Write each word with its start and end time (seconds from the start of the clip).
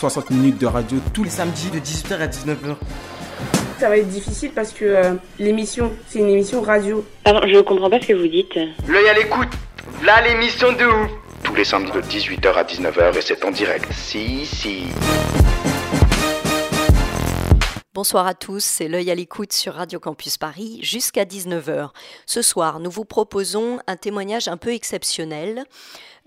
60 0.00 0.30
minutes 0.30 0.56
de 0.56 0.64
radio 0.64 0.96
tous 1.12 1.24
les 1.24 1.28
samedis 1.28 1.68
de 1.68 1.78
18h 1.78 2.14
à 2.14 2.26
19h. 2.26 2.74
Ça 3.78 3.90
va 3.90 3.98
être 3.98 4.08
difficile 4.08 4.50
parce 4.54 4.72
que 4.72 4.86
euh, 4.86 5.12
l'émission, 5.38 5.92
c'est 6.08 6.20
une 6.20 6.30
émission 6.30 6.62
radio. 6.62 7.04
Pardon, 7.22 7.42
je 7.46 7.58
comprends 7.60 7.90
pas 7.90 8.00
ce 8.00 8.06
que 8.06 8.14
vous 8.14 8.26
dites. 8.26 8.58
L'œil 8.88 9.08
à 9.10 9.12
l'écoute. 9.12 9.50
Là, 10.02 10.22
l'émission 10.22 10.72
de 10.72 10.86
ouf. 10.86 11.10
tous 11.42 11.54
les 11.54 11.66
samedis 11.66 11.92
de 11.92 12.00
18h 12.00 12.54
à 12.54 12.64
19h 12.64 13.18
et 13.18 13.20
c'est 13.20 13.44
en 13.44 13.50
direct. 13.50 13.92
Si, 13.92 14.46
si. 14.46 14.84
Bonsoir 17.92 18.26
à 18.26 18.32
tous, 18.32 18.64
c'est 18.64 18.88
l'œil 18.88 19.10
à 19.10 19.14
l'écoute 19.14 19.52
sur 19.52 19.74
Radio 19.74 20.00
Campus 20.00 20.38
Paris 20.38 20.78
jusqu'à 20.80 21.24
19h. 21.24 21.90
Ce 22.24 22.40
soir, 22.40 22.80
nous 22.80 22.90
vous 22.90 23.04
proposons 23.04 23.80
un 23.86 23.96
témoignage 23.96 24.48
un 24.48 24.56
peu 24.56 24.72
exceptionnel 24.72 25.64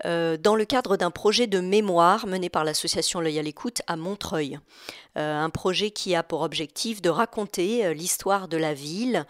euh, 0.04 0.36
dans 0.36 0.54
le 0.54 0.64
cadre 0.64 0.96
d'un 0.96 1.10
projet 1.10 1.46
de 1.46 1.60
mémoire 1.60 2.26
mené 2.26 2.48
par 2.48 2.64
l'association 2.64 3.20
L'œil 3.20 3.38
à 3.38 3.42
l'écoute 3.42 3.82
à 3.86 3.96
Montreuil. 3.96 4.58
Euh, 5.16 5.38
un 5.38 5.50
projet 5.50 5.90
qui 5.90 6.14
a 6.14 6.22
pour 6.22 6.42
objectif 6.42 7.00
de 7.00 7.08
raconter 7.08 7.86
euh, 7.86 7.94
l'histoire 7.94 8.48
de 8.48 8.56
la 8.56 8.74
ville, 8.74 9.26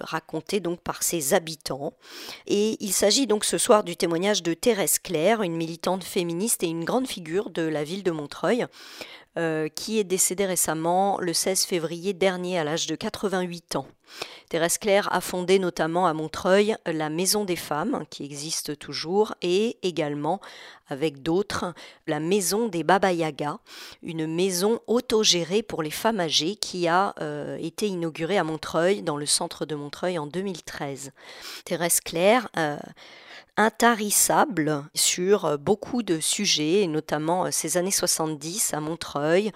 racontée 0.00 0.60
donc 0.60 0.80
par 0.80 1.02
ses 1.02 1.34
habitants. 1.34 1.92
Et 2.46 2.76
il 2.80 2.92
s'agit 2.92 3.26
donc 3.26 3.44
ce 3.44 3.58
soir 3.58 3.84
du 3.84 3.96
témoignage 3.96 4.42
de 4.42 4.54
Thérèse 4.54 4.98
Claire, 4.98 5.42
une 5.42 5.56
militante 5.56 6.04
féministe 6.04 6.62
et 6.62 6.68
une 6.68 6.84
grande 6.84 7.06
figure 7.06 7.50
de 7.50 7.62
la 7.62 7.84
ville 7.84 8.02
de 8.02 8.10
Montreuil 8.10 8.66
euh, 9.38 9.68
qui 9.68 9.98
est 9.98 10.04
décédée 10.04 10.46
récemment 10.46 11.18
le 11.20 11.32
16 11.32 11.64
février 11.64 12.12
dernier 12.14 12.58
à 12.58 12.64
l'âge 12.64 12.86
de 12.86 12.94
88 12.94 13.76
ans. 13.76 13.86
Thérèse 14.48 14.78
Claire 14.78 15.12
a 15.12 15.20
fondé 15.20 15.58
notamment 15.58 16.06
à 16.06 16.14
Montreuil 16.14 16.76
la 16.86 17.10
Maison 17.10 17.44
des 17.44 17.56
Femmes, 17.56 18.04
qui 18.08 18.24
existe 18.24 18.78
toujours, 18.78 19.34
et 19.42 19.76
également, 19.82 20.40
avec 20.88 21.22
d'autres, 21.22 21.74
la 22.06 22.20
Maison 22.20 22.68
des 22.68 22.84
Baba 22.84 23.12
Yaga, 23.12 23.58
une 24.02 24.26
maison 24.26 24.80
autogérée 24.86 25.62
pour 25.62 25.82
les 25.82 25.90
femmes 25.90 26.20
âgées 26.20 26.54
qui 26.54 26.86
a 26.86 27.14
euh, 27.20 27.56
été 27.60 27.88
inaugurée 27.88 28.38
à 28.38 28.44
Montreuil, 28.44 29.02
dans 29.02 29.16
le 29.16 29.26
centre 29.26 29.66
de 29.66 29.74
Montreuil 29.74 30.18
en 30.18 30.26
2013. 30.26 31.10
Thérèse 31.64 32.00
Claire 32.00 32.48
euh, 32.56 32.76
intarissable 33.56 34.84
sur 34.94 35.44
euh, 35.44 35.56
beaucoup 35.56 36.02
de 36.02 36.20
sujets, 36.20 36.82
et 36.82 36.86
notamment 36.86 37.46
euh, 37.46 37.50
ces 37.50 37.76
années 37.76 37.90
70 37.90 38.74
à 38.74 38.80
Montreuil, 38.80 39.52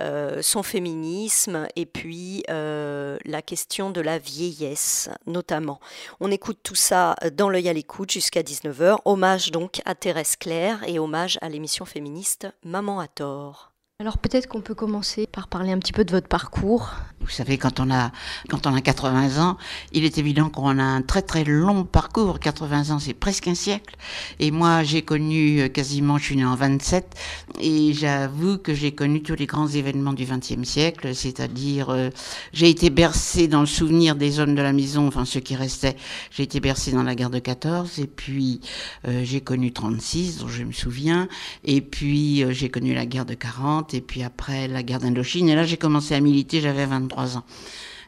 euh, 0.00 0.42
son 0.42 0.62
féminisme 0.62 1.66
et 1.76 1.86
puis 1.86 2.44
la 2.48 3.42
question 3.42 3.90
de 3.90 4.00
la 4.00 4.18
vieillesse 4.18 5.10
notamment. 5.26 5.80
On 6.20 6.30
écoute 6.30 6.58
tout 6.62 6.74
ça 6.74 7.16
dans 7.32 7.48
l'œil 7.48 7.68
à 7.68 7.72
l'écoute 7.72 8.10
jusqu'à 8.10 8.42
19h. 8.42 8.98
Hommage 9.04 9.50
donc 9.50 9.80
à 9.84 9.94
Thérèse 9.94 10.36
Claire 10.36 10.82
et 10.86 10.98
hommage 10.98 11.38
à 11.42 11.48
l'émission 11.48 11.84
féministe 11.84 12.48
Maman 12.64 13.00
à 13.00 13.08
tort. 13.08 13.71
Alors 14.02 14.18
peut-être 14.18 14.48
qu'on 14.48 14.60
peut 14.60 14.74
commencer 14.74 15.28
par 15.28 15.46
parler 15.46 15.70
un 15.70 15.78
petit 15.78 15.92
peu 15.92 16.04
de 16.04 16.10
votre 16.10 16.26
parcours. 16.26 16.90
Vous 17.20 17.30
savez, 17.30 17.56
quand 17.56 17.78
on 17.78 17.88
a 17.88 18.10
quand 18.48 18.66
on 18.66 18.74
a 18.74 18.80
80 18.80 19.40
ans, 19.40 19.56
il 19.92 20.04
est 20.04 20.18
évident 20.18 20.48
qu'on 20.48 20.76
a 20.80 20.82
un 20.82 21.02
très 21.02 21.22
très 21.22 21.44
long 21.44 21.84
parcours. 21.84 22.40
80 22.40 22.90
ans, 22.90 22.98
c'est 22.98 23.14
presque 23.14 23.46
un 23.46 23.54
siècle. 23.54 23.94
Et 24.40 24.50
moi, 24.50 24.82
j'ai 24.82 25.02
connu 25.02 25.60
euh, 25.60 25.68
quasiment, 25.68 26.18
je 26.18 26.24
suis 26.24 26.36
née 26.36 26.44
en 26.44 26.56
27, 26.56 27.14
et 27.60 27.92
j'avoue 27.92 28.58
que 28.58 28.74
j'ai 28.74 28.90
connu 28.92 29.22
tous 29.22 29.36
les 29.36 29.46
grands 29.46 29.68
événements 29.68 30.14
du 30.14 30.24
XXe 30.24 30.68
siècle. 30.68 31.14
C'est-à-dire, 31.14 31.90
euh, 31.90 32.10
j'ai 32.52 32.70
été 32.70 32.90
bercée 32.90 33.46
dans 33.46 33.60
le 33.60 33.66
souvenir 33.66 34.16
des 34.16 34.40
hommes 34.40 34.56
de 34.56 34.62
la 34.62 34.72
maison, 34.72 35.06
enfin 35.06 35.24
ceux 35.24 35.38
qui 35.38 35.54
restaient. 35.54 35.96
J'ai 36.32 36.42
été 36.42 36.58
bercée 36.58 36.90
dans 36.90 37.04
la 37.04 37.14
guerre 37.14 37.30
de 37.30 37.38
14, 37.38 38.00
et 38.00 38.08
puis 38.08 38.60
euh, 39.06 39.22
j'ai 39.22 39.40
connu 39.40 39.72
36, 39.72 40.38
dont 40.38 40.48
je 40.48 40.64
me 40.64 40.72
souviens, 40.72 41.28
et 41.64 41.82
puis 41.82 42.44
j'ai 42.52 42.68
connu 42.68 42.94
la 42.94 43.06
guerre 43.06 43.26
de 43.26 43.34
40 43.34 43.91
et 43.94 44.00
puis 44.00 44.22
après 44.22 44.68
la 44.68 44.82
guerre 44.82 44.98
d'Indochine. 44.98 45.48
Et 45.48 45.54
là, 45.54 45.64
j'ai 45.64 45.76
commencé 45.76 46.14
à 46.14 46.20
militer, 46.20 46.60
j'avais 46.60 46.86
23 46.86 47.36
ans. 47.36 47.44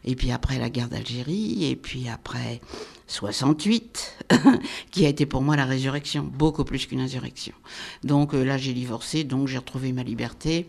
Et 0.04 0.16
puis 0.16 0.32
après 0.32 0.58
la 0.58 0.68
guerre 0.68 0.88
d'Algérie, 0.88 1.64
et 1.64 1.76
puis 1.76 2.08
après 2.08 2.60
68, 3.06 4.26
qui 4.90 5.06
a 5.06 5.08
été 5.08 5.24
pour 5.24 5.40
moi 5.42 5.56
la 5.56 5.64
résurrection, 5.64 6.22
beaucoup 6.22 6.64
plus 6.64 6.86
qu'une 6.86 7.00
insurrection. 7.00 7.54
Donc 8.02 8.34
euh, 8.34 8.44
là, 8.44 8.58
j'ai 8.58 8.74
divorcé, 8.74 9.24
donc 9.24 9.48
j'ai 9.48 9.58
retrouvé 9.58 9.92
ma 9.92 10.02
liberté. 10.02 10.66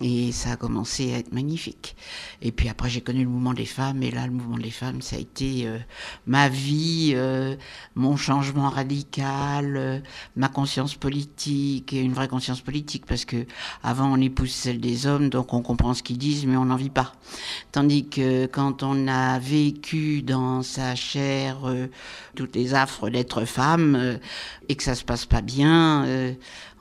Et 0.00 0.32
ça 0.32 0.52
a 0.52 0.56
commencé 0.56 1.12
à 1.12 1.18
être 1.18 1.32
magnifique. 1.32 1.96
Et 2.40 2.50
puis 2.50 2.68
après, 2.70 2.88
j'ai 2.88 3.02
connu 3.02 3.24
le 3.24 3.28
mouvement 3.28 3.52
des 3.52 3.66
femmes. 3.66 4.02
Et 4.02 4.10
là, 4.10 4.26
le 4.26 4.32
mouvement 4.32 4.56
des 4.56 4.70
femmes, 4.70 5.02
ça 5.02 5.16
a 5.16 5.18
été 5.18 5.66
euh, 5.66 5.78
ma 6.26 6.48
vie, 6.48 7.12
euh, 7.14 7.56
mon 7.94 8.16
changement 8.16 8.70
radical, 8.70 9.76
euh, 9.76 9.98
ma 10.34 10.48
conscience 10.48 10.94
politique, 10.94 11.92
et 11.92 12.00
une 12.00 12.14
vraie 12.14 12.28
conscience 12.28 12.62
politique. 12.62 13.04
Parce 13.04 13.26
que 13.26 13.44
avant, 13.82 14.10
on 14.10 14.20
épouse 14.20 14.50
celle 14.50 14.80
des 14.80 15.06
hommes, 15.06 15.28
donc 15.28 15.52
on 15.52 15.60
comprend 15.60 15.92
ce 15.92 16.02
qu'ils 16.02 16.18
disent, 16.18 16.46
mais 16.46 16.56
on 16.56 16.64
n'en 16.64 16.76
vit 16.76 16.90
pas. 16.90 17.12
Tandis 17.70 18.08
que 18.08 18.46
quand 18.46 18.82
on 18.82 19.08
a 19.08 19.38
vécu 19.38 20.22
dans 20.22 20.62
sa 20.62 20.94
chair 20.94 21.58
euh, 21.64 21.88
toutes 22.34 22.56
les 22.56 22.74
affres 22.74 23.10
d'être 23.10 23.44
femme, 23.44 23.94
euh, 23.94 24.16
et 24.68 24.74
que 24.74 24.82
ça 24.82 24.94
se 24.94 25.04
passe 25.04 25.26
pas 25.26 25.42
bien, 25.42 26.04
euh, 26.04 26.32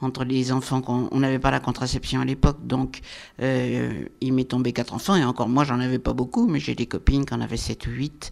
entre 0.02 0.24
les 0.24 0.52
enfants, 0.52 0.82
qu'on 0.82 1.08
on 1.12 1.20
n'avait 1.20 1.40
pas 1.40 1.52
la 1.52 1.60
contraception 1.60 2.22
à 2.22 2.26
l'époque, 2.26 2.66
donc 2.66 3.02
euh, 3.42 4.06
il 4.20 4.34
m'est 4.34 4.46
tombé 4.50 4.74
quatre 4.74 4.94
enfants, 4.94 5.16
et 5.16 5.24
encore 5.24 5.50
moi 5.50 5.64
j'en 5.64 5.80
avais 5.80 6.00
pas 6.00 6.14
beaucoup, 6.14 6.48
mais 6.48 6.60
j'ai 6.60 6.76
des 6.76 6.88
copines 6.88 7.26
qui 7.26 7.34
en 7.34 7.42
avaient 7.42 7.58
sept 7.58 7.88
ou 7.88 7.92
huit, 7.92 8.32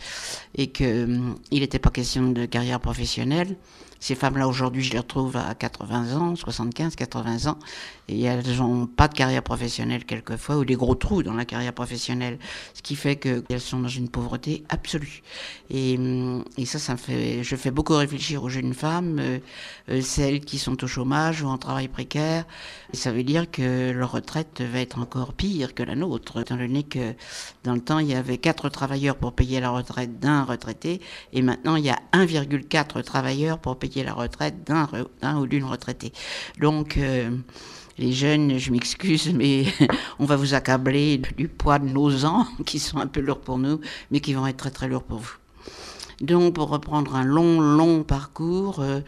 et 0.55 0.67
que 0.67 1.05
hum, 1.05 1.35
il 1.51 1.61
n'était 1.61 1.79
pas 1.79 1.89
question 1.89 2.31
de 2.31 2.45
carrière 2.45 2.79
professionnelle. 2.79 3.57
Ces 3.99 4.15
femmes-là, 4.15 4.47
aujourd'hui, 4.47 4.81
je 4.81 4.93
les 4.93 4.99
retrouve 4.99 5.35
à 5.35 5.53
80 5.55 6.15
ans, 6.15 6.35
75, 6.35 6.95
80 6.95 7.47
ans, 7.51 7.59
et 8.07 8.23
elles 8.23 8.57
n'ont 8.57 8.87
pas 8.87 9.09
de 9.09 9.13
carrière 9.13 9.43
professionnelle 9.43 10.05
quelquefois, 10.05 10.57
ou 10.57 10.65
des 10.65 10.75
gros 10.75 10.95
trous 10.95 11.21
dans 11.21 11.33
la 11.33 11.43
carrière 11.43 11.73
professionnelle, 11.73 12.39
ce 12.73 12.81
qui 12.81 12.95
fait 12.95 13.17
qu'elles 13.17 13.59
sont 13.59 13.79
dans 13.79 13.89
une 13.89 14.07
pauvreté 14.07 14.63
absolue. 14.69 15.21
Et, 15.69 15.97
hum, 15.97 16.45
et 16.57 16.65
ça, 16.65 16.79
ça 16.79 16.93
me 16.93 16.97
fait, 16.97 17.43
je 17.43 17.55
fais 17.57 17.71
beaucoup 17.71 17.95
réfléchir 17.95 18.41
aux 18.43 18.49
jeunes 18.49 18.73
femmes, 18.73 19.19
euh, 19.19 19.39
euh, 19.89 20.01
celles 20.01 20.39
qui 20.39 20.59
sont 20.59 20.81
au 20.81 20.87
chômage 20.87 21.41
ou 21.43 21.47
en 21.47 21.57
travail 21.57 21.89
précaire. 21.89 22.45
Et 22.93 22.97
ça 22.97 23.11
veut 23.11 23.23
dire 23.23 23.51
que 23.51 23.91
leur 23.91 24.13
retraite 24.13 24.61
va 24.61 24.79
être 24.79 24.99
encore 24.99 25.33
pire 25.33 25.73
que 25.73 25.83
la 25.83 25.95
nôtre, 25.95 26.39
étant 26.39 26.55
donné 26.55 26.83
que 26.83 27.13
dans 27.65 27.73
le 27.73 27.81
temps, 27.81 27.99
il 27.99 28.07
y 28.07 28.15
avait 28.15 28.37
quatre 28.37 28.69
travailleurs 28.69 29.17
pour 29.17 29.33
payer 29.33 29.59
la 29.59 29.71
retraite 29.71 30.19
d'un 30.19 30.43
retraité, 30.43 31.01
et 31.33 31.41
maintenant, 31.41 31.75
il 31.75 31.83
y 31.85 31.89
a 31.89 31.99
1,4 32.13 33.03
travailleurs 33.03 33.59
pour 33.59 33.77
payer 33.77 33.88
la 33.97 34.13
retraite 34.13 34.65
d'un 34.65 35.37
ou 35.37 35.47
d'une 35.47 35.65
retraitée. 35.65 36.13
Donc, 36.59 36.97
euh, 36.97 37.29
les 37.97 38.13
jeunes, 38.13 38.57
je 38.57 38.71
m'excuse, 38.71 39.33
mais 39.35 39.65
on 40.19 40.25
va 40.25 40.35
vous 40.35 40.53
accabler 40.53 41.21
du 41.37 41.47
poids 41.47 41.79
de 41.79 41.87
nos 41.87 42.25
ans, 42.25 42.47
qui 42.65 42.79
sont 42.79 42.97
un 42.97 43.07
peu 43.07 43.21
lourds 43.21 43.41
pour 43.41 43.57
nous, 43.57 43.79
mais 44.11 44.19
qui 44.19 44.33
vont 44.33 44.47
être 44.47 44.57
très 44.57 44.71
très 44.71 44.87
lourds 44.87 45.03
pour 45.03 45.19
vous. 45.19 45.35
Donc, 46.21 46.55
pour 46.55 46.67
reprendre 46.67 47.15
un 47.15 47.23
long, 47.23 47.61
long 47.61 48.03
parcours, 48.03 48.79
euh, 48.81 48.99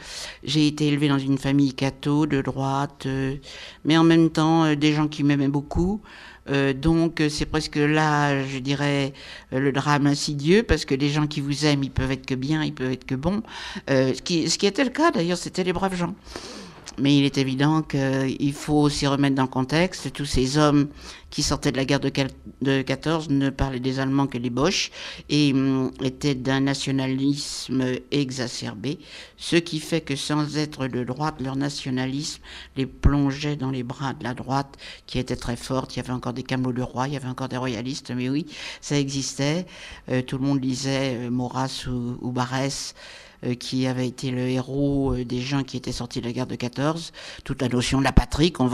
j'ai 0.43 0.67
été 0.67 0.87
élevée 0.87 1.09
dans 1.09 1.19
une 1.19 1.37
famille 1.37 1.73
catho, 1.73 2.25
de 2.25 2.41
droite, 2.41 3.05
euh, 3.05 3.35
mais 3.83 3.97
en 3.97 4.03
même 4.05 4.29
temps, 4.29 4.73
des 4.75 4.93
gens 4.93 5.09
qui 5.09 5.23
m'aimaient 5.23 5.49
beaucoup. 5.49 6.01
Euh, 6.51 6.73
donc, 6.73 7.21
euh, 7.21 7.29
c'est 7.29 7.45
presque 7.45 7.77
là, 7.77 8.45
je 8.45 8.59
dirais, 8.59 9.13
euh, 9.53 9.59
le 9.59 9.71
drame 9.71 10.07
insidieux, 10.07 10.63
parce 10.63 10.85
que 10.85 10.95
les 10.95 11.09
gens 11.09 11.27
qui 11.27 11.41
vous 11.41 11.65
aiment, 11.65 11.83
ils 11.83 11.91
peuvent 11.91 12.11
être 12.11 12.25
que 12.25 12.35
bien, 12.35 12.63
ils 12.63 12.73
peuvent 12.73 12.91
être 12.91 13.05
que 13.05 13.15
bons. 13.15 13.41
Ce, 13.87 14.21
qui, 14.21 14.49
ce 14.49 14.57
qui 14.57 14.65
était 14.67 14.83
le 14.83 14.89
cas, 14.89 15.11
d'ailleurs, 15.11 15.37
c'était 15.37 15.63
les 15.63 15.73
braves 15.73 15.95
gens. 15.95 16.15
Mais 17.01 17.17
il 17.17 17.25
est 17.25 17.37
évident 17.37 17.81
qu'il 17.81 18.53
faut 18.53 18.79
aussi 18.81 19.07
remettre 19.07 19.35
dans 19.35 19.43
le 19.43 19.47
contexte 19.49 20.13
tous 20.13 20.25
ces 20.25 20.57
hommes 20.57 20.87
qui 21.31 21.43
sortaient 21.43 21.71
de 21.71 21.77
la 21.77 21.85
guerre 21.85 21.99
de, 22.01 22.09
quel- 22.09 22.29
de 22.61 22.81
14 22.81 23.29
ne 23.29 23.49
parlaient 23.49 23.79
des 23.79 23.99
Allemands 23.99 24.27
que 24.27 24.37
des 24.37 24.49
Boches 24.49 24.91
et 25.29 25.51
hum, 25.53 25.91
étaient 26.03 26.35
d'un 26.35 26.59
nationalisme 26.59 27.83
exacerbé, 28.11 28.99
ce 29.37 29.55
qui 29.55 29.79
fait 29.79 30.01
que 30.01 30.15
sans 30.15 30.57
être 30.57 30.87
de 30.87 31.03
droite, 31.03 31.35
leur 31.39 31.55
nationalisme 31.55 32.41
les 32.75 32.85
plongeait 32.85 33.55
dans 33.55 33.71
les 33.71 33.83
bras 33.83 34.13
de 34.13 34.23
la 34.23 34.33
droite 34.33 34.77
qui 35.07 35.19
était 35.19 35.35
très 35.37 35.55
forte. 35.55 35.95
Il 35.95 35.97
y 35.97 35.99
avait 36.01 36.11
encore 36.13 36.33
des 36.33 36.43
camelots 36.43 36.73
de 36.73 36.81
roi, 36.81 37.07
il 37.07 37.13
y 37.13 37.17
avait 37.17 37.27
encore 37.29 37.49
des 37.49 37.57
royalistes, 37.57 38.11
mais 38.15 38.29
oui, 38.29 38.45
ça 38.81 38.97
existait. 38.99 39.65
Euh, 40.09 40.21
tout 40.21 40.37
le 40.37 40.43
monde 40.45 40.63
lisait 40.63 41.15
euh, 41.15 41.29
Maurras 41.29 41.85
ou, 41.87 42.17
ou 42.21 42.31
Barrès 42.31 42.93
qui 43.59 43.87
avait 43.87 44.07
été 44.07 44.31
le 44.31 44.47
héros 44.47 45.15
des 45.15 45.41
gens 45.41 45.63
qui 45.63 45.77
étaient 45.77 45.91
sortis 45.91 46.21
de 46.21 46.25
la 46.25 46.31
guerre 46.31 46.47
de 46.47 46.55
14. 46.55 47.11
Toute 47.43 47.61
la 47.61 47.69
notion 47.69 47.99
de 47.99 48.03
la 48.03 48.11
patrie 48.11 48.51
qu'on 48.51 48.67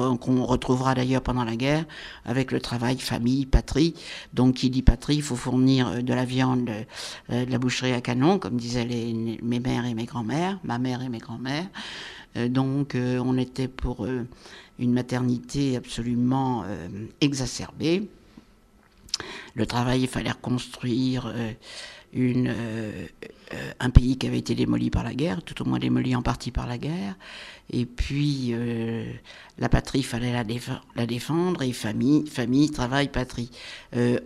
retrouvera 0.46 0.94
d'ailleurs 0.96 1.22
pendant 1.22 1.44
la 1.44 1.56
guerre 1.56 1.86
avec 2.25 2.52
le 2.52 2.60
travail 2.60 2.98
famille, 3.00 3.46
patrie. 3.46 3.94
Donc 4.34 4.56
qui 4.56 4.69
dit 4.69 4.81
patrie, 4.81 5.16
il 5.16 5.22
faut 5.22 5.36
fournir 5.36 6.04
de 6.04 6.14
la 6.14 6.25
viande, 6.25 6.69
de 7.30 7.52
la 7.52 7.58
boucherie 7.58 7.94
à 7.94 8.02
canon, 8.02 8.40
comme 8.40 8.58
disaient 8.58 8.86
mes 8.86 9.60
mères 9.60 9.86
et 9.86 9.94
mes 9.94 10.06
grands-mères, 10.06 10.60
ma 10.64 10.78
mère 10.80 11.02
et 11.02 11.10
mes 11.10 11.20
grands-mères. 11.20 11.68
donc 12.50 12.96
on 12.96 13.38
était 13.38 13.68
pour 13.68 14.06
une 14.80 14.94
maternité 14.94 15.78
absolument 15.78 16.66
exacerbée 17.22 18.10
le 19.58 19.66
travail, 19.66 20.02
il 20.02 20.08
fallait 20.08 20.31
reconstruire 20.31 21.31
euh, 21.36 21.52
une, 22.13 22.54
euh, 23.54 23.58
euh, 23.58 23.72
un 23.80 23.90
pays 23.90 24.18
qui 24.18 24.28
avait 24.28 24.40
été 24.40 24.56
démoli 24.56 24.90
par 24.90 25.04
la 25.04 25.14
guerre, 25.14 25.42
tout 25.42 25.62
au 25.62 25.66
moins 25.66 25.80
démoli 25.80 26.16
en 26.16 26.22
partie 26.22 26.52
par 26.52 26.68
la 26.68 26.78
guerre. 26.78 27.16
Et 27.70 27.86
puis, 27.86 28.56
la 29.58 29.68
patrie, 29.68 30.00
il 30.00 30.06
fallait 30.06 30.32
la, 30.32 30.44
défendre, 31.06 31.62
et 31.62 31.74
famille, 31.74 32.26
famille, 32.28 32.72
travail, 32.72 33.10
patrie. 33.10 33.52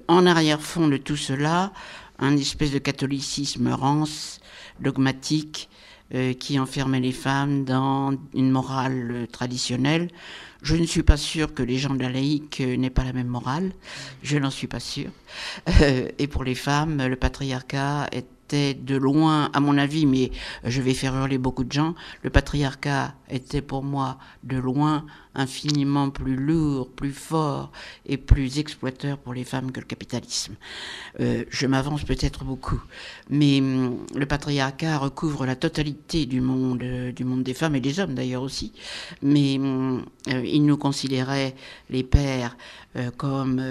en 0.08 0.26
arrière-fond 0.28 0.88
de 0.88 0.98
tout 0.98 1.18
cela, 1.18 1.74
un 2.20 2.38
espèce 2.38 2.72
de 2.72 2.78
catholicisme 2.78 3.70
rance, 3.70 4.42
dogmatique, 4.80 5.70
qui 6.40 6.60
enfermait 6.60 7.00
les 7.00 7.14
femmes 7.14 7.64
dans 7.66 8.14
une 8.36 8.52
morale 8.52 9.28
traditionnelle 9.32 10.10
je 10.62 10.76
ne 10.76 10.86
suis 10.86 11.04
pas 11.04 11.18
sûre 11.18 11.54
que 11.54 11.64
les 11.64 11.78
gens 11.78 11.96
de 11.96 12.02
la 12.02 12.10
laïque 12.10 12.62
euh, 12.62 12.76
n'aient 12.78 12.92
pas 12.92 13.04
la 13.04 13.14
même 13.14 13.28
morale. 13.28 13.72
Je 14.22 14.38
n'en 14.38 14.52
suis 14.52 14.68
pas 14.68 14.80
sûre. 14.80 15.10
Euh, 15.82 16.08
et 16.20 16.28
pour 16.28 16.44
les 16.44 16.56
femmes, 16.56 17.06
le 17.06 17.16
patriarcat 17.16 18.08
est 18.12 18.28
de 18.52 18.96
loin, 18.96 19.50
à 19.54 19.60
mon 19.60 19.78
avis, 19.78 20.06
mais 20.06 20.32
je 20.64 20.82
vais 20.82 20.94
faire 20.94 21.16
hurler 21.16 21.38
beaucoup 21.38 21.64
de 21.64 21.72
gens, 21.72 21.96
le 22.24 22.30
patriarcat 22.30 23.14
était 23.30 23.62
pour 23.62 23.84
moi 23.84 24.18
de 24.44 24.58
loin 24.58 25.06
infiniment 25.36 26.10
plus 26.10 26.36
lourd, 26.36 26.90
plus 26.90 27.14
fort 27.14 27.72
et 28.06 28.18
plus 28.18 28.60
exploiteur 28.60 29.18
pour 29.18 29.34
les 29.34 29.46
femmes 29.46 29.72
que 29.72 29.80
le 29.80 29.86
capitalisme. 29.86 30.56
Euh, 31.20 31.46
je 31.50 31.68
m'avance 31.68 32.04
peut-être 32.04 32.44
beaucoup, 32.44 32.82
mais 33.30 33.60
hum, 33.62 33.98
le 34.14 34.26
patriarcat 34.26 34.98
recouvre 34.98 35.46
la 35.46 35.56
totalité 35.56 36.26
du 36.26 36.42
monde, 36.42 36.84
euh, 36.84 37.12
du 37.12 37.24
monde 37.24 37.44
des 37.44 37.54
femmes 37.54 37.76
et 37.76 37.82
des 37.82 38.00
hommes 38.00 38.14
d'ailleurs 38.14 38.44
aussi, 38.44 38.74
mais 39.22 39.58
hum, 39.58 40.06
euh, 40.28 40.44
il 40.46 40.66
nous 40.66 40.78
considérait 40.78 41.56
les 41.90 42.04
pères 42.04 42.58
comme, 43.16 43.64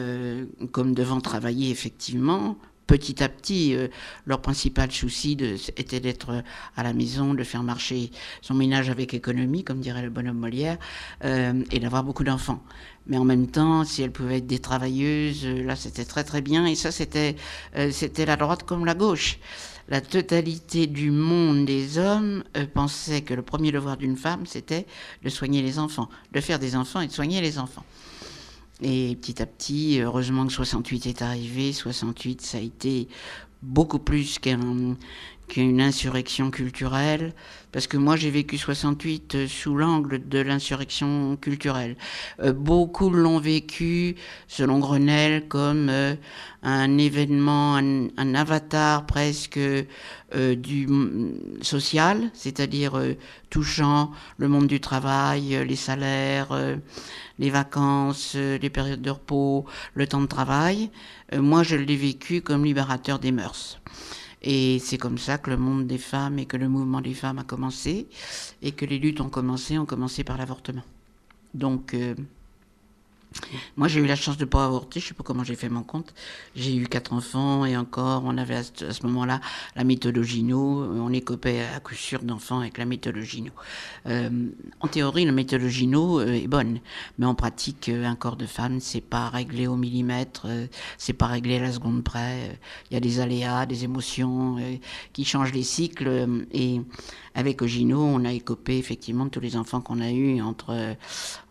comme 0.72 0.94
devant 0.94 1.20
travailler 1.20 1.70
effectivement, 1.70 2.56
petit 2.90 3.22
à 3.22 3.28
petit, 3.28 3.76
euh, 3.76 3.86
leur 4.26 4.42
principal 4.42 4.90
souci 4.90 5.36
était 5.76 6.00
d'être 6.00 6.30
euh, 6.30 6.42
à 6.76 6.82
la 6.82 6.92
maison, 6.92 7.34
de 7.34 7.44
faire 7.44 7.62
marcher 7.62 8.10
son 8.42 8.54
ménage 8.54 8.90
avec 8.90 9.14
économie, 9.14 9.62
comme 9.62 9.78
dirait 9.78 10.02
le 10.02 10.10
bonhomme 10.10 10.38
Molière, 10.38 10.76
euh, 11.24 11.62
et 11.70 11.78
d'avoir 11.78 12.02
beaucoup 12.02 12.24
d'enfants. 12.24 12.60
Mais 13.06 13.16
en 13.16 13.24
même 13.24 13.46
temps, 13.46 13.84
si 13.84 14.02
elles 14.02 14.10
pouvaient 14.10 14.38
être 14.38 14.48
des 14.48 14.58
travailleuses, 14.58 15.46
là 15.46 15.76
c'était 15.76 16.04
très 16.04 16.24
très 16.24 16.42
bien, 16.42 16.66
et 16.66 16.74
ça 16.74 16.90
c'était 16.92 17.34
c'était 17.90 18.26
la 18.26 18.36
droite 18.36 18.64
comme 18.64 18.84
la 18.84 18.94
gauche. 18.94 19.38
La 19.88 20.00
totalité 20.00 20.86
du 20.86 21.10
monde 21.10 21.64
des 21.64 21.98
hommes 21.98 22.44
pensait 22.74 23.22
que 23.22 23.34
le 23.34 23.42
premier 23.42 23.72
devoir 23.72 23.96
d'une 23.96 24.16
femme, 24.16 24.46
c'était 24.46 24.86
de 25.24 25.28
soigner 25.28 25.62
les 25.62 25.78
enfants, 25.78 26.08
de 26.32 26.40
faire 26.40 26.58
des 26.58 26.76
enfants 26.76 27.00
et 27.00 27.06
de 27.06 27.12
soigner 27.12 27.40
les 27.40 27.58
enfants. 27.58 27.84
Et 28.82 29.16
petit 29.16 29.42
à 29.42 29.46
petit, 29.46 30.00
heureusement 30.00 30.46
que 30.46 30.52
68 30.52 31.06
est 31.06 31.22
arrivé. 31.22 31.72
68, 31.72 32.40
ça 32.40 32.58
a 32.58 32.60
été 32.60 33.08
beaucoup 33.62 33.98
plus 33.98 34.38
qu'une 35.50 35.80
insurrection 35.80 36.52
culturelle, 36.52 37.34
parce 37.72 37.88
que 37.88 37.96
moi 37.96 38.14
j'ai 38.14 38.30
vécu 38.30 38.56
68 38.56 39.34
euh, 39.34 39.48
sous 39.48 39.74
l'angle 39.74 40.28
de 40.28 40.38
l'insurrection 40.38 41.36
culturelle. 41.36 41.96
Euh, 42.40 42.52
beaucoup 42.52 43.10
l'ont 43.10 43.40
vécu, 43.40 44.14
selon 44.46 44.78
Grenelle, 44.78 45.48
comme 45.48 45.88
euh, 45.88 46.14
un 46.62 46.98
événement, 46.98 47.74
un, 47.74 48.34
avatar 48.34 49.06
presque 49.06 49.58
du 50.32 50.88
social, 51.62 52.30
c'est-à-dire 52.34 53.02
touchant 53.48 54.12
le 54.36 54.46
monde 54.46 54.68
du 54.68 54.78
travail, 54.78 55.58
les 55.66 55.74
salaires, 55.74 56.56
les 57.38 57.50
vacances, 57.50 58.36
les 58.36 58.70
périodes 58.70 59.02
de 59.02 59.10
repos, 59.10 59.64
le 59.94 60.06
temps 60.06 60.20
de 60.20 60.26
travail. 60.26 60.90
moi 61.34 61.64
je 61.64 61.74
l'ai 61.74 61.96
vécu 61.96 62.42
comme 62.42 62.64
libérateur 62.64 63.18
des 63.18 63.32
mœurs. 63.32 63.80
Et 64.42 64.78
c'est 64.78 64.98
comme 64.98 65.18
ça 65.18 65.38
que 65.38 65.50
le 65.50 65.56
monde 65.56 65.86
des 65.86 65.98
femmes 65.98 66.38
et 66.38 66.46
que 66.46 66.56
le 66.56 66.68
mouvement 66.68 67.00
des 67.00 67.14
femmes 67.14 67.38
a 67.38 67.44
commencé 67.44 68.08
et 68.62 68.72
que 68.72 68.84
les 68.86 68.98
luttes 68.98 69.20
ont 69.20 69.28
commencé, 69.28 69.78
ont 69.78 69.86
commencé 69.86 70.24
par 70.24 70.38
l'avortement. 70.38 70.84
Donc, 71.52 71.94
euh, 71.94 72.14
moi, 73.76 73.88
j'ai 73.88 74.00
eu 74.00 74.06
la 74.06 74.16
chance 74.16 74.36
de 74.36 74.44
ne 74.44 74.50
pas 74.50 74.64
avorter. 74.64 75.00
Je 75.00 75.06
ne 75.06 75.08
sais 75.08 75.14
pas 75.14 75.22
comment 75.22 75.44
j'ai 75.44 75.54
fait 75.54 75.68
mon 75.68 75.82
compte. 75.82 76.12
J'ai 76.56 76.74
eu 76.76 76.86
quatre 76.86 77.12
enfants 77.12 77.64
et 77.64 77.76
encore, 77.76 78.22
on 78.24 78.36
avait 78.36 78.56
à 78.56 78.62
ce 78.62 79.06
moment-là 79.06 79.40
la 79.76 79.84
méthode 79.84 80.20
Gino. 80.22 80.58
On 80.58 81.12
écopait 81.12 81.64
à 81.74 81.80
coup 81.80 81.94
sûr 81.94 82.22
d'enfants 82.22 82.60
avec 82.60 82.78
la 82.78 82.84
méthode 82.84 83.18
Gino. 83.20 83.52
Euh, 84.06 84.48
en 84.80 84.88
théorie, 84.88 85.24
la 85.24 85.32
méthode 85.32 85.66
Gino 85.66 86.20
euh, 86.20 86.32
est 86.32 86.48
bonne, 86.48 86.80
mais 87.18 87.26
en 87.26 87.34
pratique, 87.34 87.88
euh, 87.88 88.04
un 88.04 88.16
corps 88.16 88.36
de 88.36 88.46
femme, 88.46 88.80
c'est 88.80 89.00
pas 89.00 89.28
réglé 89.28 89.66
au 89.66 89.76
millimètre, 89.76 90.46
c'est 90.98 91.12
pas 91.12 91.26
réglé 91.26 91.56
à 91.56 91.60
la 91.60 91.72
seconde 91.72 92.02
près. 92.02 92.58
Il 92.90 92.94
y 92.94 92.96
a 92.96 93.00
des 93.00 93.20
aléas, 93.20 93.66
des 93.66 93.84
émotions 93.84 94.56
qui 95.12 95.24
changent 95.24 95.52
les 95.52 95.62
cycles 95.62 96.44
et 96.52 96.80
avec 97.34 97.62
Ogino, 97.62 98.00
on 98.00 98.24
a 98.24 98.32
écopé 98.32 98.78
effectivement 98.78 99.28
tous 99.28 99.40
les 99.40 99.56
enfants 99.56 99.80
qu'on 99.80 100.00
a 100.00 100.10
eus 100.10 100.40
entre, 100.40 100.96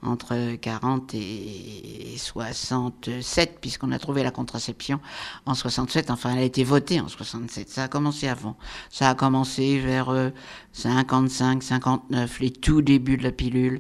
entre 0.02 0.56
40 0.56 1.14
et 1.16 2.16
67, 2.18 3.60
puisqu'on 3.62 3.92
a 3.92 4.00
trouvé 4.00 4.24
la 4.24 4.32
contraception 4.32 5.00
en 5.46 5.54
67. 5.54 6.12
Enfin, 6.12 6.32
elle 6.34 6.40
a 6.40 6.44
été 6.44 6.64
votée 6.64 7.00
en 7.00 7.08
67. 7.08 7.70
Ça 7.70 7.84
a 7.84 7.88
commencé 7.88 8.28
avant. 8.28 8.58
Ça 8.90 9.10
a 9.10 9.16
commencé 9.16 9.80
vers 9.80 10.32
55, 10.74 11.64
59, 11.64 12.40
les 12.40 12.52
tout 12.52 12.82
débuts 12.82 13.18
de 13.18 13.24
la 13.24 13.32
pilule, 13.32 13.80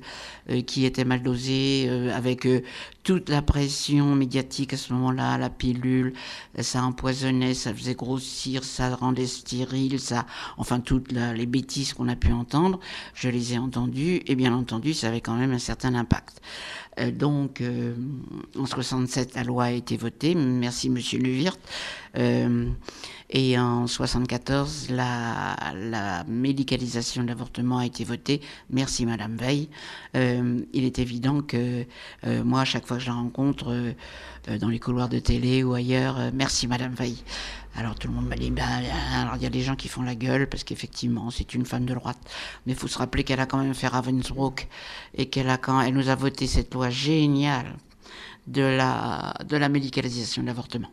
euh, 0.50 0.62
qui 0.62 0.86
était 0.86 1.06
mal 1.06 1.22
dosée, 1.22 1.86
euh, 1.88 2.16
avec 2.16 2.46
euh, 2.46 2.62
toute 3.04 3.30
la 3.30 3.42
pression 3.42 4.16
médiatique 4.16 4.74
à 4.74 4.78
ce 4.78 4.94
moment-là, 4.94 5.38
la 5.38 5.50
pilule, 5.50 6.14
ça 6.60 6.84
empoisonnait, 6.84 7.54
ça 7.54 7.74
faisait 7.74 7.96
grossir, 7.96 8.64
ça 8.64 8.96
rendait 8.96 9.28
stérile, 9.28 10.00
ça, 10.00 10.26
enfin 10.58 10.80
toutes 10.80 11.12
les 11.12 11.46
bêtises 11.46 11.89
qu'on 11.94 12.08
a 12.08 12.16
pu 12.16 12.32
entendre, 12.32 12.80
je 13.14 13.30
les 13.30 13.54
ai 13.54 13.58
entendues, 13.58 14.22
et 14.26 14.36
bien 14.36 14.54
entendu, 14.54 14.94
ça 14.94 15.08
avait 15.08 15.22
quand 15.22 15.36
même 15.36 15.52
un 15.52 15.60
certain 15.60 15.96
impact. 15.96 16.42
Donc, 17.12 17.64
en 18.58 18.66
67, 18.66 19.36
la 19.36 19.44
loi 19.44 19.66
a 19.66 19.72
été 19.72 19.98
votée, 19.98 20.36
merci 20.36 20.90
Monsieur 20.90 21.20
Levirt. 21.20 21.60
Et 23.32 23.60
en 23.60 23.86
74, 23.86 24.90
la, 24.90 26.24
médicalisation 26.28 27.22
de 27.22 27.28
l'avortement 27.28 27.78
a 27.78 27.86
été 27.86 28.04
votée. 28.04 28.42
Merci 28.72 29.06
Madame 29.06 29.36
Veil. 29.36 29.70
Euh, 30.16 30.62
il 30.74 30.84
est 30.84 30.98
évident 30.98 31.42
que 31.42 31.86
euh, 32.26 32.44
moi, 32.44 32.62
à 32.62 32.66
chaque 32.66 32.88
fois 32.88 32.98
que 32.98 33.04
je 33.04 33.08
la 33.08 33.14
rencontre 33.14 33.68
euh, 33.70 34.58
dans 34.58 34.70
les 34.70 34.80
couloirs 34.80 35.10
de 35.10 35.20
télé 35.20 35.64
ou 35.64 35.74
ailleurs, 35.74 36.32
merci 36.34 36.66
Madame 36.66 36.94
Veil. 36.94 37.18
Alors 37.76 37.96
tout 37.96 38.08
le 38.08 38.14
monde 38.14 38.28
m'a 38.28 38.36
dit, 38.36 38.50
ben, 38.50 38.64
alors 39.14 39.36
il 39.36 39.44
y 39.44 39.46
a 39.46 39.50
des 39.50 39.62
gens 39.62 39.76
qui 39.76 39.88
font 39.88 40.02
la 40.02 40.16
gueule 40.16 40.50
parce 40.50 40.64
qu'effectivement 40.64 41.30
c'est 41.30 41.54
une 41.54 41.66
femme 41.66 41.86
de 41.86 41.94
droite, 41.94 42.18
mais 42.66 42.74
il 42.74 42.76
faut 42.76 42.88
se 42.88 42.98
rappeler 42.98 43.24
qu'elle 43.24 43.40
a 43.40 43.46
quand 43.46 43.60
même 43.60 43.76
fait 43.76 43.88
Ravensbrück 43.88 44.68
et 45.14 45.28
qu'elle 45.28 45.50
a 45.50 45.58
quand 45.58 45.80
elle 45.80 45.94
nous 45.94 46.10
a 46.10 46.16
voté 46.16 46.48
cette 46.48 46.74
loi 46.74 46.89
géniale 46.90 47.76
de 48.48 48.64
la 48.64 49.34
de 49.48 49.58
la 49.58 49.70
médicalisation 49.70 50.42
de 50.42 50.48
l'avortement. 50.48 50.90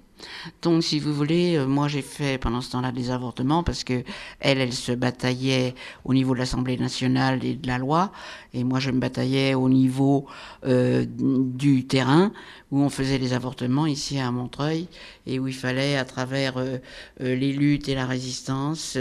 Donc, 0.62 0.82
si 0.82 0.98
vous 0.98 1.12
voulez, 1.12 1.56
euh, 1.56 1.66
moi 1.66 1.88
j'ai 1.88 2.02
fait 2.02 2.38
pendant 2.38 2.60
ce 2.60 2.70
temps-là 2.72 2.90
des 2.92 3.10
avortements 3.10 3.62
parce 3.62 3.84
que 3.84 4.02
elle, 4.40 4.60
elle 4.60 4.72
se 4.72 4.92
bataillait 4.92 5.74
au 6.04 6.14
niveau 6.14 6.32
de 6.34 6.38
l'Assemblée 6.38 6.78
nationale 6.78 7.44
et 7.44 7.54
de 7.54 7.66
la 7.66 7.78
loi, 7.78 8.12
et 8.54 8.64
moi 8.64 8.80
je 8.80 8.90
me 8.90 8.98
bataillais 8.98 9.54
au 9.54 9.68
niveau 9.68 10.26
euh, 10.64 11.04
du 11.08 11.86
terrain 11.86 12.32
où 12.70 12.80
on 12.80 12.88
faisait 12.88 13.18
des 13.18 13.32
avortements 13.32 13.86
ici 13.86 14.18
à 14.18 14.30
Montreuil 14.30 14.88
et 15.26 15.38
où 15.38 15.48
il 15.48 15.54
fallait, 15.54 15.96
à 15.96 16.04
travers 16.04 16.56
euh, 16.56 16.78
les 17.20 17.52
luttes 17.52 17.88
et 17.88 17.94
la 17.94 18.06
résistance, 18.06 18.98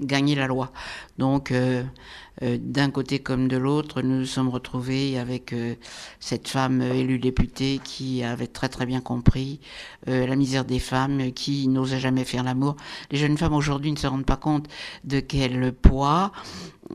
gagner 0.00 0.34
la 0.34 0.46
loi. 0.46 0.72
Donc 1.16 1.52
d'un 2.42 2.90
côté 2.90 3.18
comme 3.18 3.48
de 3.48 3.56
l'autre, 3.56 4.02
nous 4.02 4.18
nous 4.18 4.26
sommes 4.26 4.48
retrouvés 4.48 5.18
avec 5.18 5.52
euh, 5.52 5.74
cette 6.20 6.48
femme 6.48 6.82
élue 6.82 7.18
députée 7.18 7.80
qui 7.82 8.22
avait 8.22 8.46
très 8.46 8.68
très 8.68 8.84
bien 8.84 9.00
compris 9.00 9.60
euh, 10.08 10.26
la 10.26 10.36
misère 10.36 10.64
des 10.64 10.78
femmes, 10.78 11.32
qui 11.32 11.66
n'osait 11.68 11.98
jamais 11.98 12.24
faire 12.24 12.42
l'amour. 12.42 12.76
Les 13.10 13.18
jeunes 13.18 13.38
femmes 13.38 13.54
aujourd'hui 13.54 13.90
ne 13.90 13.96
se 13.96 14.06
rendent 14.06 14.26
pas 14.26 14.36
compte 14.36 14.68
de 15.04 15.20
quel 15.20 15.72
poids 15.72 16.32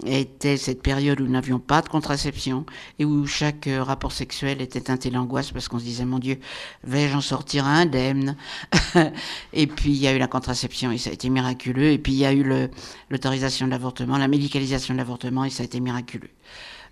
était 0.06 0.58
cette 0.58 0.82
période 0.82 1.20
où 1.22 1.26
nous 1.26 1.32
n'avions 1.32 1.60
pas 1.60 1.82
de 1.82 1.90
contraception 1.90 2.66
et 3.00 3.06
où 3.06 3.26
chaque 3.28 3.68
euh, 3.68 3.84
rapport 3.84 4.12
sexuel 4.12 4.62
était 4.62 4.90
un 4.90 4.98
tel 4.98 5.18
angoisse 5.18 5.52
parce 5.52 5.68
qu'on 5.68 5.80
se 5.80 5.84
disait 5.84 6.06
mon 6.06 6.20
Dieu, 6.20 6.40
vais-je 6.84 7.16
en 7.16 7.22
sortir 7.22 7.66
indemne? 7.66 8.36
Et 9.54 9.68
puis 9.68 9.92
il 9.92 9.98
y 9.98 10.08
a 10.08 10.14
eu 10.14 10.18
la 10.18 10.28
contraception 10.28 10.92
et 10.92 10.98
ça 10.98 11.10
a 11.10 11.14
été 11.14 11.30
miraculeux. 11.30 11.92
Et 11.92 11.98
puis 11.98 12.14
il 12.14 12.20
y 12.20 12.26
a 12.26 12.34
eu 12.34 12.44
l'autorisation 13.10 13.66
de 13.66 13.72
l'avortement, 13.72 14.18
la 14.18 14.28
médicalisation 14.28 14.94
de 14.94 14.98
l'avortement 14.98 15.46
et 15.46 15.50
ça 15.50 15.64
a 15.64 15.66
été 15.66 15.80
miraculeux. 15.80 16.30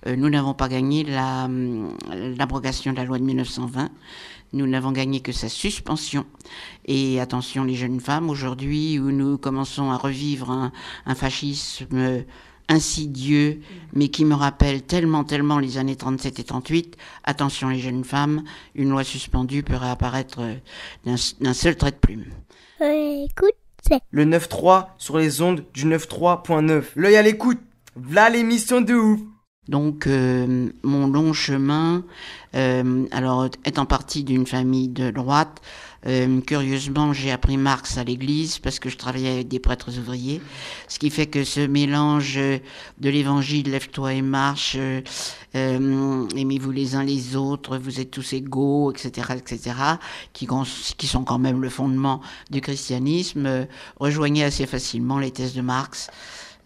Euh, 0.08 0.16
nous 0.16 0.30
n'avons 0.30 0.54
pas 0.54 0.70
gagné 0.70 1.06
hum, 1.18 1.96
l'abrogation 2.38 2.92
de 2.92 2.98
la 2.98 3.06
loi 3.06 3.20
de 3.20 3.24
1920. 3.24 3.90
Nous 4.52 4.66
n'avons 4.66 4.92
gagné 4.92 5.20
que 5.20 5.32
sa 5.32 5.48
suspension. 5.48 6.26
Et 6.86 7.20
attention 7.20 7.64
les 7.64 7.76
jeunes 7.76 8.00
femmes, 8.00 8.30
aujourd'hui 8.30 8.98
où 8.98 9.12
nous 9.12 9.38
commençons 9.38 9.92
à 9.92 9.98
revivre 9.98 10.72
un 11.06 11.16
fascisme 11.16 12.24
insidieux, 12.70 13.60
mais 13.94 14.08
qui 14.08 14.24
me 14.24 14.36
rappelle 14.36 14.84
tellement, 14.84 15.24
tellement 15.24 15.60
les 15.60 15.78
années 15.78 15.96
37 15.96 16.40
et 16.40 16.44
38. 16.44 16.96
Attention 17.24 17.70
les 17.70 17.80
jeunes 17.80 18.06
femmes, 18.06 18.44
une 18.76 18.90
loi 18.90 19.04
suspendue 19.04 19.64
peut 19.64 19.76
réapparaître 19.76 20.40
d'un 21.06 21.54
seul 21.54 21.76
trait 21.76 21.92
de 21.92 21.98
plume. 21.98 22.26
Écoute, 22.80 23.56
le 24.12 24.26
9-3 24.26 24.88
sur 24.98 25.18
les 25.18 25.42
ondes 25.42 25.66
du 25.74 25.86
9-3.9. 25.86 26.84
L'œil 26.96 27.16
à 27.18 27.22
l'écoute, 27.22 27.60
voilà 27.96 28.30
l'émission 28.30 28.82
de 28.82 28.94
ouf. 28.94 29.20
Donc 29.68 30.08
euh, 30.08 30.70
mon 30.82 31.08
long 31.08 31.32
chemin, 31.32 32.04
euh, 32.56 33.06
alors 33.12 33.50
étant 33.66 33.86
parti 33.86 34.24
d'une 34.24 34.48
famille 34.48 34.88
de 34.88 35.12
droite, 35.12 35.62
euh, 36.06 36.42
curieusement, 36.42 37.14
j'ai 37.14 37.32
appris 37.32 37.58
Marx 37.58 37.98
à 37.98 38.04
l'église 38.04 38.60
parce 38.60 38.80
que 38.80 38.90
je 38.90 38.98
travaillais 38.98 39.32
avec 39.32 39.48
des 39.48 39.60
prêtres 39.60 39.98
ouvriers. 39.98 40.42
Ce 40.88 40.98
qui 41.00 41.10
fait 41.10 41.28
que 41.28 41.44
ce 41.44 41.62
mélange 41.62 42.36
de 42.36 43.10
l'évangile, 43.10 43.70
lève-toi 43.72 44.14
et 44.14 44.22
marche, 44.22 44.76
euh, 44.78 45.02
euh, 45.56 46.28
aimez-vous 46.36 46.72
les 46.72 46.96
uns 46.96 47.04
les 47.04 47.36
autres, 47.36 47.78
vous 47.78 48.00
êtes 48.00 48.12
tous 48.12 48.34
égaux, 48.34 48.92
etc., 48.92 49.34
etc., 49.38 49.76
qui, 50.34 50.48
qui 50.98 51.08
sont 51.08 51.24
quand 51.24 51.40
même 51.40 51.62
le 51.62 51.70
fondement 51.70 52.22
du 52.50 52.62
christianisme, 52.62 53.68
rejoignait 54.00 54.44
assez 54.44 54.66
facilement 54.66 55.20
les 55.20 55.32
thèses 55.32 55.54
de 55.54 55.62
Marx. 55.62 56.10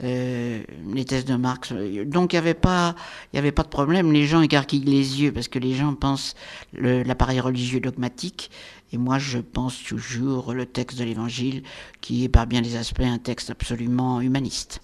Euh, 0.04 0.64
les 0.94 1.06
thèses 1.06 1.24
de 1.24 1.36
Marx. 1.36 1.72
Donc 2.06 2.34
il 2.34 2.36
n'y 2.36 2.40
avait 2.40 2.54
pas, 2.54 2.96
y 3.34 3.38
avait 3.38 3.54
pas 3.54 3.64
de 3.64 3.70
problème. 3.70 4.12
Les 4.12 4.26
gens 4.26 4.42
écarquillent 4.42 4.84
les 4.84 5.22
yeux 5.22 5.32
parce 5.32 5.48
que 5.48 5.60
les 5.60 5.74
gens 5.74 5.94
pensent 5.94 6.36
l'appareil 6.74 7.40
religieux 7.40 7.80
dogmatique. 7.80 8.52
Et 8.92 8.98
moi, 8.98 9.18
je 9.18 9.40
pense 9.40 9.82
toujours 9.82 10.54
le 10.54 10.66
texte 10.66 11.00
de 11.00 11.04
l'Évangile, 11.04 11.64
qui 12.02 12.26
est 12.26 12.30
par 12.30 12.48
bien 12.48 12.62
des 12.62 12.76
aspects 12.76 13.02
un 13.02 13.18
texte 13.18 13.50
absolument 13.50 14.22
humaniste. 14.22 14.82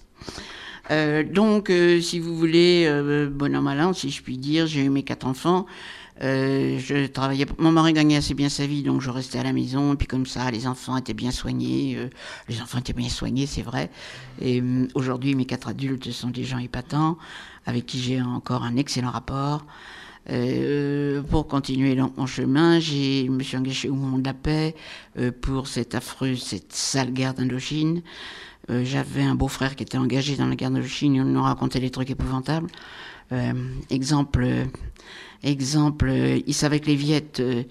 Euh, 0.90 1.22
donc, 1.22 1.70
euh, 1.70 2.00
si 2.00 2.18
vous 2.18 2.36
voulez, 2.36 2.86
euh, 2.86 3.28
bon 3.30 3.54
an 3.54 3.62
mal 3.62 3.80
an, 3.80 3.92
si 3.92 4.10
je 4.10 4.22
puis 4.22 4.38
dire, 4.38 4.66
j'ai 4.66 4.84
eu 4.84 4.90
mes 4.90 5.04
quatre 5.04 5.26
enfants. 5.26 5.66
Euh, 6.22 6.78
je 6.78 7.06
travaillais. 7.06 7.46
Mon 7.58 7.72
mari 7.72 7.92
gagnait 7.92 8.16
assez 8.16 8.34
bien 8.34 8.48
sa 8.48 8.66
vie, 8.66 8.82
donc 8.82 9.00
je 9.00 9.10
restais 9.10 9.38
à 9.38 9.42
la 9.42 9.52
maison. 9.52 9.94
Et 9.94 9.96
puis 9.96 10.06
comme 10.06 10.26
ça, 10.26 10.50
les 10.50 10.66
enfants 10.66 10.96
étaient 10.96 11.14
bien 11.14 11.30
soignés. 11.30 11.94
Euh, 11.96 12.08
les 12.48 12.60
enfants 12.60 12.78
étaient 12.78 12.92
bien 12.92 13.08
soignés, 13.08 13.46
c'est 13.46 13.62
vrai. 13.62 13.90
Et 14.40 14.60
euh, 14.60 14.86
aujourd'hui, 14.94 15.34
mes 15.34 15.46
quatre 15.46 15.68
adultes 15.68 16.10
sont 16.10 16.28
des 16.28 16.44
gens 16.44 16.58
épatants, 16.58 17.16
avec 17.66 17.86
qui 17.86 18.00
j'ai 18.00 18.20
encore 18.20 18.64
un 18.64 18.76
excellent 18.76 19.10
rapport. 19.10 19.64
pour 21.30 21.48
continuer 21.48 21.96
mon 22.16 22.26
chemin, 22.26 22.78
je 22.80 23.28
me 23.28 23.42
suis 23.42 23.56
engagé 23.56 23.88
au 23.88 23.94
Monde 23.94 24.22
de 24.22 24.28
la 24.28 24.34
Paix 24.34 24.74
pour 25.40 25.66
cette 25.66 25.94
affreuse, 25.94 26.42
cette 26.42 26.72
sale 26.72 27.12
guerre 27.12 27.34
d'Indochine. 27.34 28.02
J'avais 28.68 29.22
un 29.22 29.34
beau-frère 29.34 29.74
qui 29.74 29.82
était 29.82 29.98
engagé 29.98 30.36
dans 30.36 30.46
la 30.46 30.54
guerre 30.54 30.70
d'Indochine 30.70 31.20
on 31.20 31.24
nous 31.24 31.42
racontait 31.42 31.80
des 31.80 31.90
trucs 31.90 32.10
épouvantables. 32.10 32.70
exemple, 33.90 34.68
Exemple, 35.42 36.12
il 36.46 36.54
savait 36.54 36.80
que 36.80 36.86
les 36.86 36.96
Viettes 36.96 37.40
euh, 37.40 37.62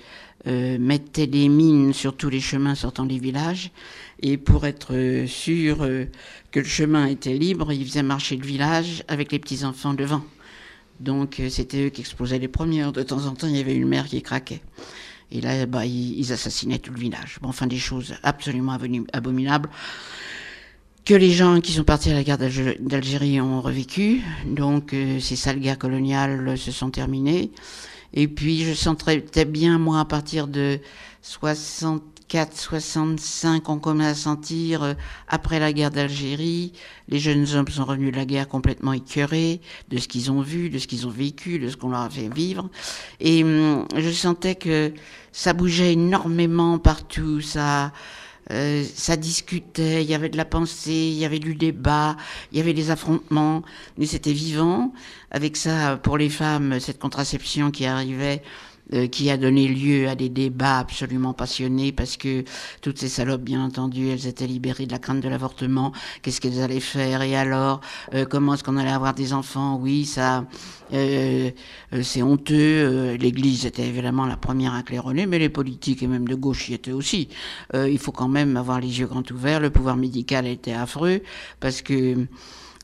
euh, 0.47 0.77
mettaient 0.79 1.27
des 1.27 1.49
mines 1.49 1.93
sur 1.93 2.15
tous 2.15 2.29
les 2.29 2.39
chemins 2.39 2.73
sortant 2.73 3.05
des 3.05 3.19
villages. 3.19 3.71
Et 4.21 4.37
pour 4.37 4.65
être 4.65 4.95
euh, 4.95 5.27
sûr 5.27 5.77
que 6.51 6.59
le 6.59 6.65
chemin 6.65 7.05
était 7.05 7.37
libre, 7.37 7.71
ils 7.71 7.85
faisaient 7.85 8.03
marcher 8.03 8.37
le 8.37 8.45
village 8.45 9.03
avec 9.07 9.31
les 9.31 9.39
petits-enfants 9.39 9.93
devant. 9.93 10.23
Donc 10.99 11.41
c'était 11.49 11.85
eux 11.85 11.89
qui 11.89 12.01
explosaient 12.01 12.39
les 12.39 12.47
premiers. 12.47 12.91
De 12.91 13.03
temps 13.03 13.25
en 13.25 13.33
temps, 13.33 13.47
il 13.47 13.55
y 13.55 13.61
avait 13.61 13.75
une 13.75 13.87
mère 13.87 14.07
qui 14.07 14.21
craquait. 14.21 14.61
Et 15.31 15.41
là, 15.41 15.65
bah, 15.65 15.85
ils, 15.85 16.33
assassinaient 16.33 16.79
tout 16.79 16.91
le 16.91 16.99
village. 16.99 17.37
Enfin, 17.43 17.67
des 17.67 17.77
choses 17.77 18.15
absolument 18.23 18.77
abominables 19.13 19.69
que 21.09 21.15
les 21.15 21.31
gens 21.31 21.59
qui 21.59 21.71
sont 21.71 21.83
partis 21.83 22.11
à 22.11 22.13
la 22.13 22.23
guerre 22.23 22.37
d'Algérie 22.37 23.41
ont 23.41 23.61
revécu. 23.61 24.21
Donc 24.45 24.93
euh, 24.93 25.19
ces 25.19 25.35
sales 25.35 25.59
guerres 25.59 25.79
coloniales 25.79 26.55
se 26.55 26.71
sont 26.71 26.91
terminées. 26.91 27.49
Et 28.13 28.27
puis 28.27 28.63
je 28.63 28.75
sens 28.75 28.95
très, 28.95 29.45
bien, 29.45 29.79
moi, 29.79 30.01
à 30.01 30.05
partir 30.05 30.47
de 30.47 30.79
64, 31.23 32.55
65, 32.55 33.69
on 33.69 33.79
commence 33.79 34.05
à 34.05 34.13
sentir, 34.13 34.83
euh, 34.83 34.93
après 35.27 35.57
la 35.59 35.73
guerre 35.73 35.89
d'Algérie, 35.89 36.73
les 37.07 37.17
jeunes 37.17 37.47
hommes 37.55 37.67
sont 37.69 37.85
revenus 37.85 38.11
de 38.11 38.17
la 38.17 38.25
guerre 38.25 38.47
complètement 38.47 38.93
écœurés 38.93 39.61
de 39.89 39.97
ce 39.97 40.07
qu'ils 40.07 40.29
ont 40.29 40.41
vu, 40.41 40.69
de 40.69 40.77
ce 40.77 40.85
qu'ils 40.85 41.07
ont 41.07 41.11
vécu, 41.11 41.57
de 41.57 41.69
ce 41.69 41.75
qu'on 41.75 41.89
leur 41.89 42.01
a 42.01 42.09
fait 42.11 42.31
vivre. 42.31 42.69
Et 43.19 43.43
hum, 43.43 43.87
je 43.97 44.11
sentais 44.11 44.53
que 44.53 44.93
ça 45.31 45.53
bougeait 45.53 45.93
énormément 45.93 46.77
partout, 46.77 47.41
ça 47.41 47.93
euh, 48.51 48.83
ça 48.95 49.15
discutait, 49.15 50.03
il 50.03 50.09
y 50.09 50.15
avait 50.15 50.29
de 50.29 50.37
la 50.37 50.45
pensée, 50.45 50.91
il 50.91 51.17
y 51.17 51.25
avait 51.25 51.39
du 51.39 51.55
débat, 51.55 52.17
il 52.51 52.57
y 52.57 52.61
avait 52.61 52.73
des 52.73 52.89
affrontements, 52.89 53.63
mais 53.97 54.05
c'était 54.05 54.33
vivant. 54.33 54.91
Avec 55.31 55.55
ça, 55.57 55.97
pour 55.97 56.17
les 56.17 56.29
femmes, 56.29 56.79
cette 56.79 56.99
contraception 56.99 57.69
qui 57.69 57.85
arrivait, 57.85 58.41
euh, 58.93 59.07
qui 59.07 59.29
a 59.29 59.37
donné 59.37 59.67
lieu 59.67 60.07
à 60.07 60.15
des 60.15 60.29
débats 60.29 60.79
absolument 60.79 61.33
passionnés 61.33 61.91
parce 61.91 62.17
que 62.17 62.43
toutes 62.81 62.97
ces 62.97 63.07
salopes, 63.07 63.41
bien 63.41 63.63
entendu, 63.63 64.09
elles 64.09 64.25
étaient 64.25 64.47
libérées 64.47 64.85
de 64.85 64.91
la 64.91 64.99
crainte 64.99 65.21
de 65.21 65.29
l'avortement. 65.29 65.91
Qu'est-ce 66.21 66.41
qu'elles 66.41 66.61
allaient 66.61 66.79
faire 66.79 67.21
Et 67.21 67.35
alors, 67.35 67.81
euh, 68.13 68.25
comment 68.25 68.55
est-ce 68.55 68.63
qu'on 68.63 68.77
allait 68.77 68.89
avoir 68.89 69.13
des 69.13 69.33
enfants? 69.33 69.77
Oui, 69.79 70.05
ça, 70.05 70.45
euh, 70.93 71.51
c'est 72.01 72.23
honteux. 72.23 73.15
L'Église 73.19 73.65
était 73.65 73.87
évidemment 73.87 74.25
la 74.25 74.37
première 74.37 74.73
à 74.73 74.81
claironner, 74.81 75.27
mais 75.27 75.37
les 75.37 75.49
politiques 75.49 76.01
et 76.01 76.07
même 76.07 76.27
de 76.27 76.35
gauche 76.35 76.69
y 76.69 76.73
étaient 76.73 76.91
aussi. 76.91 77.29
il 77.73 77.99
faut 77.99 78.11
quand 78.11 78.27
même 78.27 78.57
avoir 78.57 78.79
les 78.79 78.99
yeux 78.99 79.07
grands 79.07 79.23
ouverts. 79.31 79.59
Le 79.59 79.69
pouvoir 79.69 79.97
médical 79.97 80.47
était 80.47 80.73
affreux 80.73 81.21
parce 81.59 81.81
que 81.81 82.25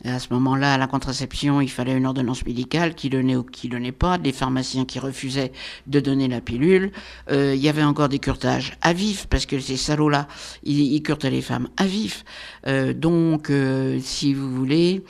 à 0.06 0.20
ce 0.20 0.34
moment-là, 0.34 0.76
à 0.76 0.78
la 0.78 0.88
contraception, 0.88 1.62
il 1.62 1.70
fallait 1.70 1.96
une 1.96 2.06
ordonnance 2.06 2.46
médicale 2.46 2.96
qui 2.96 3.10
donnait 3.10 3.36
ou 3.36 3.44
qui 3.44 3.70
donnait 3.70 3.92
pas, 3.92 4.18
des 4.18 4.32
pharmaciens 4.32 4.86
qui 4.86 5.00
refusaient 5.00 5.52
de 5.88 6.00
donner 6.00 6.28
la 6.28 6.42
pilule. 6.42 6.92
Euh, 7.32 7.54
il 7.56 7.62
y 7.62 7.70
avait 7.70 7.84
encore 7.84 8.10
des 8.10 8.20
curtages 8.20 8.78
à 8.82 8.94
vif, 8.94 9.28
parce 9.28 9.46
que 9.46 9.60
ces 9.60 9.78
salauds-là, 9.78 10.28
ils, 10.64 11.02
curtaient 11.02 11.32
les 11.32 11.42
femmes 11.42 11.70
à 11.78 11.86
vif. 11.86 12.24
Euh, 12.68 12.94
donc, 12.94 13.50
euh, 13.50 14.00
si 14.02 14.34
vous 14.34 14.52
voulez, 14.54 15.04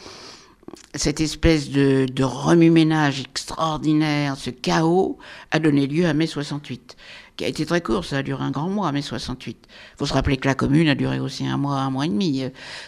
cette 0.94 1.20
espèce 1.20 1.70
de, 1.70 2.06
de 2.12 2.24
remue-ménage 2.24 3.22
extraordinaire, 3.22 4.36
ce 4.38 4.50
chaos, 4.50 5.18
a 5.52 5.60
donné 5.60 5.88
lieu 5.88 6.06
à 6.06 6.14
mai 6.14 6.28
68 6.28 6.96
qui 7.36 7.46
a 7.46 7.48
été 7.48 7.66
très 7.66 7.82
court, 7.82 8.06
ça 8.06 8.18
a 8.18 8.24
duré 8.24 8.44
un 8.44 8.52
grand 8.52 8.70
mois, 8.70 8.92
mai 8.92 9.02
68. 9.02 9.58
Il 9.62 9.98
faut 9.98 10.06
se 10.06 10.14
rappeler 10.14 10.38
que 10.38 10.48
la 10.48 10.56
commune 10.56 10.88
a 10.88 10.96
duré 10.96 11.20
aussi 11.20 11.46
un 11.46 11.58
mois, 11.58 11.80
un 11.80 11.90
mois 11.90 12.06
et 12.06 12.10
demi. 12.10 12.44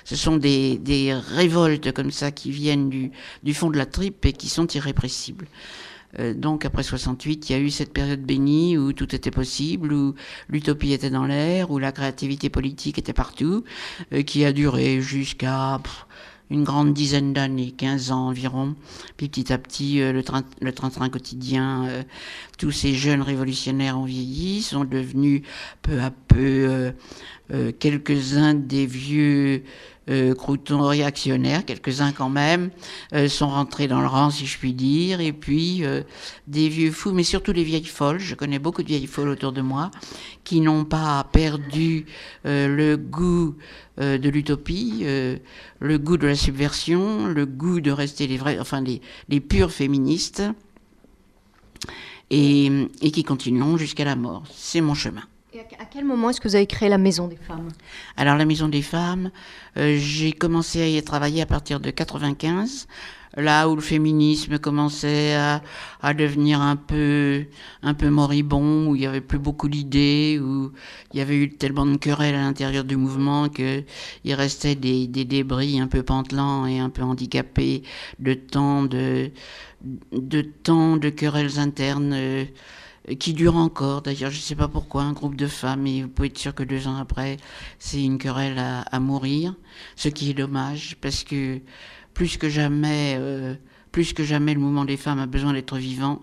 Ce 0.05 0.15
sont 0.15 0.37
des, 0.37 0.77
des 0.77 1.13
révoltes 1.13 1.91
comme 1.91 2.11
ça 2.11 2.31
qui 2.31 2.51
viennent 2.51 2.89
du, 2.89 3.11
du 3.43 3.53
fond 3.53 3.69
de 3.69 3.77
la 3.77 3.85
tripe 3.85 4.25
et 4.25 4.33
qui 4.33 4.47
sont 4.49 4.67
irrépressibles. 4.67 5.47
Euh, 6.19 6.33
donc 6.33 6.65
après 6.65 6.83
68, 6.83 7.49
il 7.49 7.53
y 7.53 7.55
a 7.55 7.59
eu 7.59 7.69
cette 7.69 7.93
période 7.93 8.21
bénie 8.21 8.77
où 8.77 8.93
tout 8.93 9.13
était 9.13 9.31
possible, 9.31 9.93
où 9.93 10.15
l'utopie 10.49 10.93
était 10.93 11.09
dans 11.09 11.25
l'air, 11.25 11.71
où 11.71 11.79
la 11.79 11.91
créativité 11.91 12.49
politique 12.49 12.97
était 12.97 13.13
partout, 13.13 13.63
euh, 14.13 14.21
qui 14.23 14.45
a 14.45 14.53
duré 14.53 15.01
jusqu'à 15.01 15.81
une 16.49 16.63
grande 16.63 16.93
dizaine 16.93 17.33
d'années, 17.33 17.71
15 17.71 18.11
ans 18.11 18.27
environ. 18.27 18.75
Puis 19.17 19.27
petit 19.27 19.51
à 19.51 19.57
petit, 19.57 20.01
euh, 20.01 20.13
le 20.13 20.23
train, 20.23 20.43
le 20.61 20.71
train-train 20.71 21.09
quotidien, 21.09 21.85
euh, 21.87 22.03
tous 22.57 22.71
ces 22.71 22.93
jeunes 22.93 23.21
révolutionnaires 23.21 23.97
ont 23.97 24.05
vieilli, 24.05 24.61
sont 24.61 24.85
devenus 24.85 25.41
peu 25.81 25.99
à 25.99 26.11
peu 26.11 26.91
euh, 27.51 27.71
quelques-uns 27.79 28.53
des 28.53 28.85
vieux 28.85 29.63
euh, 30.09 30.33
croutons 30.33 30.87
réactionnaires, 30.87 31.65
quelques-uns 31.65 32.11
quand 32.11 32.29
même, 32.29 32.71
euh, 33.13 33.27
sont 33.27 33.49
rentrés 33.49 33.87
dans 33.87 34.01
le 34.01 34.07
rang, 34.07 34.29
si 34.29 34.45
je 34.45 34.57
puis 34.57 34.73
dire, 34.73 35.19
et 35.19 35.33
puis 35.33 35.83
euh, 35.83 36.03
des 36.47 36.69
vieux 36.69 36.91
fous, 36.91 37.11
mais 37.11 37.23
surtout 37.23 37.51
les 37.51 37.63
vieilles 37.63 37.85
folles. 37.85 38.19
Je 38.19 38.35
connais 38.35 38.59
beaucoup 38.59 38.83
de 38.83 38.87
vieilles 38.87 39.07
folles 39.07 39.29
autour 39.29 39.51
de 39.51 39.61
moi 39.61 39.91
qui 40.43 40.61
n'ont 40.61 40.85
pas 40.85 41.25
perdu 41.31 42.05
le 42.45 42.95
goût 42.95 43.55
de 43.97 44.29
l'utopie, 44.29 45.03
le 45.03 45.97
goût 45.97 46.15
de 46.15 46.25
la 46.25 46.35
subversion, 46.35 47.27
le 47.27 47.45
goût 47.45 47.81
de 47.81 47.91
rester 47.91 48.27
les 48.27 48.37
vrais, 48.37 48.57
enfin 48.57 48.79
les, 48.79 49.01
les 49.27 49.41
purs 49.41 49.71
féministes, 49.71 50.43
et, 52.29 52.71
et 53.01 53.11
qui 53.11 53.23
continueront 53.23 53.75
jusqu'à 53.75 54.05
la 54.05 54.15
mort. 54.15 54.43
C'est 54.53 54.81
mon 54.81 54.93
chemin. 54.93 55.23
Et 55.53 55.59
à 55.59 55.85
quel 55.89 56.03
moment 56.03 56.29
est-ce 56.29 56.41
que 56.41 56.47
vous 56.47 56.55
avez 56.55 56.67
créé 56.67 56.89
la 56.89 56.97
Maison 56.97 57.27
des 57.27 57.37
Femmes? 57.37 57.69
Alors 58.17 58.35
la 58.35 58.45
Maison 58.45 58.67
des 58.67 58.81
Femmes, 58.81 59.31
euh, 59.77 59.97
j'ai 59.97 60.33
commencé 60.33 60.81
à 60.81 60.87
y 60.87 61.01
travailler 61.01 61.41
à 61.41 61.45
partir 61.45 61.79
de 61.79 61.89
95 61.89 62.87
là 63.37 63.69
où 63.69 63.75
le 63.75 63.81
féminisme 63.81 64.57
commençait 64.57 65.35
à, 65.35 66.13
devenir 66.13 66.59
un 66.59 66.75
peu, 66.75 67.45
un 67.83 67.93
peu 67.93 68.09
moribond, 68.09 68.87
où 68.87 68.95
il 68.95 69.03
y 69.03 69.05
avait 69.05 69.21
plus 69.21 69.37
beaucoup 69.37 69.69
d'idées, 69.69 70.39
où 70.41 70.71
il 71.13 71.19
y 71.19 71.21
avait 71.21 71.37
eu 71.37 71.49
tellement 71.49 71.85
de 71.85 71.97
querelles 71.97 72.35
à 72.35 72.39
l'intérieur 72.39 72.83
du 72.83 72.97
mouvement 72.97 73.47
que 73.47 73.83
il 74.23 74.33
restait 74.33 74.75
des, 74.75 75.07
des, 75.07 75.23
débris 75.23 75.79
un 75.79 75.87
peu 75.87 76.03
pantelants 76.03 76.65
et 76.65 76.79
un 76.79 76.89
peu 76.89 77.03
handicapés 77.03 77.83
de 78.19 78.33
temps 78.33 78.83
de, 78.83 79.31
de 80.11 80.41
temps 80.41 80.97
de 80.97 81.09
querelles 81.09 81.59
internes. 81.59 82.13
Euh, 82.13 82.45
qui 83.15 83.33
durent 83.33 83.55
encore. 83.55 84.01
D'ailleurs, 84.01 84.31
je 84.31 84.37
ne 84.37 84.41
sais 84.41 84.55
pas 84.55 84.67
pourquoi, 84.67 85.03
un 85.03 85.13
groupe 85.13 85.35
de 85.35 85.47
femmes, 85.47 85.87
et 85.87 86.03
vous 86.03 86.09
pouvez 86.09 86.27
être 86.27 86.37
sûr 86.37 86.53
que 86.53 86.63
deux 86.63 86.87
ans 86.87 86.97
après, 86.97 87.37
c'est 87.79 88.03
une 88.03 88.17
querelle 88.17 88.59
à, 88.59 88.81
à, 88.81 88.99
mourir, 88.99 89.55
ce 89.95 90.09
qui 90.09 90.29
est 90.29 90.33
dommage, 90.33 90.97
parce 91.01 91.23
que 91.23 91.59
plus 92.13 92.37
que 92.37 92.49
jamais, 92.49 93.15
euh, 93.19 93.55
plus 93.91 94.13
que 94.13 94.23
jamais, 94.23 94.53
le 94.53 94.59
mouvement 94.59 94.85
des 94.85 94.97
femmes 94.97 95.19
a 95.19 95.27
besoin 95.27 95.53
d'être 95.53 95.77
vivant. 95.77 96.21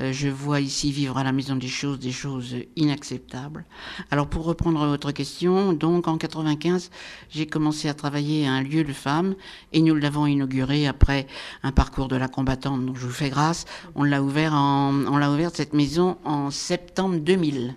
Euh, 0.00 0.12
je 0.12 0.28
vois 0.28 0.60
ici 0.60 0.92
vivre 0.92 1.18
à 1.18 1.24
la 1.24 1.32
maison 1.32 1.56
des 1.56 1.68
choses 1.68 1.98
des 1.98 2.12
choses 2.12 2.54
inacceptables. 2.76 3.64
Alors 4.10 4.28
pour 4.28 4.44
reprendre 4.44 4.86
votre 4.86 5.12
question, 5.12 5.72
donc 5.72 6.08
en 6.08 6.18
95, 6.18 6.90
j'ai 7.30 7.46
commencé 7.46 7.88
à 7.88 7.94
travailler 7.94 8.46
à 8.46 8.52
un 8.52 8.62
lieu 8.62 8.84
de 8.84 8.92
femmes 8.92 9.34
et 9.72 9.80
nous 9.80 9.94
l'avons 9.94 10.26
inauguré 10.26 10.86
après 10.86 11.26
un 11.62 11.72
parcours 11.72 12.08
de 12.08 12.16
la 12.16 12.28
combattante. 12.28 12.84
Donc 12.84 12.96
je 12.96 13.06
vous 13.06 13.12
fais 13.12 13.30
grâce. 13.30 13.64
On 13.94 14.04
l'a 14.04 14.22
ouvert 14.22 14.54
en, 14.54 14.92
on 15.06 15.16
l'a 15.16 15.30
ouvert 15.30 15.50
cette 15.52 15.72
maison 15.72 16.18
en 16.24 16.50
septembre 16.50 17.18
2000. 17.18 17.74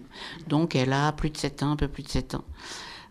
Donc 0.48 0.76
elle 0.76 0.94
a 0.94 1.12
plus 1.12 1.30
de 1.30 1.38
7 1.38 1.64
ans, 1.64 1.72
un 1.72 1.76
peu 1.76 1.88
plus 1.88 2.04
de 2.04 2.10
7 2.10 2.36
ans. 2.36 2.46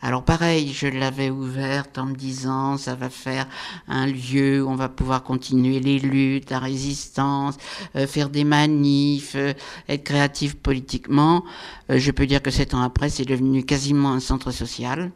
Alors 0.02 0.25
pareil, 0.25 0.73
je 0.73 0.87
l'avais 0.87 1.28
ouverte 1.28 1.99
en 1.99 2.07
me 2.07 2.14
disant, 2.14 2.78
ça 2.78 2.95
va 2.95 3.11
faire 3.11 3.47
un 3.87 4.07
lieu 4.07 4.64
où 4.64 4.71
on 4.71 4.75
va 4.75 4.88
pouvoir 4.88 5.23
continuer 5.23 5.78
les 5.78 5.99
luttes, 5.99 6.50
la 6.50 6.59
résistance, 6.59 7.59
euh, 7.97 8.07
faire 8.07 8.30
des 8.30 8.45
manifs, 8.45 9.35
euh, 9.35 9.52
être 9.90 10.04
créatif 10.04 10.57
politiquement. 10.57 11.45
Euh, 11.90 11.99
je 11.99 12.11
peux 12.12 12.26
dire 12.26 12.40
que 12.40 12.50
sept 12.50 12.73
ans 12.73 12.80
après, 12.80 13.11
c'est 13.11 13.26
devenu 13.26 13.62
quasiment 13.62 14.12
un 14.12 14.21
centre 14.21 14.52
social. 14.52 15.11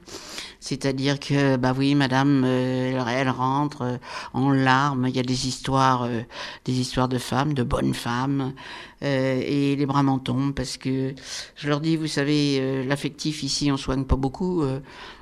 C'est-à-dire 0.65 1.21
que, 1.21 1.57
bah 1.57 1.75
oui, 1.77 1.95
madame, 1.95 2.43
euh, 2.47 3.05
elle 3.07 3.29
rentre 3.29 3.83
euh, 3.83 3.97
en 4.33 4.51
larmes. 4.51 5.09
Il 5.09 5.15
y 5.15 5.19
a 5.19 5.23
des 5.23 5.47
histoires, 5.47 6.05
euh, 6.05 6.23
des 6.65 6.81
histoires 6.81 7.07
de 7.07 7.19
femmes, 7.19 7.53
de 7.53 7.63
bonnes 7.63 7.93
femmes, 7.93 8.55
et 9.03 9.77
les 9.77 9.85
bras 9.85 10.03
m'en 10.03 10.19
tombent 10.19 10.55
parce 10.55 10.79
que 10.79 11.13
je 11.57 11.69
leur 11.69 11.83
dis, 11.83 11.97
vous 11.97 12.07
savez, 12.07 12.83
l'affectif 12.87 13.43
ici, 13.43 13.71
on 13.71 13.77
soigne 13.77 14.05
pas 14.05 14.17
beaucoup. 14.17 14.65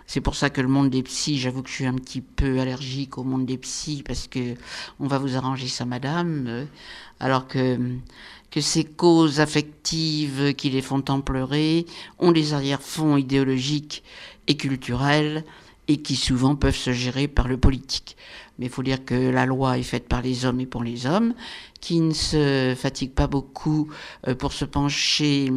c'est 0.06 0.20
pour 0.20 0.36
ça 0.36 0.50
que 0.50 0.60
le 0.60 0.68
monde 0.68 0.90
des 0.90 1.02
psys, 1.02 1.36
j'avoue 1.40 1.64
que 1.64 1.68
je 1.68 1.74
suis 1.74 1.86
un 1.86 1.94
petit 1.94 2.20
peu 2.20 2.60
allergique 2.60 3.18
au 3.18 3.24
monde 3.24 3.44
des 3.44 3.58
psys 3.58 4.04
parce 4.06 4.28
que 4.28 4.54
on 5.00 5.08
va 5.08 5.18
vous 5.18 5.36
arranger 5.36 5.66
ça, 5.66 5.84
madame. 5.84 6.68
alors 7.18 7.48
que 7.48 7.76
que 8.52 8.60
ces 8.60 8.84
causes 8.84 9.40
affectives 9.40 10.54
qui 10.54 10.68
les 10.68 10.82
font 10.82 11.00
tant 11.00 11.22
pleurer 11.22 11.86
ont 12.18 12.32
des 12.32 12.52
arrière-fonds 12.52 13.16
idéologiques 13.16 14.04
et 14.46 14.56
culturels 14.56 15.44
et 15.88 16.00
qui 16.00 16.16
souvent 16.16 16.54
peuvent 16.54 16.76
se 16.76 16.92
gérer 16.92 17.28
par 17.28 17.48
le 17.48 17.56
politique. 17.56 18.16
Mais 18.58 18.66
il 18.66 18.72
faut 18.72 18.82
dire 18.82 19.04
que 19.04 19.14
la 19.14 19.46
loi 19.46 19.78
est 19.78 19.82
faite 19.82 20.08
par 20.08 20.22
les 20.22 20.44
hommes 20.44 20.60
et 20.60 20.66
pour 20.66 20.84
les 20.84 21.06
hommes, 21.06 21.34
qui 21.80 22.00
ne 22.00 22.12
se 22.12 22.74
fatiguent 22.78 23.14
pas 23.14 23.26
beaucoup 23.26 23.90
euh, 24.28 24.34
pour 24.34 24.52
se 24.52 24.64
pencher 24.64 25.50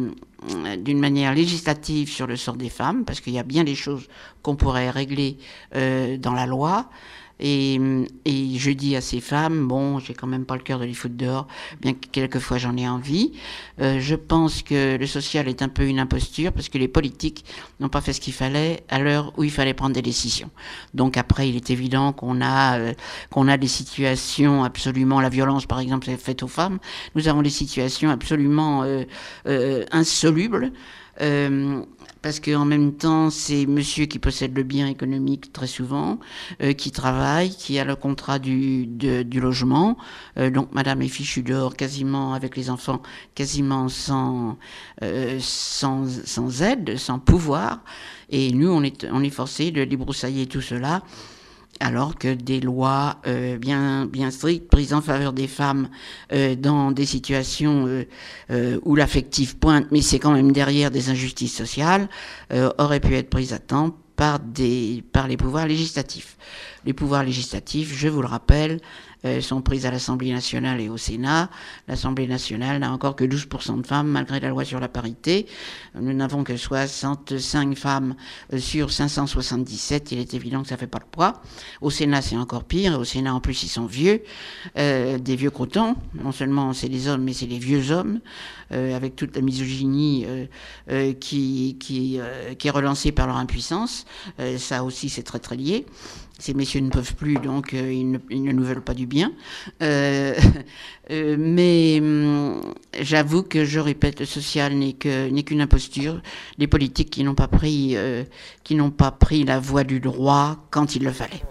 euh, 0.50 0.76
d'une 0.76 0.98
manière 0.98 1.34
législative 1.34 2.10
sur 2.10 2.26
le 2.26 2.36
sort 2.36 2.56
des 2.56 2.68
femmes, 2.70 3.04
parce 3.04 3.20
qu'il 3.20 3.32
y 3.32 3.38
a 3.38 3.44
bien 3.44 3.64
des 3.64 3.76
choses 3.76 4.08
qu'on 4.42 4.56
pourrait 4.56 4.90
régler 4.90 5.38
euh, 5.74 6.16
dans 6.16 6.32
la 6.32 6.46
loi. 6.46 6.90
Et, 7.38 7.78
et, 8.24 8.58
je 8.58 8.70
dis 8.70 8.96
à 8.96 9.00
ces 9.00 9.20
femmes, 9.20 9.68
bon, 9.68 9.98
j'ai 9.98 10.14
quand 10.14 10.26
même 10.26 10.46
pas 10.46 10.56
le 10.56 10.62
cœur 10.62 10.78
de 10.78 10.84
les 10.84 10.94
foutre 10.94 11.16
dehors, 11.16 11.46
bien 11.80 11.92
que 11.92 12.06
quelquefois 12.10 12.56
j'en 12.58 12.76
ai 12.76 12.88
envie. 12.88 13.32
Euh, 13.80 14.00
je 14.00 14.14
pense 14.14 14.62
que 14.62 14.96
le 14.96 15.06
social 15.06 15.48
est 15.48 15.60
un 15.60 15.68
peu 15.68 15.86
une 15.86 15.98
imposture 15.98 16.52
parce 16.52 16.68
que 16.68 16.78
les 16.78 16.88
politiques 16.88 17.44
n'ont 17.80 17.90
pas 17.90 18.00
fait 18.00 18.14
ce 18.14 18.20
qu'il 18.20 18.32
fallait 18.32 18.84
à 18.88 18.98
l'heure 18.98 19.32
où 19.36 19.44
il 19.44 19.50
fallait 19.50 19.74
prendre 19.74 19.94
des 19.94 20.02
décisions. 20.02 20.50
Donc 20.94 21.16
après, 21.18 21.48
il 21.48 21.56
est 21.56 21.70
évident 21.70 22.12
qu'on 22.12 22.40
a 22.40 22.78
euh, 22.78 22.94
qu'on 23.30 23.48
a 23.48 23.58
des 23.58 23.68
situations 23.68 24.64
absolument, 24.64 25.20
la 25.20 25.28
violence 25.28 25.66
par 25.66 25.80
exemple 25.80 26.08
faite 26.16 26.42
aux 26.42 26.48
femmes, 26.48 26.78
nous 27.14 27.28
avons 27.28 27.42
des 27.42 27.50
situations 27.50 28.10
absolument 28.10 28.82
euh, 28.82 29.04
euh 29.46 29.84
insolubles. 29.92 30.72
Euh, 31.20 31.82
parce 32.26 32.40
qu'en 32.40 32.64
même 32.64 32.92
temps, 32.92 33.30
c'est 33.30 33.66
monsieur 33.66 34.06
qui 34.06 34.18
possède 34.18 34.56
le 34.56 34.64
bien 34.64 34.88
économique 34.88 35.52
très 35.52 35.68
souvent, 35.68 36.18
euh, 36.60 36.72
qui 36.72 36.90
travaille, 36.90 37.50
qui 37.50 37.78
a 37.78 37.84
le 37.84 37.94
contrat 37.94 38.40
du, 38.40 38.86
du 38.86 39.40
logement. 39.40 39.96
Euh, 40.36 40.50
donc 40.50 40.72
madame 40.72 41.02
est 41.02 41.08
fichue 41.08 41.44
dehors 41.44 41.76
quasiment 41.76 42.34
avec 42.34 42.56
les 42.56 42.68
enfants, 42.68 43.00
quasiment 43.36 43.88
sans, 43.88 44.58
euh, 45.04 45.38
sans, 45.40 46.04
sans 46.24 46.62
aide, 46.62 46.96
sans 46.96 47.20
pouvoir. 47.20 47.84
Et 48.28 48.50
nous, 48.50 48.70
on 48.70 48.82
est, 48.82 49.06
on 49.12 49.22
est 49.22 49.30
forcé 49.30 49.70
de 49.70 49.84
débroussailler 49.84 50.46
tout 50.46 50.62
cela 50.62 51.02
alors 51.80 52.16
que 52.16 52.32
des 52.34 52.60
lois 52.60 53.16
euh, 53.26 53.58
bien 53.58 54.06
bien 54.06 54.30
strictes 54.30 54.68
prises 54.68 54.94
en 54.94 55.00
faveur 55.00 55.32
des 55.32 55.46
femmes 55.46 55.88
euh, 56.32 56.54
dans 56.54 56.90
des 56.90 57.06
situations 57.06 57.86
euh, 58.50 58.80
où 58.84 58.94
l'affectif 58.94 59.56
pointe, 59.56 59.86
mais 59.90 60.02
c'est 60.02 60.18
quand 60.18 60.32
même 60.32 60.52
derrière 60.52 60.90
des 60.90 61.10
injustices 61.10 61.56
sociales, 61.56 62.08
auraient 62.78 63.00
pu 63.00 63.14
être 63.16 63.30
prises 63.30 63.52
à 63.52 63.58
temps 63.58 63.96
par 64.16 64.38
des 64.38 65.04
par 65.12 65.28
les 65.28 65.36
pouvoirs 65.36 65.66
législatifs. 65.66 66.36
Les 66.84 66.92
pouvoirs 66.92 67.24
législatifs, 67.24 67.92
je 67.94 68.08
vous 68.08 68.22
le 68.22 68.28
rappelle, 68.28 68.80
euh, 69.24 69.40
sont 69.40 69.62
prises 69.62 69.86
à 69.86 69.90
l'Assemblée 69.90 70.32
nationale 70.32 70.80
et 70.80 70.88
au 70.88 70.96
Sénat. 70.96 71.50
L'Assemblée 71.88 72.26
nationale 72.26 72.80
n'a 72.80 72.92
encore 72.92 73.16
que 73.16 73.24
12% 73.24 73.80
de 73.80 73.86
femmes 73.86 74.08
malgré 74.08 74.40
la 74.40 74.48
loi 74.48 74.64
sur 74.64 74.80
la 74.80 74.88
parité. 74.88 75.46
Nous 75.94 76.12
n'avons 76.12 76.44
que 76.44 76.56
65 76.56 77.76
femmes 77.76 78.14
euh, 78.52 78.58
sur 78.58 78.90
577. 78.90 80.12
Il 80.12 80.18
est 80.18 80.34
évident 80.34 80.62
que 80.62 80.68
ça 80.68 80.76
fait 80.76 80.86
pas 80.86 80.98
le 80.98 81.06
poids. 81.10 81.40
Au 81.80 81.90
Sénat, 81.90 82.22
c'est 82.22 82.36
encore 82.36 82.64
pire. 82.64 82.98
Au 82.98 83.04
Sénat, 83.04 83.34
en 83.34 83.40
plus, 83.40 83.62
ils 83.62 83.68
sont 83.68 83.86
vieux, 83.86 84.22
euh, 84.78 85.18
des 85.18 85.36
vieux 85.36 85.50
crotons. 85.50 85.96
Non 86.14 86.32
seulement 86.32 86.72
c'est 86.72 86.88
des 86.88 87.08
hommes, 87.08 87.22
mais 87.22 87.32
c'est 87.32 87.46
des 87.46 87.58
vieux 87.58 87.90
hommes, 87.90 88.20
euh, 88.72 88.96
avec 88.96 89.16
toute 89.16 89.36
la 89.36 89.42
misogynie 89.42 90.24
euh, 90.26 90.46
euh, 90.90 91.12
qui, 91.12 91.76
qui, 91.78 92.18
qui 92.58 92.68
est 92.68 92.70
relancée 92.70 93.12
par 93.12 93.26
leur 93.26 93.36
impuissance. 93.36 94.06
ça 94.58 94.84
aussi, 94.84 95.08
c'est 95.08 95.22
très 95.22 95.38
très 95.38 95.56
lié. 95.56 95.86
Ces 96.38 96.52
messieurs 96.52 96.80
ne 96.80 96.90
peuvent 96.90 97.14
plus, 97.14 97.34
donc 97.34 97.72
euh, 97.72 97.90
ils, 97.90 98.10
ne, 98.10 98.18
ils, 98.28 98.42
ne, 98.42 98.52
nous 98.52 98.62
veulent 98.62 98.82
pas 98.82 98.92
du 98.92 99.06
bien. 99.06 99.32
Euh, 99.82 100.34
euh, 101.10 101.36
mais 101.38 101.98
hum, 102.00 102.60
j'avoue 103.00 103.42
que 103.42 103.64
je 103.64 103.80
répète, 103.80 104.20
le 104.20 104.26
social 104.26 104.74
n'est 104.74 104.92
qu'une 104.92 105.60
imposture. 105.60 106.20
Les 106.58 106.66
politiques 106.66 107.10
qui 107.10 107.24
n'ont 107.24 107.34
pas 107.34 107.48
pris 107.48 107.96
qui 108.64 108.74
n'ont 108.74 108.90
pas 108.90 109.10
pris 109.10 109.44
la 109.44 109.58
voie 109.60 109.84
du 109.84 110.00
droit 110.00 110.66
quand 110.70 110.94
il 110.94 111.04
le 111.04 111.12
fallait. 111.12 111.42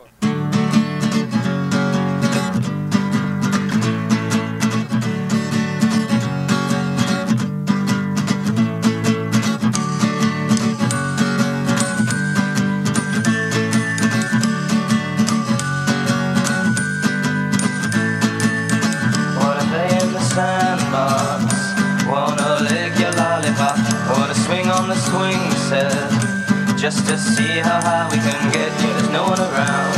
Just 27.16 27.38
see 27.38 27.60
how 27.64 27.80
high 27.80 28.04
we 28.12 28.18
can 28.18 28.52
get. 28.52 28.72
Yeah, 28.82 28.92
there's 28.92 29.10
no 29.10 29.24
one 29.24 29.40
around, 29.40 29.96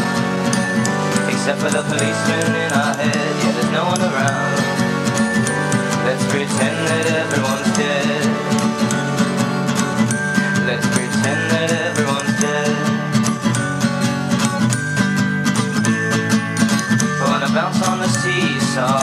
except 1.33 1.57
for 1.61 1.71
the 1.73 1.81
policeman 1.81 2.45
in 2.63 2.71
our 2.77 2.93
head. 2.93 3.33
Yeah, 3.41 3.53
there's 3.57 3.71
no 3.73 3.83
one 3.89 4.01
around. 4.09 4.53
Let's 6.05 6.25
pretend 6.29 6.77
that 6.89 7.05
everyone's 7.21 7.71
dead. 7.73 8.21
Let's 10.69 10.87
pretend 10.93 11.41
that 11.53 11.69
everyone's 11.89 12.35
dead. 12.37 12.75
Wanna 17.25 17.49
bounce 17.57 17.81
on 17.89 17.97
the 17.97 18.09
seesaw, 18.21 19.01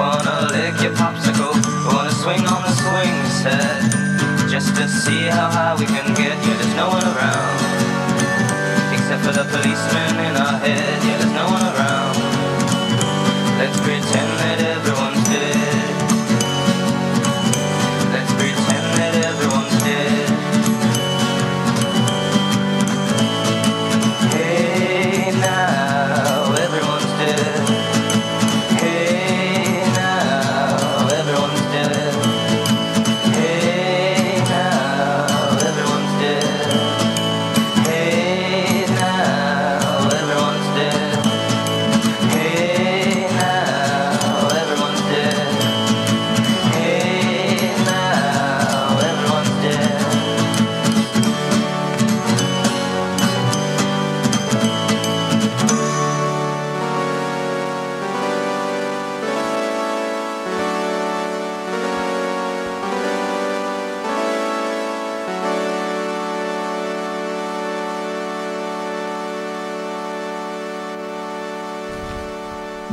wanna 0.00 0.48
lick 0.56 0.80
your 0.80 0.94
popsicle, 0.96 1.52
wanna 1.92 2.12
swing 2.22 2.46
on 2.46 2.62
the 2.62 2.72
swing 2.72 3.16
set 3.42 3.77
just 4.58 4.74
to 4.74 4.88
see 4.88 5.22
how 5.30 5.48
high 5.48 5.74
we 5.78 5.86
can 5.86 6.14
get. 6.14 6.34
Yeah, 6.42 6.56
there's 6.58 6.74
no 6.74 6.88
one 6.88 7.06
around, 7.14 7.58
except 8.92 9.22
for 9.22 9.30
the 9.30 9.46
policeman 9.54 10.18
in 10.26 10.34
our 10.34 10.58
head. 10.58 10.98
Yeah, 11.06 11.16
there's 11.18 11.30
no 11.30 11.46
one 11.46 11.62
around. 11.62 12.14
Let's 13.60 13.78
pretend 13.78 14.30
that 14.42 14.58
everyone's 14.58 14.97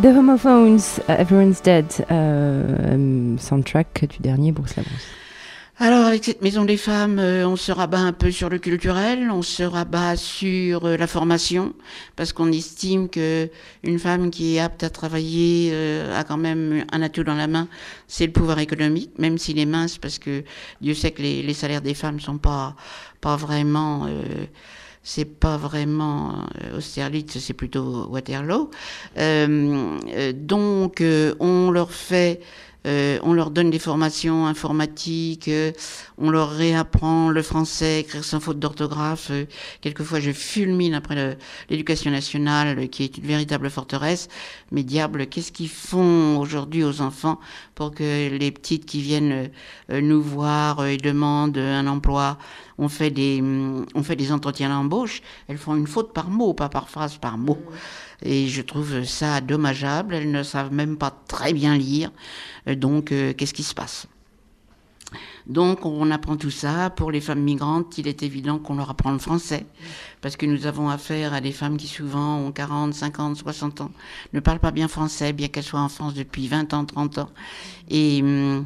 The 0.06 0.10
Homophones, 0.10 1.02
Everyone's 1.08 1.63
Dead, 1.63 2.06
euh, 2.12 3.36
soundtrack 3.39 4.06
du 4.08 4.20
dernier 4.20 4.52
Bruce 4.52 4.76
Lavance. 4.76 5.02
Alors 5.80 6.06
avec 6.06 6.24
cette 6.24 6.44
maison 6.44 6.63
des 6.63 6.78
femmes, 6.78 7.18
euh, 7.18 7.48
on 7.48 7.56
se 7.56 7.72
rabat 7.72 7.98
un 7.98 8.13
peu 8.13 8.30
sur 8.30 8.50
le 8.50 8.60
culturel, 8.60 9.32
on 9.32 9.41
se 9.41 9.63
rabat 9.63 10.15
sur 10.15 10.86
euh, 10.86 10.96
la 10.96 11.08
formation, 11.08 11.74
parce 12.15 12.34
qu'on 12.34 12.52
estime 12.52 13.10
que 13.10 13.50
une 13.82 13.98
femme 13.98 14.30
qui 14.30 14.58
est 14.58 14.60
apte 14.60 14.84
à 14.84 14.91
travailler 14.91 15.72
euh, 15.74 16.15
a 16.15 16.24
quand 16.24 16.38
même 16.38 16.86
un 16.91 17.02
atout 17.02 17.24
dans 17.24 17.34
la 17.34 17.48
main, 17.48 17.68
c'est 18.08 18.28
le 18.28 18.32
pouvoir 18.32 18.60
économique, 18.60 19.18
même 19.18 19.39
s'il 19.39 19.58
est 19.58 19.65
mince, 19.65 19.98
parce 19.98 20.20
que 20.20 20.44
Dieu 20.82 20.94
sait 20.94 21.10
que 21.10 21.24
les, 21.24 21.41
les 21.41 21.54
salaires 21.56 21.82
des 21.82 21.96
femmes 21.96 22.20
sont 22.20 22.38
pas 22.38 22.76
pas 23.22 23.38
vraiment 23.38 24.08
c'est 25.06 25.26
pas 25.39 25.56
vraiment 25.56 26.46
Austerlitz, 26.76 27.38
c'est 27.38 27.54
plutôt 27.54 28.08
Waterloo. 28.08 28.72
Euh, 29.18 30.34
donc, 30.34 31.04
on 31.39 31.70
leur 31.72 31.91
fait 31.91 32.41
euh, 32.86 33.19
on 33.24 33.34
leur 33.34 33.50
donne 33.52 33.71
des 33.71 33.80
formations 33.80 34.45
informatiques, 34.45 35.48
euh, 35.48 35.71
on 36.17 36.30
leur 36.30 36.52
réapprend 36.52 37.30
le 37.30 37.41
français, 37.41 38.02
écrire 38.02 38.24
sans 38.24 38.39
faute 38.39 38.60
d'orthographe. 38.60 39.30
Euh, 39.32 39.45
quelquefois, 39.82 40.19
je 40.19 40.32
fulmine 40.32 40.93
après 40.93 41.38
l'éducation 41.69 42.12
nationale, 42.12 42.89
qui 42.89 43.04
est 43.04 43.17
une 43.17 43.26
véritable 43.26 43.69
forteresse. 43.69 44.28
Mais 44.71 44.84
diable, 44.84 45.28
qu'est-ce 45.28 45.52
qu'ils 45.52 45.69
font 45.69 46.38
aujourd'hui 46.38 46.84
aux 46.84 47.02
enfants 47.02 47.39
pour 47.74 47.91
que 47.91 48.30
les 48.30 48.52
petites 48.52 48.86
qui 48.86 49.02
viennent 49.02 49.50
nous 49.89 50.21
voir 50.21 50.86
et 50.86 50.98
demandent 50.98 51.58
un 51.58 51.88
emploi 51.88 52.38
on 52.78 52.89
fait 52.89 53.10
des, 53.10 53.41
on 53.41 54.04
fait 54.04 54.15
des 54.15 54.32
entretiens 54.32 54.69
d'embauche, 54.69 55.21
elles 55.48 55.58
font 55.58 55.76
une 55.76 55.88
faute 55.88 56.13
par 56.13 56.30
mot, 56.30 56.54
pas 56.54 56.69
par 56.69 56.89
phrase, 56.89 57.17
par 57.17 57.38
mot. 57.38 57.58
Et 58.21 58.47
je 58.47 58.62
trouve 58.62 59.04
ça 59.04 59.41
dommageable. 59.41 60.15
Elles 60.15 60.32
ne 60.32 60.43
savent 60.43 60.73
même 60.73 60.97
pas 60.97 61.12
très 61.28 61.54
bien 61.54 61.78
lire. 61.78 62.12
Euh, 62.67 62.75
donc, 62.75 63.12
euh, 63.12 63.34
qu'est-ce 63.34 63.54
qui 63.54 63.63
se 63.63 63.73
passe? 63.73 64.08
Donc 65.47 65.86
on 65.86 66.10
apprend 66.12 66.38
tout 66.38 66.51
ça. 66.51 66.89
Pour 66.89 67.12
les 67.12 67.21
femmes 67.21 67.41
migrantes, 67.41 67.97
il 67.97 68.08
est 68.08 68.23
évident 68.23 68.58
qu'on 68.58 68.75
leur 68.75 68.89
apprend 68.89 69.12
le 69.12 69.19
français, 69.19 69.65
parce 70.21 70.36
que 70.36 70.45
nous 70.45 70.65
avons 70.65 70.89
affaire 70.89 71.34
à 71.34 71.41
des 71.41 71.51
femmes 71.51 71.78
qui 71.78 71.88
souvent 71.88 72.38
ont 72.39 72.51
40, 72.51 72.93
50, 72.93 73.38
60 73.38 73.82
ans, 73.82 73.91
ne 74.34 74.39
parlent 74.39 74.60
pas 74.60 74.71
bien 74.71 74.88
français, 74.88 75.34
bien 75.34 75.47
qu'elles 75.47 75.63
soient 75.63 75.82
en 75.82 75.89
France 75.89 76.13
depuis 76.13 76.47
20 76.47 76.73
ans, 76.73 76.86
30 76.86 77.17
ans. 77.19 77.30
Et 77.89 78.21
hum, 78.21 78.65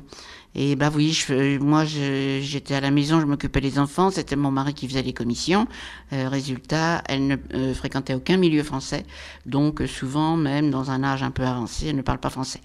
et 0.55 0.75
bah 0.75 0.89
oui, 0.93 1.13
je, 1.13 1.59
moi 1.59 1.85
j'étais 1.85 2.73
à 2.73 2.81
la 2.81 2.89
maison, 2.89 3.21
je 3.21 3.25
m'occupais 3.25 3.61
des 3.61 3.77
enfants, 3.77 4.09
c'était 4.09 4.35
mon 4.35 4.49
mari 4.49 4.73
qui 4.73 4.87
faisait 4.87 5.03
les 5.03 5.13
commissions. 5.13 5.67
Euh, 6.11 6.27
résultat, 6.27 7.03
elle 7.07 7.27
ne 7.27 7.35
euh, 7.53 7.73
fréquentait 7.73 8.15
aucun 8.15 8.37
milieu 8.37 8.63
français, 8.63 9.05
donc 9.45 9.83
souvent 9.87 10.35
même 10.35 10.71
dans 10.71 10.89
un 10.89 11.03
âge 11.03 11.21
un 11.21 11.31
peu 11.31 11.43
avancé, 11.43 11.87
elle 11.87 11.95
ne 11.95 12.01
parle 12.01 12.19
pas 12.19 12.31
français. 12.31 12.61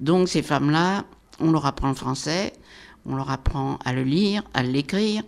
Donc 0.00 0.28
ces 0.28 0.42
femmes-là, 0.42 1.04
on 1.38 1.50
leur 1.50 1.66
apprend 1.66 1.88
le 1.88 1.94
français, 1.94 2.54
on 3.04 3.16
leur 3.16 3.30
apprend 3.30 3.78
à 3.84 3.92
le 3.92 4.02
lire, 4.02 4.42
à 4.54 4.62
l'écrire, 4.62 5.22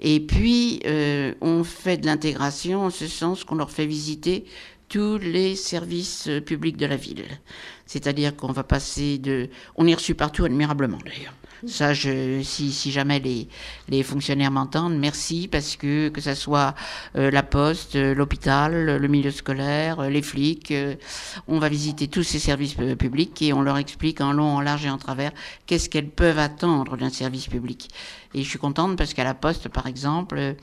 et 0.00 0.18
puis 0.18 0.80
euh, 0.86 1.34
on 1.40 1.62
fait 1.62 1.98
de 1.98 2.06
l'intégration 2.06 2.86
en 2.86 2.90
ce 2.90 3.06
sens 3.06 3.44
qu'on 3.44 3.54
leur 3.54 3.70
fait 3.70 3.86
visiter 3.86 4.44
tous 4.88 5.18
les 5.18 5.56
services 5.56 6.28
publics 6.44 6.76
de 6.76 6.86
la 6.86 6.96
ville. 6.96 7.24
C'est-à-dire 7.86 8.36
qu'on 8.36 8.52
va 8.52 8.64
passer 8.64 9.18
de... 9.18 9.48
On 9.76 9.86
est 9.86 9.94
reçu 9.94 10.14
partout 10.14 10.44
admirablement 10.44 10.98
d'ailleurs. 11.04 11.34
Ça, 11.66 11.94
je, 11.94 12.42
si, 12.42 12.72
si 12.72 12.92
jamais 12.92 13.20
les, 13.20 13.48
les 13.88 14.02
fonctionnaires 14.02 14.50
m'entendent, 14.50 14.98
merci 14.98 15.48
parce 15.50 15.76
que 15.76 16.08
que 16.08 16.20
ça 16.20 16.34
soit 16.34 16.74
euh, 17.16 17.30
la 17.30 17.42
poste, 17.42 17.96
euh, 17.96 18.14
l'hôpital, 18.14 18.98
le 18.98 19.08
milieu 19.08 19.30
scolaire, 19.30 20.00
euh, 20.00 20.08
les 20.08 20.22
flics, 20.22 20.72
on 21.48 21.58
va 21.58 21.68
visiter 21.68 22.08
tous 22.08 22.22
ces 22.22 22.38
services 22.38 22.74
publics 22.74 23.40
et 23.42 23.52
on 23.52 23.62
leur 23.62 23.78
explique 23.78 24.20
en 24.20 24.32
long, 24.32 24.56
en 24.56 24.60
large 24.60 24.86
et 24.86 24.90
en 24.90 24.98
travers 24.98 25.32
qu'est-ce 25.66 25.88
qu'elles 25.88 26.10
peuvent 26.10 26.38
attendre 26.38 26.96
d'un 26.96 27.10
service 27.10 27.48
public. 27.48 27.90
Et 28.34 28.42
je 28.42 28.48
suis 28.48 28.58
contente 28.58 28.96
parce 28.96 29.14
qu'à 29.14 29.24
la 29.24 29.34
poste, 29.34 29.68
par 29.68 29.86
exemple, 29.86 30.56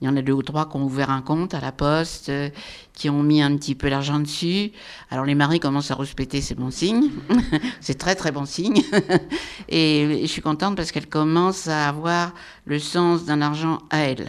il 0.00 0.06
y 0.06 0.08
en 0.08 0.16
a 0.16 0.22
deux 0.22 0.32
ou 0.32 0.42
trois 0.42 0.68
qui 0.68 0.76
ont 0.76 0.84
ouvert 0.84 1.10
un 1.10 1.22
compte 1.22 1.54
à 1.54 1.60
la 1.60 1.72
poste, 1.72 2.28
euh, 2.28 2.50
qui 2.92 3.08
ont 3.08 3.22
mis 3.22 3.40
un 3.40 3.56
petit 3.56 3.74
peu 3.74 3.88
d'argent 3.88 4.18
dessus. 4.18 4.72
Alors 5.10 5.24
les 5.24 5.34
maris 5.34 5.58
commencent 5.58 5.90
à 5.90 5.94
respecter, 5.94 6.40
c'est 6.42 6.54
bon 6.54 6.70
signe. 6.70 7.10
c'est 7.80 7.96
très 7.96 8.14
très 8.14 8.30
bon 8.30 8.44
signe. 8.44 8.82
et, 9.68 10.20
je 10.22 10.26
suis 10.26 10.42
contente 10.42 10.76
parce 10.76 10.92
qu'elles 10.92 11.08
commencent 11.08 11.68
à 11.68 11.88
avoir 11.88 12.34
le 12.66 12.78
sens 12.78 13.24
d'un 13.24 13.40
argent 13.40 13.78
à 13.90 13.98
elles. 14.00 14.26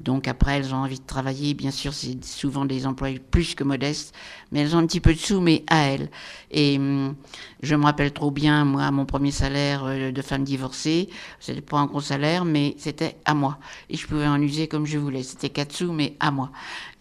Donc 0.00 0.28
après, 0.28 0.58
elles 0.58 0.74
ont 0.74 0.78
envie 0.78 0.98
de 0.98 1.06
travailler. 1.06 1.54
Bien 1.54 1.70
sûr, 1.70 1.94
c'est 1.94 2.22
souvent 2.24 2.64
des 2.64 2.86
emplois 2.86 3.08
plus 3.30 3.54
que 3.54 3.64
modestes, 3.64 4.14
mais 4.54 4.60
elles 4.60 4.76
ont 4.76 4.78
un 4.78 4.86
petit 4.86 5.00
peu 5.00 5.12
de 5.12 5.18
sous, 5.18 5.40
mais 5.40 5.64
à 5.66 5.88
elles. 5.88 6.08
Et 6.52 6.78
hum, 6.78 7.16
je 7.64 7.74
me 7.74 7.84
rappelle 7.84 8.12
trop 8.12 8.30
bien, 8.30 8.64
moi, 8.64 8.90
mon 8.92 9.06
premier 9.06 9.32
salaire 9.32 9.84
euh, 9.86 10.12
de 10.12 10.22
femme 10.22 10.44
divorcée, 10.44 11.08
c'était 11.40 11.60
pas 11.60 11.78
un 11.78 11.86
gros 11.86 12.00
salaire, 12.00 12.44
mais 12.44 12.76
c'était 12.78 13.16
à 13.24 13.34
moi. 13.34 13.58
Et 13.90 13.96
je 13.96 14.06
pouvais 14.06 14.28
en 14.28 14.40
user 14.40 14.68
comme 14.68 14.86
je 14.86 14.98
voulais. 14.98 15.24
C'était 15.24 15.48
quatre 15.48 15.72
sous, 15.72 15.92
mais 15.92 16.14
à 16.20 16.30
moi. 16.30 16.52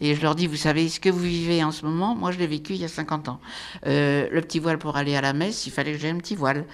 Et 0.02 0.16
je 0.16 0.22
leur 0.22 0.34
dis, 0.36 0.48
vous 0.48 0.56
savez, 0.56 0.90
ce 0.90 1.00
que 1.00 1.10
vous 1.10 1.20
vivez 1.20 1.64
en 1.64 1.72
ce 1.72 1.86
moment, 1.86 2.16
moi, 2.16 2.32
je 2.32 2.40
l'ai 2.40 2.48
vécu 2.48 2.74
il 2.74 2.82
y 2.82 2.86
a 2.86 2.88
50 2.88 3.30
ans. 3.30 3.40
Euh, 3.86 4.28
le 4.32 4.42
petit 4.42 4.58
voile 4.60 4.80
pour 4.80 4.98
aller 4.98 5.16
à 5.16 5.22
la 5.22 5.34
messe, 5.34 5.68
il 5.68 5.72
fallait 5.72 5.92
que 5.92 6.00
j'aie 6.00 6.10
un 6.10 6.18
petit 6.18 6.36
voile. 6.36 6.66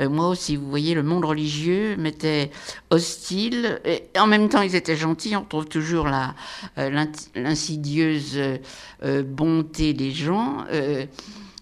Euh, 0.00 0.08
moi 0.08 0.28
aussi, 0.28 0.54
vous 0.54 0.68
voyez, 0.68 0.94
le 0.94 1.02
monde 1.02 1.24
religieux 1.24 1.96
m'était 1.96 2.52
hostile. 2.90 3.80
Et 3.84 4.04
en 4.18 4.28
même 4.28 4.48
temps, 4.48 4.62
ils 4.62 4.76
étaient 4.76 4.96
gentils. 4.96 5.34
On 5.34 5.40
retrouve 5.40 5.66
toujours 5.66 6.06
l'insidieuse 6.76 8.38
bonté 9.24 9.94
des 9.94 10.12
gens 10.12 10.27
gens 10.28 10.64
euh, 10.70 11.06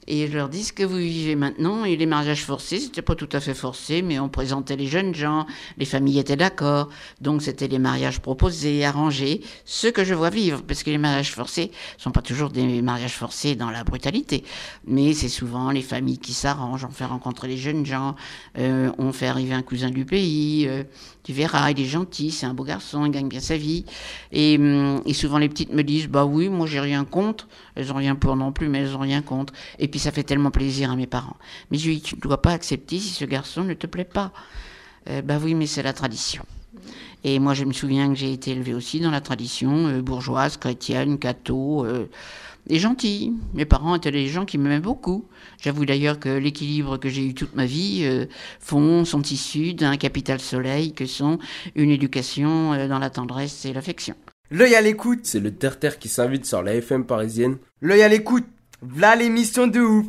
et 0.08 0.28
je 0.28 0.32
leur 0.32 0.48
dis 0.48 0.64
ce 0.64 0.72
que 0.72 0.82
vous 0.82 0.96
vivez 0.96 1.36
maintenant. 1.36 1.84
Et 1.84 1.96
les 1.96 2.06
mariages 2.06 2.44
forcés, 2.44 2.78
c'était 2.80 3.02
pas 3.02 3.14
tout 3.14 3.28
à 3.32 3.40
fait 3.40 3.54
forcé, 3.54 4.02
mais 4.02 4.18
on 4.18 4.28
présentait 4.28 4.76
les 4.76 4.86
jeunes 4.86 5.14
gens, 5.14 5.46
les 5.78 5.84
familles 5.84 6.18
étaient 6.18 6.36
d'accord. 6.36 6.88
Donc 7.20 7.42
c'était 7.42 7.68
les 7.68 7.78
mariages 7.78 8.20
proposés, 8.20 8.84
arrangés, 8.84 9.40
ce 9.64 9.88
que 9.88 10.04
je 10.04 10.14
vois 10.14 10.30
vivre, 10.30 10.62
parce 10.62 10.82
que 10.82 10.90
les 10.90 10.98
mariages 10.98 11.32
forcés 11.32 11.70
sont 11.98 12.10
pas 12.10 12.22
toujours 12.22 12.50
des 12.50 12.82
mariages 12.82 13.14
forcés 13.14 13.54
dans 13.56 13.70
la 13.70 13.84
brutalité, 13.84 14.44
mais 14.86 15.12
c'est 15.14 15.28
souvent 15.28 15.70
les 15.70 15.82
familles 15.82 16.18
qui 16.18 16.32
s'arrangent, 16.32 16.84
on 16.84 16.90
fait 16.90 17.04
rencontrer 17.04 17.48
les 17.48 17.56
jeunes 17.56 17.84
gens, 17.84 18.16
euh, 18.58 18.90
on 18.98 19.12
fait 19.12 19.26
arriver 19.26 19.54
un 19.54 19.62
cousin 19.62 19.90
du 19.90 20.04
pays. 20.04 20.66
Euh, 20.68 20.84
tu 21.24 21.32
verras, 21.32 21.72
il 21.72 21.80
est 21.80 21.86
gentil, 21.86 22.30
c'est 22.30 22.46
un 22.46 22.54
beau 22.54 22.62
garçon, 22.62 23.04
il 23.04 23.10
gagne 23.10 23.28
bien 23.28 23.40
sa 23.40 23.56
vie. 23.56 23.84
Et, 24.30 24.56
hum, 24.58 25.02
et 25.06 25.12
souvent 25.12 25.38
les 25.38 25.48
petites 25.48 25.72
me 25.72 25.82
disent, 25.82 26.06
bah 26.06 26.24
oui, 26.24 26.48
moi 26.48 26.68
j'ai 26.68 26.78
rien 26.78 27.04
contre. 27.04 27.48
Elles 27.74 27.92
ont 27.92 27.96
rien 27.96 28.14
pour 28.14 28.36
non 28.36 28.52
plus, 28.52 28.68
mais 28.68 28.78
elles 28.78 28.94
ont 28.94 29.00
rien 29.00 29.22
contre. 29.22 29.52
Ça 29.98 30.12
fait 30.12 30.22
tellement 30.22 30.50
plaisir 30.50 30.90
à 30.90 30.96
mes 30.96 31.06
parents. 31.06 31.36
Mais 31.70 31.78
je 31.78 31.88
lui 31.88 31.96
dis, 31.96 32.02
tu 32.02 32.16
ne 32.16 32.20
dois 32.20 32.42
pas 32.42 32.52
accepter 32.52 32.98
si 32.98 33.10
ce 33.10 33.24
garçon 33.24 33.64
ne 33.64 33.74
te 33.74 33.86
plaît 33.86 34.04
pas. 34.04 34.32
Euh, 35.08 35.22
bah 35.22 35.38
oui, 35.42 35.54
mais 35.54 35.66
c'est 35.66 35.82
la 35.82 35.92
tradition. 35.92 36.44
Et 37.24 37.38
moi, 37.38 37.54
je 37.54 37.64
me 37.64 37.72
souviens 37.72 38.08
que 38.08 38.14
j'ai 38.14 38.32
été 38.32 38.52
élevée 38.52 38.74
aussi 38.74 39.00
dans 39.00 39.10
la 39.10 39.20
tradition 39.20 39.88
euh, 39.88 40.02
bourgeoise, 40.02 40.56
chrétienne, 40.56 41.18
catho, 41.18 41.84
euh, 41.84 42.08
et 42.68 42.78
gentille. 42.78 43.32
Mes 43.54 43.64
parents 43.64 43.94
étaient 43.94 44.10
des 44.10 44.28
gens 44.28 44.44
qui 44.44 44.58
m'aimaient 44.58 44.80
beaucoup. 44.80 45.26
J'avoue 45.60 45.86
d'ailleurs 45.86 46.18
que 46.18 46.28
l'équilibre 46.28 46.98
que 46.98 47.08
j'ai 47.08 47.26
eu 47.26 47.34
toute 47.34 47.54
ma 47.54 47.66
vie 47.66 48.02
euh, 48.04 48.26
font, 48.60 49.04
sont 49.04 49.22
issus 49.22 49.74
d'un 49.74 49.96
capital 49.96 50.40
soleil 50.40 50.92
que 50.92 51.06
sont 51.06 51.38
une 51.74 51.90
éducation 51.90 52.72
euh, 52.72 52.88
dans 52.88 52.98
la 52.98 53.10
tendresse 53.10 53.64
et 53.64 53.72
l'affection. 53.72 54.14
L'œil 54.50 54.74
à 54.74 54.80
l'écoute. 54.80 55.20
C'est 55.24 55.40
le 55.40 55.54
terre-terre 55.54 55.98
qui 55.98 56.08
s'invite 56.08 56.46
sur 56.46 56.62
la 56.62 56.74
FM 56.74 57.04
parisienne. 57.04 57.58
L'œil 57.80 58.02
à 58.02 58.08
l'écoute. 58.08 58.46
V'là 58.82 59.16
l'émission 59.16 59.66
de 59.66 59.80
ouf. 59.80 60.06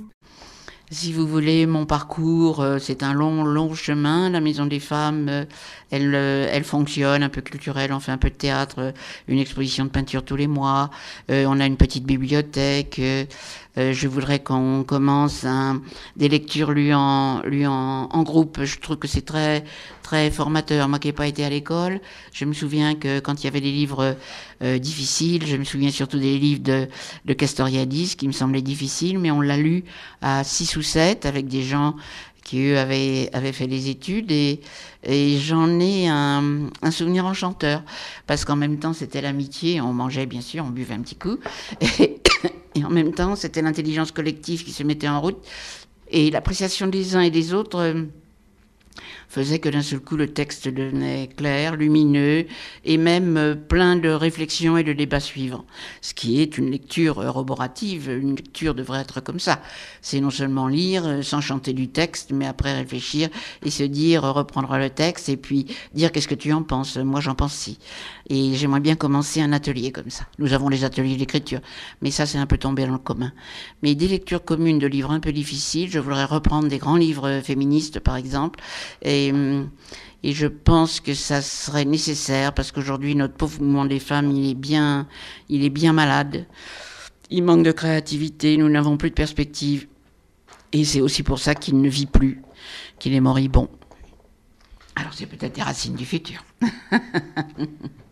Si 0.89 1.11
vous 1.11 1.27
voulez, 1.27 1.65
mon 1.65 1.85
parcours, 1.85 2.61
euh, 2.61 2.79
c'est 2.79 3.03
un 3.03 3.13
long, 3.13 3.43
long 3.43 3.73
chemin. 3.73 4.29
La 4.29 4.39
Maison 4.39 4.65
des 4.65 4.79
Femmes, 4.79 5.27
euh, 5.29 5.45
elle, 5.91 6.13
euh, 6.15 6.49
elle 6.51 6.63
fonctionne, 6.63 7.23
un 7.23 7.29
peu 7.29 7.41
culturelle. 7.41 7.93
On 7.93 7.99
fait 7.99 8.11
un 8.11 8.17
peu 8.17 8.29
de 8.29 8.35
théâtre, 8.35 8.93
une 9.27 9.39
exposition 9.39 9.85
de 9.85 9.89
peinture 9.89 10.23
tous 10.23 10.35
les 10.35 10.47
mois. 10.47 10.89
on 11.29 11.59
a 11.59 11.65
une 11.65 11.77
petite 11.77 12.05
bibliothèque. 12.05 12.99
Euh, 13.77 13.93
je 13.93 14.07
voudrais 14.07 14.39
qu'on 14.39 14.83
commence 14.83 15.45
des 16.15 16.29
lectures 16.29 16.71
lues 16.71 16.95
en, 16.95 17.41
en, 17.45 18.09
en 18.11 18.23
groupe. 18.23 18.63
Je 18.63 18.79
trouve 18.79 18.97
que 18.97 19.07
c'est 19.07 19.21
très, 19.21 19.63
très 20.01 20.31
formateur. 20.31 20.89
Moi 20.89 20.97
qui 20.99 21.07
n'ai 21.07 21.13
pas 21.13 21.27
été 21.27 21.45
à 21.45 21.49
l'école, 21.49 22.01
je 22.33 22.45
me 22.45 22.53
souviens 22.53 22.95
que 22.95 23.19
quand 23.19 23.41
il 23.41 23.45
y 23.45 23.47
avait 23.47 23.61
des 23.61 23.71
livres 23.71 24.17
euh, 24.63 24.79
difficiles, 24.79 25.45
je 25.45 25.55
me 25.57 25.63
souviens 25.63 25.91
surtout 25.91 26.17
des 26.17 26.39
livres 26.39 26.63
de, 26.63 26.87
de 27.25 27.33
Castoriadis 27.33 28.15
qui 28.17 28.27
me 28.27 28.33
semblaient 28.33 28.63
difficiles, 28.63 29.19
mais 29.19 29.29
on 29.29 29.41
l'a 29.41 29.57
lu 29.57 29.83
à 30.21 30.43
6 30.43 30.77
ou 30.77 30.81
7 30.81 31.25
avec 31.27 31.47
des 31.47 31.61
gens 31.61 31.95
qui 32.47 32.69
eux 32.69 32.79
avaient, 32.79 33.29
avaient 33.33 33.51
fait 33.51 33.67
des 33.67 33.89
études 33.89 34.31
et, 34.31 34.61
et 35.03 35.37
j'en 35.37 35.79
ai 35.81 36.07
un, 36.07 36.69
un, 36.81 36.91
souvenir 36.91 37.25
enchanteur. 37.25 37.83
Parce 38.25 38.45
qu'en 38.45 38.55
même 38.55 38.79
temps 38.79 38.93
c'était 38.93 39.19
l'amitié, 39.21 39.81
on 39.81 39.91
mangeait 39.91 40.25
bien 40.25 40.39
sûr, 40.39 40.63
on 40.65 40.69
buvait 40.69 40.93
un 40.93 41.01
petit 41.01 41.17
coup. 41.17 41.37
Et, 41.81 42.21
et 42.75 42.85
en 42.85 42.89
même 42.89 43.13
temps 43.13 43.35
c'était 43.35 43.61
l'intelligence 43.61 44.13
collective 44.13 44.63
qui 44.63 44.71
se 44.71 44.83
mettait 44.83 45.09
en 45.09 45.19
route. 45.19 45.45
Et 46.09 46.31
l'appréciation 46.31 46.87
des 46.87 47.17
uns 47.17 47.21
et 47.21 47.31
des 47.31 47.53
autres 47.53 48.05
faisait 49.27 49.59
que 49.59 49.69
d'un 49.69 49.81
seul 49.81 49.99
coup 49.99 50.15
le 50.15 50.27
texte 50.27 50.67
devenait 50.67 51.29
clair, 51.35 51.75
lumineux 51.75 52.45
et 52.85 52.97
même 52.97 53.37
euh, 53.37 53.55
plein 53.55 53.95
de 53.95 54.09
réflexions 54.09 54.77
et 54.77 54.83
de 54.83 54.93
débats 54.93 55.19
suivants. 55.19 55.65
Ce 56.01 56.13
qui 56.13 56.41
est 56.41 56.57
une 56.57 56.71
lecture 56.71 57.15
roborative, 57.15 58.09
une 58.09 58.35
lecture 58.35 58.73
devrait 58.73 59.01
être 59.01 59.21
comme 59.21 59.39
ça. 59.39 59.61
C'est 60.01 60.21
non 60.21 60.29
seulement 60.29 60.67
lire 60.67 61.05
euh, 61.05 61.21
sans 61.21 61.41
chanter 61.41 61.73
du 61.73 61.89
texte, 61.89 62.31
mais 62.31 62.47
après 62.47 62.73
réfléchir 62.73 63.29
et 63.63 63.69
se 63.69 63.83
dire, 63.83 64.23
reprendre 64.23 64.77
le 64.77 64.89
texte 64.89 65.29
et 65.29 65.37
puis 65.37 65.67
dire 65.93 66.11
qu'est-ce 66.11 66.27
que 66.27 66.35
tu 66.35 66.53
en 66.53 66.63
penses? 66.63 66.97
Moi 66.97 67.19
j'en 67.19 67.35
pense 67.35 67.53
si. 67.53 67.79
Et 68.29 68.55
j'aimerais 68.55 68.79
bien 68.79 68.95
commencer 68.95 69.41
un 69.41 69.53
atelier 69.53 69.91
comme 69.91 70.09
ça. 70.09 70.25
Nous 70.39 70.53
avons 70.53 70.69
les 70.69 70.83
ateliers 70.83 71.15
d'écriture, 71.15 71.59
mais 72.01 72.11
ça 72.11 72.25
c'est 72.25 72.37
un 72.37 72.45
peu 72.45 72.57
tombé 72.57 72.85
dans 72.85 72.93
le 72.93 72.97
commun. 72.97 73.33
Mais 73.83 73.95
des 73.95 74.07
lectures 74.07 74.43
communes 74.43 74.79
de 74.79 74.87
livres 74.87 75.11
un 75.11 75.19
peu 75.19 75.31
difficiles, 75.31 75.89
je 75.89 75.99
voudrais 75.99 76.25
reprendre 76.25 76.67
des 76.67 76.77
grands 76.77 76.95
livres 76.95 77.41
féministes 77.43 77.99
par 77.99 78.15
exemple. 78.15 78.59
Et 80.23 80.33
je 80.33 80.47
pense 80.47 80.99
que 80.99 81.13
ça 81.13 81.41
serait 81.41 81.85
nécessaire 81.85 82.53
parce 82.53 82.71
qu'aujourd'hui 82.71 83.15
notre 83.15 83.35
pauvre 83.35 83.61
mouvement 83.61 83.85
des 83.85 83.99
femmes, 83.99 84.31
il 84.31 84.49
est 84.49 84.55
bien, 84.55 85.07
il 85.49 85.63
est 85.63 85.69
bien 85.69 85.93
malade. 85.93 86.45
Il 87.29 87.43
manque 87.43 87.63
de 87.63 87.71
créativité, 87.71 88.57
nous 88.57 88.69
n'avons 88.69 88.97
plus 88.97 89.09
de 89.09 89.15
perspective. 89.15 89.87
Et 90.71 90.85
c'est 90.85 91.01
aussi 91.01 91.23
pour 91.23 91.39
ça 91.39 91.55
qu'il 91.55 91.79
ne 91.81 91.89
vit 91.89 92.05
plus, 92.05 92.41
qu'il 92.99 93.13
est 93.13 93.19
moribond. 93.19 93.69
Alors 94.95 95.13
c'est 95.13 95.27
peut-être 95.27 95.55
des 95.55 95.61
racines 95.61 95.95
du 95.95 96.05
futur. 96.05 96.43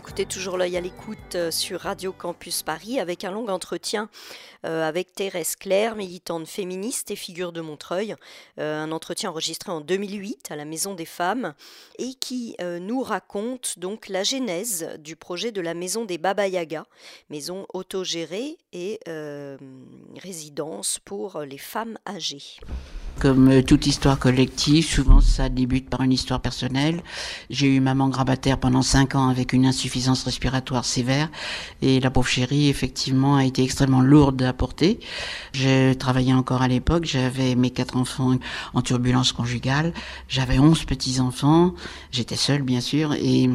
toujours 0.00 0.56
l'œil 0.56 0.78
à 0.78 0.80
l'écoute 0.80 1.34
euh, 1.34 1.50
sur 1.50 1.80
Radio 1.80 2.12
Campus 2.12 2.62
Paris 2.62 2.98
avec 2.98 3.24
un 3.24 3.30
long 3.30 3.48
entretien 3.48 4.08
euh, 4.64 4.88
avec 4.88 5.12
Thérèse 5.12 5.54
Claire, 5.54 5.96
militante 5.96 6.46
féministe 6.46 7.10
et 7.10 7.16
figure 7.16 7.52
de 7.52 7.60
Montreuil. 7.60 8.14
Euh, 8.58 8.80
un 8.80 8.90
entretien 8.90 9.28
enregistré 9.28 9.70
en 9.70 9.82
2008 9.82 10.50
à 10.50 10.56
la 10.56 10.64
Maison 10.64 10.94
des 10.94 11.04
Femmes 11.04 11.52
et 11.98 12.14
qui 12.14 12.56
nous 12.80 13.02
raconte 13.02 13.78
donc 13.78 14.08
la 14.08 14.22
genèse 14.22 14.88
du 14.98 15.16
projet 15.16 15.52
de 15.52 15.60
la 15.60 15.74
Maison 15.74 16.04
des 16.04 16.16
Baba 16.16 16.48
Yaga, 16.48 16.86
maison 17.28 17.66
autogérée 17.74 18.56
et 18.72 19.00
résidence 20.16 20.98
pour 21.04 21.40
les 21.40 21.58
femmes 21.58 21.98
âgées. 22.06 22.58
Comme 23.22 23.52
euh, 23.52 23.62
toute 23.62 23.86
histoire 23.86 24.18
collective, 24.18 24.84
souvent 24.84 25.20
ça 25.20 25.48
débute 25.48 25.88
par 25.88 26.02
une 26.02 26.10
histoire 26.10 26.40
personnelle. 26.40 27.04
J'ai 27.50 27.72
eu 27.72 27.78
maman 27.78 28.08
grabataire 28.08 28.58
pendant 28.58 28.82
cinq 28.82 29.14
ans 29.14 29.28
avec 29.28 29.52
une 29.52 29.64
insuffisance 29.64 30.24
respiratoire 30.24 30.84
sévère. 30.84 31.28
Et 31.82 32.00
la 32.00 32.10
pauvre 32.10 32.26
chérie 32.26 32.68
effectivement 32.68 33.36
a 33.36 33.44
été 33.44 33.62
extrêmement 33.62 34.00
lourde 34.00 34.42
à 34.42 34.52
porter. 34.52 34.98
Je 35.52 35.92
travaillais 35.92 36.32
encore 36.32 36.62
à 36.62 36.68
l'époque, 36.68 37.04
j'avais 37.04 37.54
mes 37.54 37.70
quatre 37.70 37.96
enfants 37.96 38.38
en 38.74 38.82
turbulence 38.82 39.30
conjugale, 39.30 39.94
j'avais 40.26 40.58
onze 40.58 40.82
petits-enfants, 40.84 41.74
j'étais 42.10 42.34
seule 42.34 42.62
bien 42.62 42.80
sûr. 42.80 43.12
Et 43.12 43.48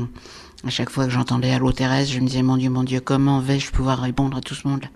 à 0.65 0.69
chaque 0.69 0.89
fois 0.89 1.07
que 1.07 1.11
j'entendais 1.11 1.51
Allô 1.51 1.73
Thérèse, 1.73 2.09
je 2.09 2.21
me 2.21 2.27
disais 2.27 2.41
mon 2.41 2.55
Dieu, 2.55 2.69
mon 2.69 2.83
Dieu, 2.83 3.01
comment 3.01 3.41
vais-je 3.41 3.71
pouvoir 3.71 3.99
répondre 3.99 4.37
à 4.37 4.39
tout 4.39 4.55
ce 4.55 4.65
monde-là 4.65 4.87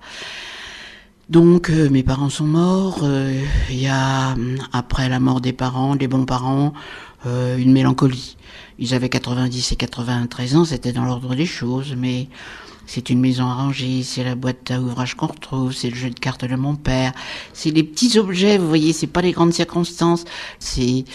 donc 1.32 1.70
euh, 1.70 1.90
mes 1.90 2.04
parents 2.04 2.30
sont 2.30 2.46
morts. 2.46 3.00
Euh, 3.04 3.42
il 3.70 3.82
y 3.82 3.88
a 3.88 4.36
après 4.74 5.08
la 5.08 5.20
mort 5.20 5.40
des 5.40 5.54
parents, 5.54 5.96
des 5.96 6.08
bons 6.08 6.26
parents, 6.26 6.74
euh, 7.26 7.58
une 7.58 7.72
mélancolie. 7.72 8.36
Ils 8.80 8.94
avaient 8.94 9.10
90 9.10 9.72
et 9.72 9.76
93 9.78 10.56
ans, 10.58 10.66
c'était 10.66 10.92
dans 10.92 11.06
l'ordre 11.06 11.34
des 11.34 11.46
choses, 11.46 11.96
mais 11.98 12.28
c'est 12.86 13.10
une 13.10 13.22
maison 13.22 13.46
arrangée, 13.46 14.04
c'est 14.04 14.26
la 14.26 14.36
boîte 14.36 14.72
à 14.72 14.82
ouvrage 14.82 15.16
qu'on 15.16 15.28
retrouve, 15.28 15.72
c'est 15.72 15.90
le 15.90 15.96
jeu 15.96 16.10
de 16.10 16.20
cartes 16.20 16.44
de 16.44 16.56
mon 16.56 16.76
père, 16.76 17.14
c'est 17.54 17.72
les 17.72 17.84
petits 17.84 18.20
objets, 18.20 18.58
vous 18.58 18.68
voyez, 18.68 18.92
c'est 18.92 19.08
pas 19.08 19.22
les 19.22 19.32
grandes 19.32 19.54
circonstances, 19.54 20.26
c'est 20.60 21.06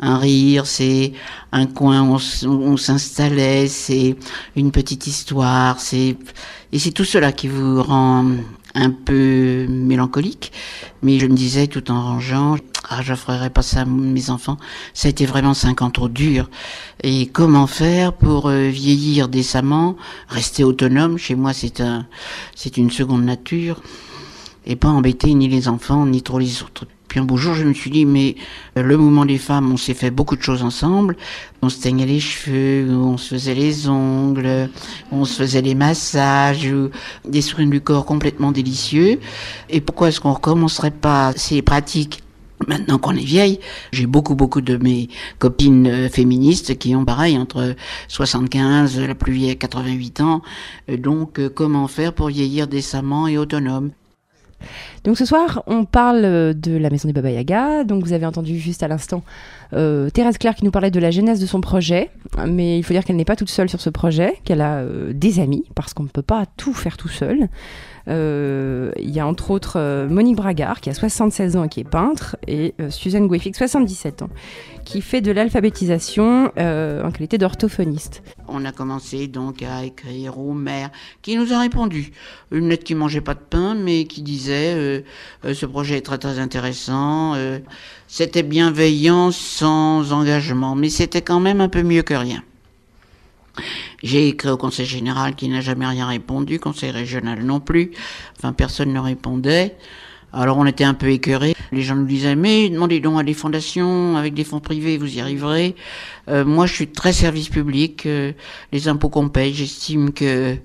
un 0.00 0.18
rire, 0.18 0.66
c'est 0.66 1.12
un 1.52 1.66
coin 1.66 2.02
où 2.02 2.18
on 2.46 2.76
s'installait, 2.76 3.68
c'est 3.68 4.16
une 4.56 4.72
petite 4.72 5.06
histoire, 5.06 5.78
c'est 5.78 6.16
et 6.72 6.78
c'est 6.80 6.90
tout 6.90 7.04
cela 7.04 7.30
qui 7.30 7.46
vous 7.46 7.80
rend 7.82 8.24
un 8.74 8.90
peu 8.90 9.66
mélancolique, 9.68 10.52
mais 11.02 11.18
je 11.18 11.26
me 11.26 11.34
disais 11.34 11.66
tout 11.68 11.90
en 11.90 12.02
rangeant, 12.02 12.56
ah, 12.88 13.02
j'offrirai 13.02 13.50
pas 13.50 13.62
ça 13.62 13.82
à 13.82 13.84
mes 13.84 14.30
enfants. 14.30 14.56
Ça 14.92 15.08
a 15.08 15.10
été 15.10 15.26
vraiment 15.26 15.54
cinq 15.54 15.80
ans 15.82 15.90
trop 15.90 16.08
dur. 16.08 16.50
Et 17.02 17.26
comment 17.26 17.66
faire 17.66 18.12
pour 18.12 18.48
euh, 18.48 18.68
vieillir 18.68 19.28
décemment, 19.28 19.96
rester 20.28 20.64
autonome? 20.64 21.18
Chez 21.18 21.34
moi, 21.34 21.52
c'est 21.52 21.80
un, 21.80 22.06
c'est 22.54 22.76
une 22.76 22.90
seconde 22.90 23.24
nature, 23.24 23.80
et 24.66 24.76
pas 24.76 24.88
embêter 24.88 25.32
ni 25.34 25.48
les 25.48 25.68
enfants 25.68 26.06
ni 26.06 26.22
trop 26.22 26.38
les 26.38 26.62
autres. 26.62 26.86
Puis 27.14 27.20
un 27.20 27.26
beau 27.26 27.36
jour, 27.36 27.54
je 27.54 27.62
me 27.62 27.72
suis 27.72 27.92
dit, 27.92 28.06
mais 28.06 28.34
euh, 28.76 28.82
le 28.82 28.96
mouvement 28.96 29.24
des 29.24 29.38
femmes, 29.38 29.70
on 29.70 29.76
s'est 29.76 29.94
fait 29.94 30.10
beaucoup 30.10 30.34
de 30.34 30.42
choses 30.42 30.64
ensemble. 30.64 31.16
On 31.62 31.68
se 31.68 31.80
teignait 31.80 32.06
les 32.06 32.18
cheveux, 32.18 32.92
on 32.92 33.18
se 33.18 33.36
faisait 33.36 33.54
les 33.54 33.88
ongles, 33.88 34.68
on 35.12 35.24
se 35.24 35.36
faisait 35.36 35.62
les 35.62 35.76
massages, 35.76 36.68
des 37.24 37.40
soins 37.40 37.68
du 37.68 37.80
corps 37.80 38.04
complètement 38.04 38.50
délicieux. 38.50 39.20
Et 39.70 39.80
pourquoi 39.80 40.08
est-ce 40.08 40.20
qu'on 40.20 40.32
recommencerait 40.32 40.90
pas 40.90 41.32
ces 41.36 41.62
pratiques 41.62 42.24
Maintenant 42.66 42.98
qu'on 42.98 43.14
est 43.14 43.24
vieille, 43.24 43.60
j'ai 43.92 44.06
beaucoup 44.06 44.34
beaucoup 44.34 44.60
de 44.60 44.76
mes 44.76 45.08
copines 45.38 45.86
euh, 45.86 46.08
féministes 46.08 46.76
qui 46.78 46.96
ont 46.96 47.04
pareil 47.04 47.38
entre 47.38 47.76
75, 48.08 48.98
la 48.98 49.14
plus 49.14 49.34
vieille 49.34 49.56
88 49.56 50.20
ans. 50.20 50.42
Euh, 50.88 50.96
donc 50.96 51.40
comment 51.54 51.86
faire 51.86 52.12
pour 52.12 52.26
vieillir 52.26 52.66
décemment 52.66 53.28
et 53.28 53.38
autonome? 53.38 53.92
Donc 55.04 55.18
ce 55.18 55.24
soir, 55.24 55.62
on 55.66 55.84
parle 55.84 56.24
euh, 56.24 56.52
de 56.52 56.76
la 56.76 56.90
maison 56.90 57.08
des 57.08 57.12
Baba 57.12 57.30
Yaga. 57.30 57.84
Donc 57.84 58.04
vous 58.04 58.12
avez 58.12 58.26
entendu 58.26 58.58
juste 58.58 58.82
à 58.82 58.88
l'instant 58.88 59.22
euh, 59.72 60.10
Thérèse 60.10 60.38
Claire 60.38 60.54
qui 60.54 60.64
nous 60.64 60.70
parlait 60.70 60.90
de 60.90 61.00
la 61.00 61.10
genèse 61.10 61.40
de 61.40 61.46
son 61.46 61.60
projet. 61.60 62.10
Mais 62.46 62.78
il 62.78 62.82
faut 62.82 62.92
dire 62.92 63.04
qu'elle 63.04 63.16
n'est 63.16 63.24
pas 63.24 63.36
toute 63.36 63.50
seule 63.50 63.68
sur 63.68 63.80
ce 63.80 63.90
projet, 63.90 64.34
qu'elle 64.44 64.60
a 64.60 64.78
euh, 64.78 65.12
des 65.12 65.40
amis, 65.40 65.64
parce 65.74 65.94
qu'on 65.94 66.04
ne 66.04 66.08
peut 66.08 66.22
pas 66.22 66.44
tout 66.56 66.74
faire 66.74 66.96
tout 66.96 67.08
seul. 67.08 67.48
Euh, 68.08 68.92
il 69.00 69.10
y 69.10 69.20
a 69.20 69.26
entre 69.26 69.50
autres 69.50 69.78
euh, 69.78 70.06
Monique 70.08 70.36
Bragard 70.36 70.82
qui 70.82 70.90
a 70.90 70.94
76 70.94 71.56
ans 71.56 71.64
et 71.64 71.68
qui 71.70 71.80
est 71.80 71.88
peintre 71.88 72.36
et 72.46 72.74
euh, 72.78 72.90
Suzanne 72.90 73.26
Goueffic 73.26 73.56
77 73.56 74.22
ans 74.22 74.28
qui 74.84 75.00
fait 75.00 75.22
de 75.22 75.32
l'alphabétisation 75.32 76.52
en 76.56 77.10
qualité 77.10 77.38
d'orthophoniste. 77.38 78.22
On 78.48 78.66
a 78.66 78.72
commencé 78.72 79.28
donc 79.28 79.62
à 79.62 79.82
écrire 79.82 80.38
au 80.38 80.52
maire 80.52 80.90
qui 81.22 81.36
nous 81.36 81.54
a 81.54 81.60
répondu. 81.60 82.12
Une 82.52 82.68
lettre 82.68 82.84
qui 82.84 82.94
mangeait 82.94 83.22
pas 83.22 83.32
de 83.32 83.40
pain 83.40 83.74
mais 83.74 84.04
qui 84.04 84.20
disait 84.20 85.02
ce 85.42 85.64
projet 85.64 85.96
est 85.96 86.02
très 86.02 86.18
très 86.18 86.38
intéressant. 86.38 87.34
c'était 88.08 88.42
bienveillant 88.42 89.30
sans 89.30 90.12
engagement 90.12 90.74
mais 90.74 90.90
c'était 90.90 91.22
quand 91.22 91.40
même 91.40 91.62
un 91.62 91.70
peu 91.70 91.82
mieux 91.82 92.02
que 92.02 92.12
rien. 92.12 92.42
J'ai 94.04 94.28
écrit 94.28 94.50
au 94.50 94.56
conseil 94.56 94.86
général 94.86 95.34
qui 95.34 95.48
n'a 95.48 95.60
jamais 95.60 95.86
rien 95.86 96.06
répondu, 96.06 96.60
conseil 96.60 96.92
régional 96.92 97.42
non 97.42 97.58
plus. 97.58 97.90
Enfin, 98.38 98.52
personne 98.52 98.92
ne 98.92 99.00
répondait. 99.00 99.74
Alors 100.32 100.58
on 100.58 100.66
était 100.66 100.84
un 100.84 100.94
peu 100.94 101.08
écœurés. 101.08 101.54
Les 101.72 101.82
gens 101.82 101.96
nous 101.96 102.06
disaient 102.06 102.36
mais 102.36 102.68
demandez 102.68 103.00
donc 103.00 103.18
à 103.18 103.22
des 103.22 103.34
fondations 103.34 104.16
avec 104.16 104.34
des 104.34 104.44
fonds 104.44 104.60
privés, 104.60 104.98
vous 104.98 105.16
y 105.16 105.20
arriverez. 105.20 105.74
Euh, 106.28 106.44
moi, 106.44 106.66
je 106.66 106.74
suis 106.74 106.88
très 106.88 107.12
service 107.12 107.48
public. 107.48 108.04
Euh, 108.06 108.32
les 108.72 108.88
impôts 108.88 109.08
qu'on 109.08 109.28
paye, 109.28 109.54
j'estime 109.54 110.12
que 110.12 110.58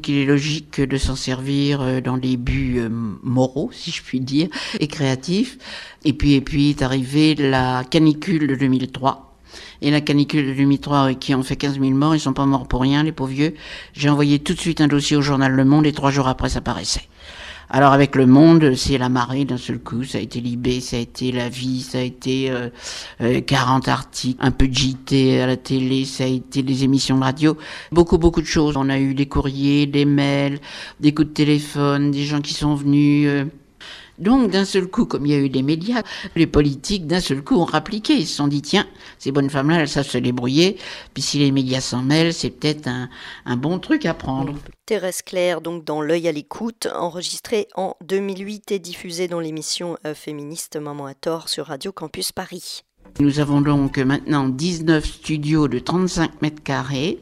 qu'il 0.00 0.16
est 0.16 0.26
logique 0.26 0.80
de 0.80 0.96
s'en 0.96 1.16
servir 1.16 1.80
euh, 1.80 2.00
dans 2.00 2.16
les 2.16 2.36
buts 2.36 2.76
euh, 2.78 2.88
moraux, 2.90 3.70
si 3.72 3.90
je 3.90 4.02
puis 4.02 4.20
dire, 4.20 4.48
et 4.80 4.88
créatifs. 4.88 5.58
Et 6.04 6.12
puis, 6.12 6.34
et 6.34 6.40
puis 6.40 6.70
est 6.70 6.82
arrivée 6.82 7.34
la 7.34 7.84
canicule 7.88 8.46
de 8.46 8.54
2003. 8.54 9.23
Et 9.82 9.90
la 9.90 10.00
canicule 10.00 10.46
de 10.46 10.52
2003 10.52 11.14
qui 11.14 11.34
ont 11.34 11.42
fait 11.42 11.56
15 11.56 11.80
000 11.80 11.90
morts, 11.90 12.14
ils 12.14 12.20
sont 12.20 12.32
pas 12.32 12.46
morts 12.46 12.68
pour 12.68 12.80
rien, 12.82 13.02
les 13.02 13.12
pauvres 13.12 13.32
vieux. 13.32 13.54
J'ai 13.92 14.08
envoyé 14.08 14.38
tout 14.38 14.54
de 14.54 14.60
suite 14.60 14.80
un 14.80 14.88
dossier 14.88 15.16
au 15.16 15.22
journal 15.22 15.52
Le 15.52 15.64
Monde 15.64 15.86
et 15.86 15.92
trois 15.92 16.10
jours 16.10 16.28
après, 16.28 16.48
ça 16.48 16.60
paraissait. 16.60 17.08
Alors 17.70 17.92
avec 17.92 18.14
le 18.14 18.26
monde, 18.26 18.74
c'est 18.76 18.98
la 18.98 19.08
marée 19.08 19.44
d'un 19.44 19.56
seul 19.56 19.78
coup. 19.78 20.04
Ça 20.04 20.18
a 20.18 20.20
été 20.20 20.40
Libé, 20.40 20.80
ça 20.80 20.96
a 20.96 21.00
été 21.00 21.32
La 21.32 21.48
Vie, 21.48 21.80
ça 21.80 21.98
a 21.98 22.02
été 22.02 22.50
euh, 22.50 22.68
euh, 23.20 23.40
40 23.40 23.88
articles, 23.88 24.38
un 24.40 24.50
peu 24.50 24.68
de 24.68 24.74
JT 24.74 25.40
à 25.40 25.46
la 25.46 25.56
télé, 25.56 26.04
ça 26.04 26.24
a 26.24 26.26
été 26.26 26.62
des 26.62 26.84
émissions 26.84 27.18
de 27.18 27.24
radio, 27.24 27.56
beaucoup 27.90 28.18
beaucoup 28.18 28.42
de 28.42 28.46
choses. 28.46 28.76
On 28.76 28.88
a 28.88 28.98
eu 28.98 29.14
des 29.14 29.26
courriers, 29.26 29.86
des 29.86 30.04
mails, 30.04 30.60
des 31.00 31.12
coups 31.14 31.28
de 31.28 31.32
téléphone, 31.34 32.10
des 32.10 32.24
gens 32.24 32.40
qui 32.40 32.54
sont 32.54 32.74
venus. 32.74 33.26
Euh, 33.28 33.44
donc, 34.18 34.50
d'un 34.50 34.64
seul 34.64 34.86
coup, 34.86 35.06
comme 35.06 35.26
il 35.26 35.32
y 35.32 35.34
a 35.34 35.38
eu 35.38 35.48
des 35.48 35.62
médias, 35.62 36.02
les 36.36 36.46
politiques, 36.46 37.06
d'un 37.06 37.20
seul 37.20 37.42
coup, 37.42 37.56
ont 37.56 37.64
rappliqué. 37.64 38.14
Ils 38.14 38.26
se 38.26 38.36
sont 38.36 38.48
dit, 38.48 38.62
tiens, 38.62 38.86
ces 39.18 39.32
bonnes 39.32 39.50
femmes-là, 39.50 39.80
elles 39.80 39.88
savent 39.88 40.06
se 40.06 40.18
débrouiller. 40.18 40.76
Puis 41.12 41.22
si 41.22 41.38
les 41.38 41.50
médias 41.50 41.80
s'en 41.80 42.02
mêlent, 42.02 42.32
c'est 42.32 42.50
peut-être 42.50 42.86
un, 42.86 43.08
un, 43.44 43.56
bon 43.56 43.78
truc 43.78 44.06
à 44.06 44.14
prendre. 44.14 44.54
Thérèse 44.86 45.22
Claire, 45.22 45.60
donc 45.60 45.84
dans 45.84 46.00
L'œil 46.00 46.28
à 46.28 46.32
l'écoute, 46.32 46.86
enregistrée 46.94 47.68
en 47.74 47.96
2008 48.04 48.72
et 48.72 48.78
diffusée 48.78 49.28
dans 49.28 49.40
l'émission 49.40 49.96
euh, 50.06 50.14
féministe 50.14 50.76
Maman 50.76 51.06
à 51.06 51.14
tort 51.14 51.48
sur 51.48 51.66
Radio 51.66 51.90
Campus 51.90 52.32
Paris. 52.32 52.84
Nous 53.20 53.38
avons 53.40 53.60
donc 53.60 53.98
maintenant 53.98 54.48
19 54.48 55.04
studios 55.04 55.68
de 55.68 55.78
35 55.78 56.42
mètres 56.42 56.62
carrés 56.62 57.20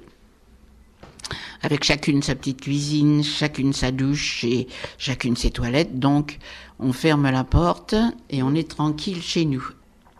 avec 1.63 1.85
chacune 1.85 2.23
sa 2.23 2.35
petite 2.35 2.61
cuisine, 2.61 3.23
chacune 3.23 3.73
sa 3.73 3.91
douche 3.91 4.45
et 4.45 4.69
chacune 4.99 5.37
ses 5.37 5.51
toilettes. 5.51 5.99
Donc, 5.99 6.39
on 6.79 6.93
ferme 6.93 7.31
la 7.31 7.45
porte 7.45 7.95
et 8.31 8.43
on 8.43 8.55
est 8.55 8.69
tranquille 8.69 9.23
chez 9.23 9.45
nous. 9.45 9.67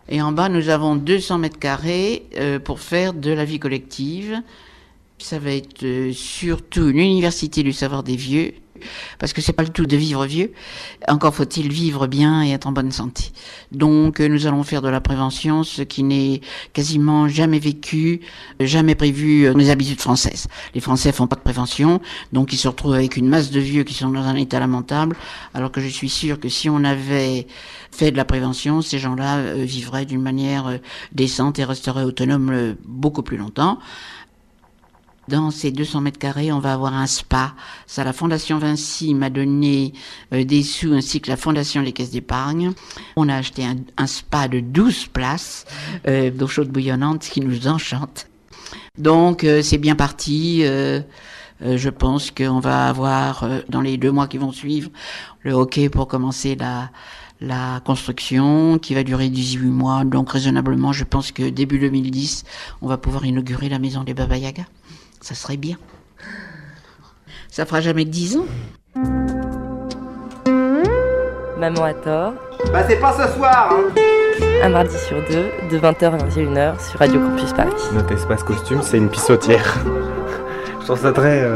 Et 0.09 0.21
en 0.21 0.31
bas, 0.31 0.49
nous 0.49 0.69
avons 0.69 0.95
200 0.95 1.37
mètres 1.37 1.59
carrés 1.59 2.25
euh, 2.37 2.59
pour 2.59 2.79
faire 2.79 3.13
de 3.13 3.31
la 3.31 3.45
vie 3.45 3.59
collective. 3.59 4.41
Ça 5.17 5.39
va 5.39 5.51
être 5.51 5.83
euh, 5.83 6.11
surtout 6.11 6.89
une 6.89 6.99
université 6.99 7.63
du 7.63 7.71
savoir 7.71 8.03
des 8.03 8.17
vieux, 8.17 8.53
parce 9.19 9.33
que 9.33 9.41
c'est 9.41 9.53
pas 9.53 9.63
le 9.63 9.69
tout 9.69 9.85
de 9.85 9.95
vivre 9.97 10.25
vieux. 10.25 10.51
Encore 11.07 11.35
faut-il 11.35 11.71
vivre 11.71 12.07
bien 12.07 12.43
et 12.43 12.51
être 12.51 12.67
en 12.67 12.71
bonne 12.71 12.91
santé. 12.91 13.31
Donc 13.71 14.19
euh, 14.19 14.27
nous 14.27 14.47
allons 14.47 14.63
faire 14.63 14.81
de 14.81 14.89
la 14.89 15.01
prévention, 15.01 15.63
ce 15.63 15.81
qui 15.81 16.03
n'est 16.03 16.41
quasiment 16.73 17.27
jamais 17.27 17.59
vécu, 17.59 18.21
jamais 18.59 18.95
prévu 18.95 19.51
dans 19.51 19.57
les 19.57 19.69
habitudes 19.69 20.01
françaises. 20.01 20.47
Les 20.75 20.81
Français 20.81 21.11
font 21.11 21.27
pas 21.27 21.35
de 21.35 21.41
prévention, 21.41 22.01
donc 22.31 22.53
ils 22.53 22.57
se 22.57 22.67
retrouvent 22.67 22.93
avec 22.93 23.17
une 23.17 23.27
masse 23.27 23.51
de 23.51 23.59
vieux 23.59 23.83
qui 23.83 23.93
sont 23.93 24.09
dans 24.09 24.23
un 24.23 24.35
état 24.35 24.59
lamentable, 24.59 25.15
alors 25.53 25.71
que 25.71 25.81
je 25.81 25.87
suis 25.87 26.09
sûr 26.09 26.39
que 26.39 26.49
si 26.49 26.69
on 26.69 26.83
avait 26.83 27.47
fait 27.91 28.11
de 28.11 28.17
la 28.17 28.25
prévention, 28.25 28.81
ces 28.81 28.99
gens-là 28.99 29.37
euh, 29.37 29.63
vivraient 29.63 30.05
d'une 30.05 30.21
manière 30.21 30.67
euh, 30.67 30.77
décente 31.11 31.59
et 31.59 31.63
resteraient 31.63 32.03
autonomes 32.03 32.49
euh, 32.51 32.73
beaucoup 32.85 33.23
plus 33.23 33.37
longtemps. 33.37 33.79
Dans 35.27 35.51
ces 35.51 35.71
200 35.71 36.01
mètres 36.01 36.19
carrés, 36.19 36.51
on 36.51 36.59
va 36.59 36.73
avoir 36.73 36.93
un 36.93 37.07
spa. 37.07 37.53
Ça, 37.87 38.03
la 38.03 38.11
Fondation 38.11 38.57
Vinci 38.57 39.13
m'a 39.13 39.29
donné 39.29 39.93
euh, 40.33 40.43
des 40.43 40.63
sous 40.63 40.93
ainsi 40.93 41.21
que 41.21 41.29
la 41.29 41.37
Fondation 41.37 41.81
Les 41.81 41.93
Caisses 41.93 42.11
d'épargne. 42.11 42.73
On 43.15 43.29
a 43.29 43.35
acheté 43.35 43.65
un, 43.97 44.07
spa 44.07 44.47
de 44.49 44.59
12 44.59 45.07
places 45.07 45.65
euh, 46.07 46.29
d'eau 46.29 46.47
chaude 46.47 46.69
bouillonnante 46.69 47.21
qui 47.21 47.39
nous 47.39 47.67
enchante. 47.67 48.27
Donc, 48.97 49.43
euh, 49.43 49.61
c'est 49.61 49.77
bien 49.77 49.95
parti. 49.95 50.61
Euh, 50.63 51.01
je 51.61 51.89
pense 51.89 52.29
qu'on 52.29 52.59
va 52.59 52.89
avoir, 52.89 53.47
dans 53.69 53.79
les 53.79 53.95
deux 53.95 54.11
mois 54.11 54.27
qui 54.27 54.37
vont 54.37 54.51
suivre, 54.51 54.89
le 55.41 55.53
hockey 55.53 55.87
pour 55.87 56.09
commencer 56.09 56.55
la, 56.55 56.89
la 57.39 57.81
construction 57.85 58.77
qui 58.79 58.93
va 58.93 59.03
durer 59.03 59.29
18 59.29 59.67
mois. 59.67 60.03
Donc, 60.03 60.31
raisonnablement, 60.31 60.91
je 60.91 61.05
pense 61.05 61.31
que 61.31 61.49
début 61.49 61.79
2010, 61.79 62.43
on 62.81 62.87
va 62.87 62.97
pouvoir 62.97 63.25
inaugurer 63.25 63.69
la 63.69 63.79
maison 63.79 64.03
des 64.03 64.13
Baba 64.13 64.37
Yaga 64.37 64.65
ça 65.23 65.35
serait 65.35 65.57
bien. 65.57 65.77
Ça 67.49 67.65
fera 67.65 67.81
jamais 67.81 68.03
que 68.03 68.09
10 68.09 68.37
ans. 68.37 68.45
Maman 71.57 71.83
à 71.83 71.93
tort. 71.93 72.33
Bah 72.71 72.83
c'est 72.87 72.99
pas 72.99 73.13
ce 73.13 73.33
soir 73.35 73.69
hein. 73.71 74.01
Un 74.61 74.69
mardi 74.69 74.97
sur 74.97 75.17
deux, 75.27 75.49
de 75.71 75.79
20h 75.79 76.05
à 76.05 76.17
21h 76.17 76.89
sur 76.89 76.99
Radio 76.99 77.21
Campus 77.21 77.53
Paris. 77.53 77.71
Notre 77.93 78.11
espace 78.13 78.43
costume, 78.43 78.81
c'est 78.81 78.97
une 78.97 79.09
pissotière. 79.09 79.77
Je 80.79 80.85
trouve 80.85 80.99
ça 80.99 81.11
très... 81.11 81.43
Euh... 81.43 81.55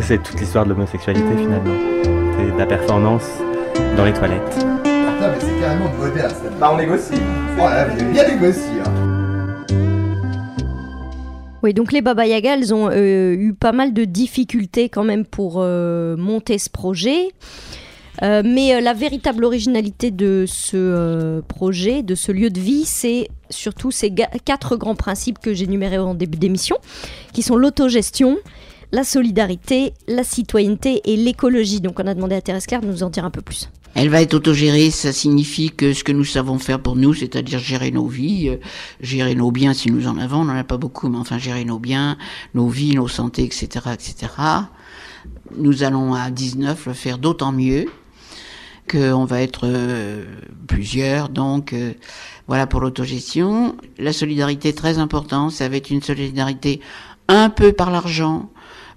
C'est 0.00 0.22
toute 0.22 0.40
l'histoire 0.40 0.64
de 0.64 0.70
l'homosexualité 0.70 1.36
finalement. 1.36 1.74
C'est 2.36 2.52
de 2.52 2.58
la 2.58 2.66
performance 2.66 3.28
dans 3.96 4.04
les 4.04 4.12
toilettes. 4.12 4.54
Putain 4.54 5.28
mais 5.28 5.40
c'est 5.40 5.60
carrément 5.60 5.90
moderne. 5.98 6.34
Bah 6.58 6.70
on 6.72 6.76
négocie. 6.76 7.20
Là, 7.56 7.84
vous 7.86 8.00
avez 8.00 8.12
bien 8.12 8.28
négocié. 8.28 8.80
Hein. 8.84 9.09
Oui, 11.62 11.74
donc 11.74 11.92
les 11.92 12.00
Baba 12.00 12.26
Yaga, 12.26 12.54
elles 12.54 12.72
ont 12.72 12.88
euh, 12.90 13.34
eu 13.34 13.52
pas 13.52 13.72
mal 13.72 13.92
de 13.92 14.04
difficultés 14.04 14.88
quand 14.88 15.04
même 15.04 15.26
pour 15.26 15.56
euh, 15.58 16.16
monter 16.16 16.58
ce 16.58 16.70
projet. 16.70 17.28
Euh, 18.22 18.42
mais 18.44 18.80
la 18.80 18.92
véritable 18.92 19.44
originalité 19.44 20.10
de 20.10 20.44
ce 20.46 21.40
projet, 21.40 22.02
de 22.02 22.14
ce 22.14 22.32
lieu 22.32 22.50
de 22.50 22.60
vie, 22.60 22.84
c'est 22.84 23.28
surtout 23.50 23.90
ces 23.90 24.12
quatre 24.44 24.76
grands 24.76 24.94
principes 24.94 25.38
que 25.38 25.54
j'énumérais 25.54 25.98
en 25.98 26.14
début 26.14 26.38
d'émission, 26.38 26.76
qui 27.32 27.42
sont 27.42 27.56
l'autogestion, 27.56 28.36
la 28.92 29.04
solidarité, 29.04 29.94
la 30.08 30.24
citoyenneté 30.24 31.00
et 31.04 31.16
l'écologie. 31.16 31.80
Donc 31.80 32.00
on 32.00 32.06
a 32.06 32.14
demandé 32.14 32.34
à 32.34 32.40
Thérèse 32.40 32.66
Claire 32.66 32.80
de 32.80 32.88
nous 32.88 33.02
en 33.02 33.10
dire 33.10 33.24
un 33.24 33.30
peu 33.30 33.42
plus. 33.42 33.70
Elle 33.94 34.08
va 34.08 34.22
être 34.22 34.34
autogérée, 34.34 34.90
ça 34.90 35.12
signifie 35.12 35.70
que 35.70 35.92
ce 35.92 36.04
que 36.04 36.12
nous 36.12 36.24
savons 36.24 36.58
faire 36.58 36.80
pour 36.80 36.96
nous, 36.96 37.12
c'est-à-dire 37.12 37.58
gérer 37.58 37.90
nos 37.90 38.06
vies, 38.06 38.48
euh, 38.48 38.56
gérer 39.00 39.34
nos 39.34 39.50
biens 39.50 39.74
si 39.74 39.90
nous 39.90 40.06
en 40.06 40.16
avons, 40.16 40.42
on 40.42 40.44
n'en 40.44 40.56
a 40.56 40.64
pas 40.64 40.76
beaucoup, 40.76 41.08
mais 41.08 41.18
enfin 41.18 41.38
gérer 41.38 41.64
nos 41.64 41.78
biens, 41.78 42.16
nos 42.54 42.68
vies, 42.68 42.94
nos 42.94 43.08
santé, 43.08 43.42
etc., 43.42 43.68
etc. 43.92 44.32
Nous 45.56 45.82
allons 45.82 46.14
à 46.14 46.30
19 46.30 46.86
le 46.86 46.92
faire 46.92 47.18
d'autant 47.18 47.52
mieux 47.52 47.86
qu'on 48.90 49.24
va 49.24 49.42
être 49.42 49.62
euh, 49.64 50.24
plusieurs, 50.66 51.28
donc 51.28 51.72
euh, 51.72 51.92
voilà 52.46 52.66
pour 52.66 52.80
l'autogestion. 52.80 53.76
La 53.98 54.12
solidarité 54.12 54.72
très 54.72 54.98
importante, 54.98 55.52
ça 55.52 55.68
va 55.68 55.76
être 55.76 55.90
une 55.90 56.02
solidarité 56.02 56.80
un 57.28 57.50
peu 57.50 57.72
par 57.72 57.90
l'argent, 57.90 58.50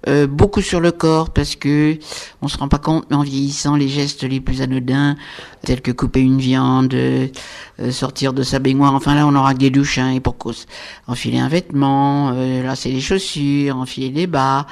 euh, 0.08 0.26
beaucoup 0.26 0.60
sur 0.60 0.80
le 0.80 0.92
corps 0.92 1.30
parce 1.30 1.56
que 1.56 1.96
on 2.42 2.48
se 2.48 2.58
rend 2.58 2.68
pas 2.68 2.78
compte, 2.78 3.06
mais 3.10 3.16
en 3.16 3.22
vieillissant, 3.22 3.76
les 3.76 3.88
gestes 3.88 4.22
les 4.24 4.40
plus 4.40 4.60
anodins, 4.60 5.16
tels 5.62 5.80
que 5.80 5.92
couper 5.92 6.20
une 6.20 6.38
viande, 6.38 6.94
euh, 6.94 7.28
sortir 7.90 8.32
de 8.32 8.42
sa 8.42 8.58
baignoire, 8.58 8.94
enfin 8.94 9.14
là 9.14 9.26
on 9.26 9.34
aura 9.34 9.54
des 9.54 9.70
douches 9.70 9.98
hein, 9.98 10.10
et 10.12 10.20
pour 10.20 10.36
cause. 10.36 10.66
Enfiler 11.06 11.38
un 11.38 11.48
vêtement, 11.48 12.32
euh, 12.34 12.62
lasser 12.62 12.90
les 12.90 13.00
chaussures, 13.00 13.76
enfiler 13.76 14.10
les 14.10 14.26
bas, 14.26 14.66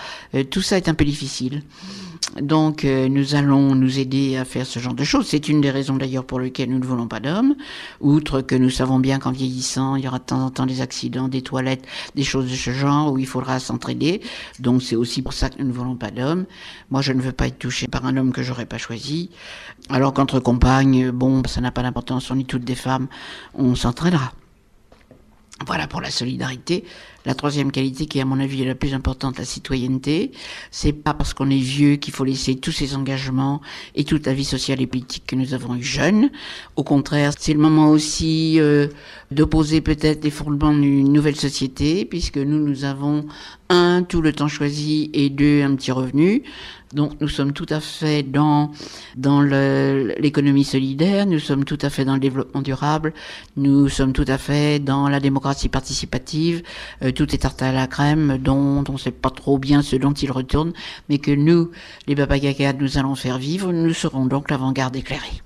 tout 0.50 0.62
ça 0.62 0.76
est 0.76 0.88
un 0.88 0.94
peu 0.94 1.04
difficile. 1.04 1.62
Donc 2.40 2.84
euh, 2.84 3.08
nous 3.08 3.34
allons 3.34 3.74
nous 3.74 3.98
aider 3.98 4.36
à 4.36 4.44
faire 4.44 4.66
ce 4.66 4.78
genre 4.78 4.94
de 4.94 5.04
choses. 5.04 5.26
C'est 5.26 5.48
une 5.48 5.60
des 5.60 5.70
raisons 5.70 5.96
d'ailleurs 5.96 6.24
pour 6.24 6.40
lesquelles 6.40 6.70
nous 6.70 6.78
ne 6.78 6.84
voulons 6.84 7.06
pas 7.06 7.20
d'hommes. 7.20 7.54
Outre 8.00 8.40
que 8.40 8.54
nous 8.54 8.70
savons 8.70 8.98
bien 8.98 9.18
qu'en 9.18 9.32
vieillissant, 9.32 9.96
il 9.96 10.04
y 10.04 10.08
aura 10.08 10.18
de 10.18 10.24
temps 10.24 10.44
en 10.44 10.50
temps 10.50 10.66
des 10.66 10.80
accidents, 10.80 11.28
des 11.28 11.42
toilettes, 11.42 11.84
des 12.14 12.24
choses 12.24 12.50
de 12.50 12.56
ce 12.56 12.70
genre 12.70 13.12
où 13.12 13.18
il 13.18 13.26
faudra 13.26 13.58
s'entraider. 13.58 14.22
Donc 14.60 14.82
c'est 14.82 14.96
aussi 14.96 15.20
pour 15.20 15.34
ça 15.34 15.50
que 15.50 15.60
nous 15.60 15.68
ne 15.68 15.72
voulons 15.72 15.96
pas 15.96 16.10
d'hommes. 16.10 16.46
Moi 16.90 17.02
je 17.02 17.12
ne 17.12 17.20
veux 17.20 17.32
pas 17.32 17.48
être 17.48 17.58
touché 17.58 17.86
par 17.86 18.06
un 18.06 18.16
homme 18.16 18.32
que 18.32 18.42
j'aurais 18.42 18.66
pas 18.66 18.78
choisi. 18.78 19.30
Alors 19.90 20.14
qu'entre 20.14 20.40
compagnes, 20.40 21.10
bon, 21.10 21.42
ça 21.46 21.60
n'a 21.60 21.70
pas 21.70 21.82
d'importance, 21.82 22.30
on 22.30 22.38
est 22.38 22.46
toutes 22.46 22.64
des 22.64 22.74
femmes, 22.76 23.08
on 23.54 23.74
s'entraînera. 23.74 24.32
Voilà 25.66 25.86
pour 25.86 26.00
la 26.00 26.10
solidarité. 26.10 26.84
La 27.24 27.34
troisième 27.34 27.70
qualité, 27.70 28.06
qui 28.06 28.20
à 28.20 28.24
mon 28.24 28.40
avis 28.40 28.62
est 28.62 28.66
la 28.66 28.74
plus 28.74 28.94
importante, 28.94 29.38
la 29.38 29.44
citoyenneté, 29.44 30.32
c'est 30.72 30.92
pas 30.92 31.14
parce 31.14 31.34
qu'on 31.34 31.50
est 31.50 31.56
vieux 31.56 31.94
qu'il 31.94 32.12
faut 32.12 32.24
laisser 32.24 32.56
tous 32.56 32.72
ces 32.72 32.96
engagements 32.96 33.60
et 33.94 34.02
toute 34.02 34.26
la 34.26 34.34
vie 34.34 34.44
sociale 34.44 34.80
et 34.80 34.88
politique 34.88 35.22
que 35.26 35.36
nous 35.36 35.54
avons 35.54 35.76
eu 35.76 35.82
jeunes. 35.84 36.30
Au 36.74 36.82
contraire, 36.82 37.32
c'est 37.38 37.52
le 37.52 37.60
moment 37.60 37.90
aussi 37.90 38.58
euh, 38.58 38.88
d'opposer 39.30 39.80
peut-être 39.80 40.24
les 40.24 40.30
fondements 40.30 40.74
d'une 40.74 41.12
nouvelle 41.12 41.36
société, 41.36 42.04
puisque 42.04 42.38
nous, 42.38 42.58
nous 42.58 42.84
avons 42.84 43.26
un, 43.68 44.02
tout 44.02 44.20
le 44.20 44.32
temps 44.32 44.48
choisi, 44.48 45.10
et 45.14 45.30
deux, 45.30 45.62
un 45.62 45.76
petit 45.76 45.92
revenu. 45.92 46.42
Donc 46.92 47.12
nous 47.20 47.28
sommes 47.28 47.52
tout 47.52 47.66
à 47.70 47.80
fait 47.80 48.22
dans 48.22 48.70
dans 49.16 49.40
l'économie 49.40 50.64
solidaire, 50.64 51.26
nous 51.26 51.38
sommes 51.38 51.64
tout 51.64 51.78
à 51.80 51.90
fait 51.90 52.04
dans 52.04 52.14
le 52.14 52.20
développement 52.20 52.62
durable, 52.62 53.12
nous 53.56 53.88
sommes 53.88 54.12
tout 54.12 54.24
à 54.28 54.38
fait 54.38 54.78
dans 54.78 55.08
la 55.08 55.20
démocratie 55.20 55.68
participative. 55.68 56.62
Euh, 57.02 57.12
tout 57.12 57.34
est 57.34 57.38
tarte 57.38 57.62
à 57.62 57.72
la 57.72 57.86
crème, 57.86 58.38
dont 58.38 58.84
on 58.88 58.92
ne 58.92 58.98
sait 58.98 59.10
pas 59.10 59.30
trop 59.30 59.58
bien 59.58 59.82
ce 59.82 59.96
dont 59.96 60.12
il 60.12 60.30
retourne, 60.30 60.72
mais 61.08 61.18
que 61.18 61.30
nous, 61.30 61.70
les 62.06 62.14
Baba 62.14 62.36
Yaga, 62.36 62.72
nous 62.72 62.98
allons 62.98 63.14
faire 63.14 63.38
vivre. 63.38 63.72
Nous 63.72 63.94
serons 63.94 64.26
donc 64.26 64.50
l'avant-garde 64.50 64.96
éclairée. 64.96 65.42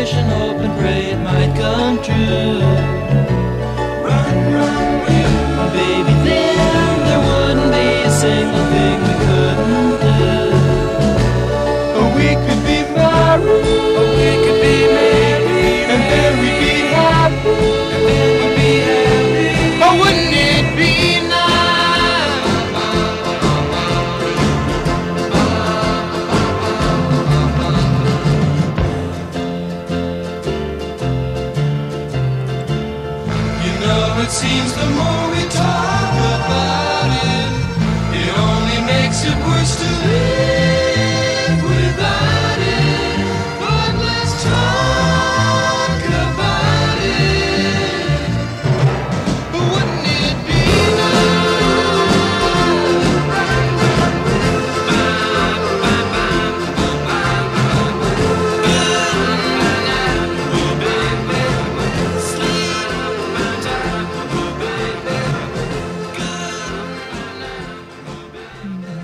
Wish 0.00 0.14
and 0.14 0.30
hope 0.30 0.58
and 0.58 0.74
pray 0.78 1.10
it 1.12 1.18
might 1.18 1.52
come 1.58 1.96
true. 2.06 2.60
Run, 4.06 4.36
run, 4.54 4.86
run. 5.04 5.72
Baby, 5.72 6.14
then 6.26 6.94
there 7.06 7.22
wouldn't 7.28 7.70
be 7.76 7.86
a 8.06 8.12
single 8.22 8.64
thing 8.72 8.96
we 9.06 9.14
couldn't 9.26 9.92
do. 10.06 10.26
Or 11.98 12.06
we 12.18 12.28
could 12.44 12.57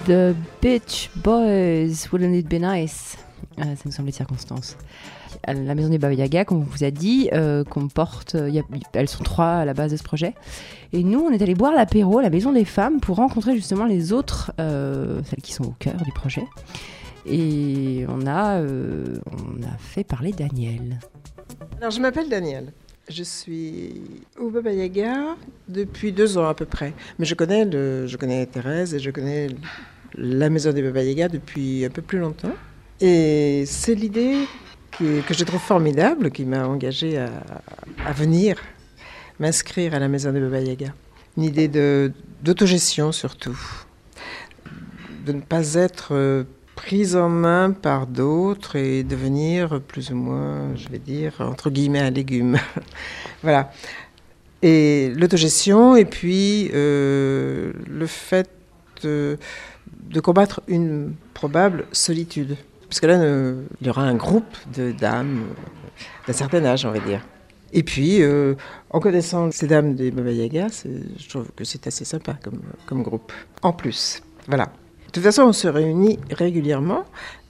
The 0.06 0.34
Beach 0.60 1.10
Boys, 1.16 2.08
Wouldn't 2.12 2.34
It 2.34 2.48
Be 2.48 2.54
Nice? 2.60 3.16
Euh, 3.58 3.62
Ça 3.62 3.82
nous 3.84 3.92
semble 3.92 4.06
les 4.06 4.12
circonstances. 4.12 4.76
La 5.46 5.74
maison 5.74 5.88
des 5.88 5.98
Baba 5.98 6.14
Yaga, 6.14 6.44
comme 6.44 6.58
on 6.58 6.64
vous 6.64 6.84
a 6.84 6.90
dit, 6.90 7.28
euh, 7.32 7.64
comporte, 7.64 8.34
y 8.34 8.58
a- 8.58 8.62
elles 8.94 9.08
sont 9.08 9.22
trois 9.24 9.46
à 9.56 9.64
la 9.64 9.74
base 9.74 9.92
de 9.92 9.96
ce 9.96 10.02
projet. 10.02 10.34
Et 10.92 11.02
nous, 11.04 11.20
on 11.20 11.30
est 11.30 11.42
allé 11.42 11.54
boire 11.54 11.72
l'apéro 11.74 12.18
à 12.18 12.22
la 12.22 12.30
maison 12.30 12.52
des 12.52 12.64
femmes 12.64 13.00
pour 13.00 13.16
rencontrer 13.16 13.54
justement 13.54 13.84
les 13.84 14.12
autres, 14.12 14.52
euh, 14.60 15.20
celles 15.24 15.42
qui 15.42 15.52
sont 15.52 15.64
au 15.64 15.74
cœur 15.78 15.96
du 16.02 16.12
projet. 16.12 16.44
Et 17.26 18.04
on 18.08 18.26
a, 18.26 18.60
euh, 18.60 19.16
on 19.32 19.62
a 19.62 19.76
fait 19.78 20.04
parler 20.04 20.32
Daniel. 20.32 20.98
Alors, 21.80 21.90
je 21.90 22.00
m'appelle 22.00 22.28
Daniel. 22.28 22.72
Je 23.10 23.22
suis 23.22 24.00
au 24.40 24.50
Baba 24.50 24.72
Yaga 24.72 25.36
depuis 25.68 26.12
deux 26.12 26.38
ans 26.38 26.48
à 26.48 26.54
peu 26.54 26.64
près. 26.64 26.94
Mais 27.18 27.26
je 27.26 27.34
connais, 27.34 27.70
je 27.70 28.16
connais 28.16 28.46
Thérèse 28.46 28.94
et 28.94 28.98
je 28.98 29.10
connais 29.10 29.48
la 30.16 30.50
maison 30.50 30.72
des 30.72 30.82
Baba 30.82 31.02
Yaga 31.02 31.28
depuis 31.28 31.84
un 31.84 31.90
peu 31.90 32.02
plus 32.02 32.18
longtemps. 32.18 32.54
Et 33.00 33.64
c'est 33.66 33.94
l'idée 33.94 34.46
que 34.98 35.34
je 35.34 35.44
trouve 35.44 35.60
formidable 35.60 36.30
qui 36.30 36.44
m'a 36.44 36.66
engagée 36.66 37.18
à, 37.18 38.12
venir 38.12 38.56
m'inscrire 39.40 39.94
à 39.94 39.98
la 39.98 40.08
maison 40.08 40.32
des 40.32 40.40
Baba 40.40 40.60
Yaga. 40.60 40.94
Une 41.36 41.44
idée 41.44 41.68
d'autogestion 42.42 43.10
surtout. 43.12 43.58
De 45.26 45.32
ne 45.32 45.40
pas 45.40 45.74
être 45.74 46.08
euh, 46.12 46.44
prise 46.74 47.16
en 47.16 47.28
main 47.28 47.72
par 47.72 48.06
d'autres 48.06 48.76
et 48.76 49.02
devenir 49.02 49.80
plus 49.80 50.10
ou 50.10 50.16
moins, 50.16 50.76
je 50.76 50.88
vais 50.88 50.98
dire, 50.98 51.34
entre 51.40 51.70
guillemets, 51.70 52.00
un 52.00 52.10
légume. 52.10 52.58
voilà. 53.42 53.72
Et 54.62 55.12
l'autogestion, 55.16 55.96
et 55.96 56.04
puis 56.04 56.70
euh, 56.74 57.72
le 57.88 58.06
fait 58.06 58.50
de, 59.02 59.38
de 60.14 60.20
combattre 60.20 60.62
une 60.68 61.14
probable 61.34 61.86
solitude. 61.92 62.56
Parce 62.88 63.00
que 63.00 63.06
là, 63.06 63.18
euh, 63.20 63.64
il 63.80 63.86
y 63.86 63.90
aura 63.90 64.02
un 64.02 64.14
groupe 64.14 64.56
de 64.74 64.92
dames 64.92 65.42
euh, 65.42 66.26
d'un 66.26 66.32
certain 66.32 66.64
âge, 66.64 66.86
on 66.86 66.92
va 66.92 67.00
dire. 67.00 67.20
Et 67.72 67.82
puis, 67.82 68.22
euh, 68.22 68.54
en 68.90 69.00
connaissant 69.00 69.50
ces 69.50 69.66
dames 69.66 69.96
des 69.96 70.12
Baba 70.12 70.30
Yaga, 70.30 70.68
je 71.18 71.28
trouve 71.28 71.50
que 71.56 71.64
c'est 71.64 71.88
assez 71.88 72.04
sympa 72.04 72.38
comme, 72.86 73.02
groupe. 73.02 73.32
En 73.62 73.72
plus, 73.72 74.22
voilà. 74.46 74.66
De 75.06 75.10
toute 75.12 75.24
façon, 75.24 75.42
on 75.42 75.52
se 75.52 75.66
réunit 75.66 76.20
régulièrement. 76.30 77.04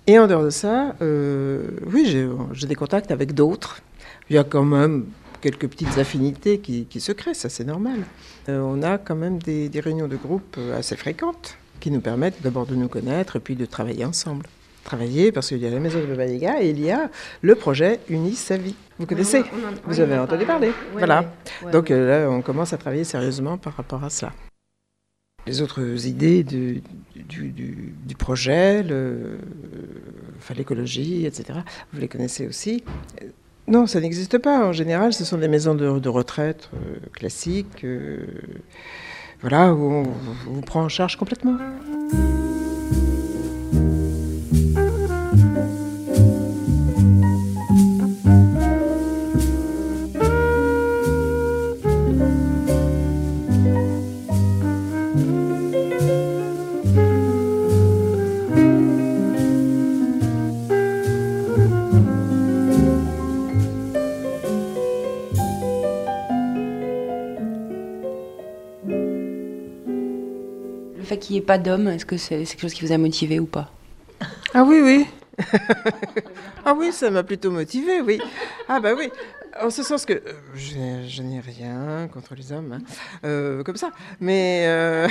Et 0.06 0.18
en 0.18 0.26
dehors 0.26 0.44
de 0.44 0.50
ça, 0.50 0.94
oui, 1.00 2.06
j'ai 2.52 2.66
des 2.66 2.74
contacts 2.74 3.10
avec 3.10 3.34
d'autres. 3.34 3.82
Il 4.30 4.36
y 4.36 4.38
a 4.38 4.44
quand 4.44 4.64
même 4.64 5.06
quelques 5.42 5.68
petites 5.68 5.98
affinités 5.98 6.58
qui, 6.58 7.00
se 7.00 7.12
créent, 7.12 7.34
ça 7.34 7.50
c'est 7.50 7.64
normal. 7.64 8.00
On 8.48 8.82
a 8.82 8.96
quand 8.96 9.16
même 9.16 9.38
des, 9.38 9.70
réunions 9.80 10.08
de 10.08 10.16
groupe 10.16 10.58
assez 10.74 10.96
fréquentes 10.96 11.58
qui 11.80 11.90
nous 11.90 12.00
permettent 12.00 12.40
d'abord 12.42 12.66
de 12.66 12.74
nous 12.74 12.88
connaître 12.88 13.36
et 13.36 13.40
puis 13.40 13.56
de 13.56 13.66
travailler 13.66 14.04
ensemble. 14.04 14.46
Travailler 14.84 15.32
parce 15.32 15.48
qu'il 15.48 15.58
y 15.58 15.66
a 15.66 15.70
la 15.70 15.80
maison 15.80 15.98
de 16.00 16.06
Baba 16.06 16.26
Yaga 16.26 16.62
et 16.62 16.68
il 16.70 16.80
y 16.80 16.90
a 16.90 17.10
le 17.40 17.54
projet 17.54 18.00
Unis 18.10 18.34
sa 18.36 18.56
vie. 18.58 18.74
Vous 18.98 19.06
connaissez 19.06 19.38
on 19.40 19.42
en- 19.42 19.72
Vous 19.86 20.00
avez 20.00 20.18
en 20.18 20.24
entendu 20.24 20.44
parle. 20.44 20.60
parler 20.60 20.68
Ouais, 20.68 20.98
Voilà. 20.98 21.32
ouais. 21.64 21.72
Donc 21.72 21.90
euh, 21.90 22.24
là, 22.26 22.30
on 22.30 22.42
commence 22.42 22.72
à 22.74 22.76
travailler 22.78 23.04
sérieusement 23.04 23.56
par 23.56 23.74
rapport 23.76 24.04
à 24.04 24.10
cela. 24.10 24.32
Les 25.46 25.60
autres 25.60 26.06
idées 26.06 26.42
du, 26.42 26.82
du, 27.16 27.48
du- 27.50 27.94
du 28.04 28.14
projet, 28.14 28.82
enfin, 30.38 30.54
l'écologie, 30.54 31.26
etc., 31.26 31.58
vous 31.92 32.00
les 32.00 32.08
connaissez 32.08 32.46
aussi. 32.46 32.82
Non, 33.66 33.86
ça 33.86 34.00
n'existe 34.00 34.38
pas. 34.38 34.66
En 34.66 34.72
général, 34.72 35.12
ce 35.14 35.24
sont 35.24 35.38
des 35.38 35.48
maisons 35.48 35.74
de, 35.74 35.98
de 35.98 36.08
retraite 36.08 36.68
euh, 36.74 36.96
classiques, 37.12 37.84
euh, 37.84 38.26
voilà, 39.44 39.74
on 39.74 40.04
vous 40.46 40.62
prend 40.62 40.84
en 40.84 40.88
charge 40.88 41.16
complètement. 41.16 41.58
Fait 71.14 71.20
qu'il 71.20 71.34
n'y 71.34 71.38
ait 71.38 71.46
pas 71.46 71.58
d'hommes, 71.58 71.88
est-ce 71.88 72.06
que 72.06 72.16
c'est 72.16 72.44
quelque 72.44 72.60
chose 72.60 72.74
qui 72.74 72.84
vous 72.84 72.92
a 72.92 72.98
motivé 72.98 73.38
ou 73.38 73.46
pas? 73.46 73.70
Ah 74.52 74.64
oui, 74.64 74.80
oui. 74.82 75.06
ah 76.64 76.74
oui, 76.76 76.92
ça 76.92 77.10
m'a 77.10 77.22
plutôt 77.22 77.50
motivé, 77.50 78.00
oui. 78.00 78.20
Ah 78.68 78.80
bah 78.80 78.94
oui. 78.96 79.10
En 79.60 79.70
ce 79.70 79.82
sens 79.84 80.04
que 80.04 80.14
euh, 80.14 81.06
je, 81.06 81.22
n'ai 81.22 81.40
rien 81.40 82.08
contre 82.12 82.34
les 82.34 82.52
hommes, 82.52 82.72
hein. 82.72 82.80
euh, 83.24 83.62
comme 83.62 83.76
ça. 83.76 83.90
Mais 84.20 84.64
euh, 84.66 85.08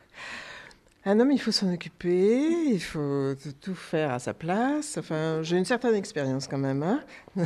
un 1.04 1.20
homme, 1.20 1.32
il 1.32 1.40
faut 1.40 1.52
s'en 1.52 1.72
occuper, 1.72 2.48
il 2.72 2.80
faut 2.80 3.34
tout 3.60 3.74
faire 3.74 4.10
à 4.12 4.18
sa 4.18 4.32
place. 4.32 4.96
Enfin, 4.98 5.42
j'ai 5.42 5.58
une 5.58 5.66
certaine 5.66 5.94
expérience 5.94 6.48
quand 6.48 6.58
même. 6.58 6.82
Hein. 6.82 7.00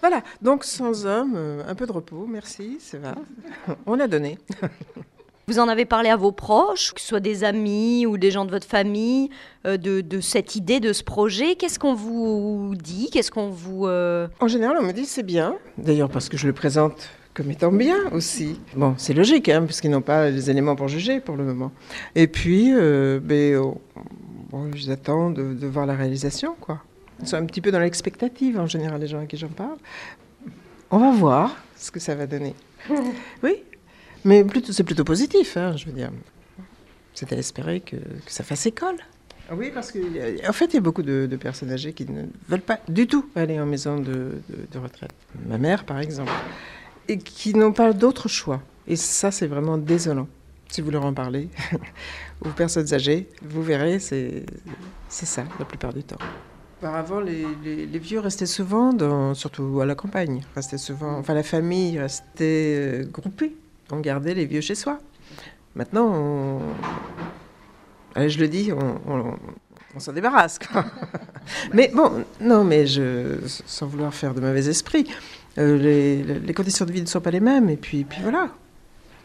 voilà. 0.00 0.22
Donc 0.40 0.64
sans 0.64 1.06
homme, 1.06 1.64
un 1.66 1.74
peu 1.74 1.86
de 1.86 1.92
repos, 1.92 2.26
merci, 2.28 2.78
ça 2.80 2.98
va. 2.98 3.14
On 3.86 3.98
a 3.98 4.06
donné. 4.06 4.38
Vous 5.50 5.58
en 5.58 5.66
avez 5.66 5.84
parlé 5.84 6.08
à 6.10 6.16
vos 6.16 6.30
proches, 6.30 6.92
que 6.94 7.00
ce 7.00 7.08
soit 7.08 7.18
des 7.18 7.42
amis 7.42 8.06
ou 8.06 8.18
des 8.18 8.30
gens 8.30 8.44
de 8.44 8.52
votre 8.52 8.68
famille, 8.68 9.30
euh, 9.66 9.78
de, 9.78 10.00
de, 10.00 10.20
cette 10.20 10.54
idée, 10.54 10.78
de 10.78 10.92
ce 10.92 11.02
projet. 11.02 11.56
Qu'est-ce 11.56 11.80
qu'on 11.80 11.94
vous 11.94 12.74
dit? 12.80 13.10
Qu'est-ce 13.10 13.32
qu'on 13.32 13.48
vous... 13.48 13.88
Euh... 13.88 14.28
En 14.38 14.46
général, 14.46 14.76
on 14.78 14.84
me 14.84 14.92
dit 14.92 15.06
c'est 15.06 15.24
bien. 15.24 15.56
D'ailleurs, 15.76 16.08
parce 16.08 16.28
que 16.28 16.36
je 16.36 16.46
le 16.46 16.52
présente 16.52 17.10
comme 17.34 17.50
étant 17.50 17.72
bien 17.72 17.96
aussi. 18.12 18.60
Bon, 18.76 18.94
c'est 18.96 19.12
logique, 19.12 19.48
hein, 19.48 19.64
puisqu'ils 19.64 19.90
n'ont 19.90 20.02
pas 20.02 20.30
les 20.30 20.50
éléments 20.50 20.76
pour 20.76 20.86
juger 20.86 21.18
pour 21.18 21.34
le 21.34 21.42
moment. 21.42 21.72
Et 22.14 22.28
puis, 22.28 22.72
euh, 22.72 23.18
ben, 23.20 23.56
oh, 23.56 23.80
bon, 24.50 24.70
j'attends 24.76 25.30
de, 25.30 25.52
de, 25.54 25.66
voir 25.66 25.84
la 25.84 25.96
réalisation, 25.96 26.54
quoi. 26.60 26.78
Ils 27.20 27.26
sont 27.26 27.38
un 27.38 27.44
petit 27.44 27.60
peu 27.60 27.72
dans 27.72 27.80
l'expectative, 27.80 28.56
en 28.56 28.68
général, 28.68 29.00
les 29.00 29.08
gens 29.08 29.18
à 29.18 29.26
qui 29.26 29.36
j'en 29.36 29.48
parle. 29.48 29.78
On 30.92 30.98
va 30.98 31.10
voir 31.10 31.56
ce 31.76 31.90
que 31.90 31.98
ça 31.98 32.14
va 32.14 32.28
donner. 32.28 32.54
oui, 33.42 33.64
mais 34.24 34.44
plutôt, 34.44 34.72
c'est 34.72 34.84
plutôt 34.84 35.04
positif, 35.04 35.56
hein, 35.56 35.76
je 35.76 35.86
veux 35.86 35.92
dire. 35.92 36.10
C'est 37.14 37.32
à 37.32 37.36
espérer 37.36 37.80
que, 37.80 37.96
que, 37.96 38.32
ça 38.32 38.44
fasse 38.44 38.66
école. 38.66 38.96
Oui, 39.52 39.70
parce 39.74 39.90
qu'en 39.90 40.52
fait, 40.52 40.66
il 40.66 40.74
y 40.74 40.76
a 40.76 40.80
beaucoup 40.80 41.02
de, 41.02 41.26
de, 41.26 41.36
personnes 41.36 41.72
âgées 41.72 41.92
qui 41.92 42.06
ne 42.06 42.22
veulent 42.48 42.60
pas 42.60 42.78
du 42.88 43.08
tout 43.08 43.28
aller 43.34 43.58
en 43.58 43.66
maison 43.66 43.96
de, 43.96 44.40
de, 44.48 44.66
de 44.70 44.78
retraite. 44.78 45.10
Ma 45.46 45.58
mère, 45.58 45.84
par 45.84 45.98
exemple, 45.98 46.30
et 47.08 47.18
qui 47.18 47.54
n'ont 47.54 47.72
pas 47.72 47.92
d'autre 47.92 48.28
choix. 48.28 48.62
Et 48.86 48.96
ça, 48.96 49.30
c'est 49.30 49.48
vraiment 49.48 49.76
désolant. 49.76 50.28
Si 50.68 50.80
vous 50.80 50.92
leur 50.92 51.04
en 51.04 51.12
parlez, 51.12 51.48
aux 52.44 52.50
personnes 52.50 52.94
âgées, 52.94 53.28
vous 53.42 53.62
verrez, 53.62 53.98
c'est 53.98 54.44
ça 55.08 55.44
la 55.58 55.64
plupart 55.64 55.92
du 55.92 56.04
temps. 56.04 56.18
Auparavant, 56.78 57.20
les, 57.20 57.44
les, 57.64 57.86
les, 57.86 57.98
vieux 57.98 58.20
restaient 58.20 58.46
souvent, 58.46 58.92
dans, 58.92 59.34
surtout 59.34 59.80
à 59.80 59.86
la 59.86 59.96
campagne, 59.96 60.42
restaient 60.54 60.78
souvent, 60.78 61.18
enfin 61.18 61.34
la 61.34 61.42
famille 61.42 61.98
restait 61.98 63.02
euh, 63.02 63.04
groupée 63.04 63.54
on 63.92 64.00
gardait 64.00 64.34
les 64.34 64.46
vieux 64.46 64.60
chez 64.60 64.74
soi. 64.74 64.98
Maintenant, 65.74 66.12
on... 66.12 66.60
Allez, 68.14 68.30
je 68.30 68.40
le 68.40 68.48
dis, 68.48 68.72
on, 68.72 69.00
on, 69.06 69.34
on 69.94 70.00
s'en 70.00 70.12
débarrasse. 70.12 70.58
Quoi. 70.58 70.84
mais 71.72 71.90
bon, 71.94 72.24
non, 72.40 72.64
mais 72.64 72.86
je, 72.86 73.36
sans 73.46 73.86
vouloir 73.86 74.12
faire 74.12 74.34
de 74.34 74.40
mauvais 74.40 74.68
esprit, 74.68 75.06
euh, 75.58 75.76
les, 75.76 76.22
les, 76.22 76.54
conditions 76.54 76.84
de 76.84 76.92
vie 76.92 77.00
ne 77.00 77.06
sont 77.06 77.20
pas 77.20 77.30
les 77.30 77.40
mêmes. 77.40 77.68
Et 77.70 77.76
puis, 77.76 78.04
puis 78.04 78.20
voilà. 78.22 78.48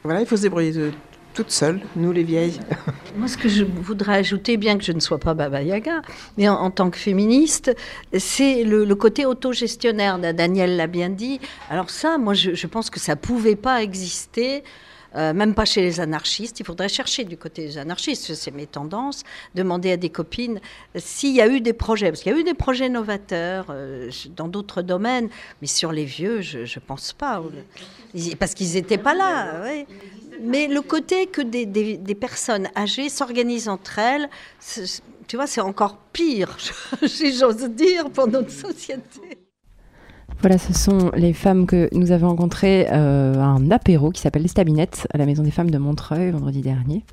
Voilà, 0.03 0.21
il 0.21 0.27
faut 0.27 0.37
se 0.37 0.43
débrouiller 0.43 0.91
de, 1.35 1.43
toute 1.43 1.51
seule, 1.51 1.81
nous 1.97 2.13
les 2.13 2.23
vieilles. 2.23 2.59
Moi, 3.17 3.27
ce 3.27 3.37
que 3.37 3.49
je 3.49 3.65
voudrais 3.65 4.15
ajouter, 4.15 4.55
bien 4.55 4.77
que 4.77 4.85
je 4.85 4.93
ne 4.93 5.01
sois 5.01 5.17
pas 5.17 5.33
Baba 5.33 5.61
Yaga, 5.61 6.01
mais 6.37 6.47
en, 6.47 6.71
tant 6.71 6.89
que 6.89 6.97
féministe, 6.97 7.75
c'est 8.17 8.63
le, 8.63 8.85
le, 8.85 8.95
côté 8.95 9.25
autogestionnaire. 9.25 10.17
Daniel 10.17 10.77
l'a 10.77 10.87
bien 10.87 11.09
dit. 11.09 11.41
Alors 11.69 11.89
ça, 11.89 12.17
moi, 12.17 12.33
je, 12.33 12.67
pense 12.67 12.89
que 12.89 12.99
ça 12.99 13.17
pouvait 13.17 13.57
pas 13.57 13.83
exister. 13.83 14.63
Euh, 15.15 15.33
même 15.33 15.53
pas 15.53 15.63
chez 15.63 15.81
les 15.81 16.01
anarchistes. 16.01 16.59
Il 16.59 16.65
faudrait 16.65 16.89
chercher 16.89 17.23
du 17.23 17.37
côté 17.37 17.65
des 17.65 17.77
anarchistes, 17.77 18.33
c'est 18.33 18.51
mes 18.51 18.67
tendances, 18.67 19.23
demander 19.53 19.93
à 19.93 19.97
des 19.97 20.09
copines 20.09 20.59
s'il 20.97 21.33
y 21.33 21.39
a 21.39 21.47
eu 21.47 21.61
des 21.61 21.71
projets, 21.71 22.09
parce 22.09 22.21
qu'il 22.21 22.33
y 22.33 22.35
a 22.35 22.37
eu 22.37 22.43
des 22.43 22.53
projets 22.53 22.89
novateurs 22.89 23.67
euh, 23.69 24.11
dans 24.35 24.49
d'autres 24.49 24.81
domaines, 24.81 25.29
mais 25.61 25.67
sur 25.67 25.93
les 25.93 26.03
vieux, 26.03 26.41
je 26.41 26.59
ne 26.59 26.85
pense 26.85 27.13
pas, 27.13 27.41
parce 28.37 28.53
qu'ils 28.55 28.73
n'étaient 28.73 28.97
pas 28.97 29.13
là. 29.13 29.63
Mais 30.43 30.67
le 30.67 30.81
côté 30.81 31.27
que 31.27 31.41
des, 31.41 31.65
des, 31.65 31.97
des 31.97 32.15
personnes 32.15 32.67
âgées 32.75 33.09
s'organisent 33.09 33.69
entre 33.69 33.99
elles, 33.99 34.29
tu 35.27 35.35
vois, 35.35 35.47
c'est 35.47 35.61
encore 35.61 35.97
pire, 36.13 36.57
si 37.07 37.35
j'ose 37.35 37.69
dire, 37.69 38.09
pour 38.09 38.27
notre 38.27 38.51
société. 38.51 39.39
Voilà, 40.41 40.57
ce 40.57 40.73
sont 40.73 41.11
les 41.15 41.33
femmes 41.33 41.65
que 41.65 41.89
nous 41.93 42.11
avons 42.11 42.29
rencontrées 42.29 42.87
euh, 42.91 43.35
à 43.35 43.45
un 43.45 43.71
apéro 43.71 44.11
qui 44.11 44.21
s'appelle 44.21 44.43
l'Estaminette 44.43 45.07
à 45.13 45.17
la 45.17 45.25
Maison 45.25 45.43
des 45.43 45.51
Femmes 45.51 45.71
de 45.71 45.77
Montreuil 45.77 46.31
vendredi 46.31 46.61
dernier. 46.61 47.03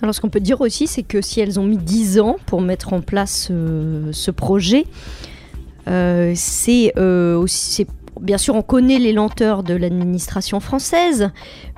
Alors, 0.00 0.14
ce 0.14 0.20
qu'on 0.20 0.28
peut 0.28 0.40
dire 0.40 0.60
aussi, 0.60 0.86
c'est 0.86 1.02
que 1.02 1.20
si 1.20 1.40
elles 1.40 1.58
ont 1.58 1.64
mis 1.64 1.78
10 1.78 2.20
ans 2.20 2.36
pour 2.46 2.60
mettre 2.60 2.92
en 2.92 3.00
place 3.00 3.48
euh, 3.50 4.10
ce 4.12 4.30
projet, 4.30 4.84
euh, 5.88 6.32
c'est 6.36 6.96
aussi. 6.98 7.86
Bien 8.22 8.38
sûr, 8.38 8.54
on 8.54 8.62
connaît 8.62 9.00
les 9.00 9.12
lenteurs 9.12 9.64
de 9.64 9.74
l'administration 9.74 10.60
française, 10.60 11.30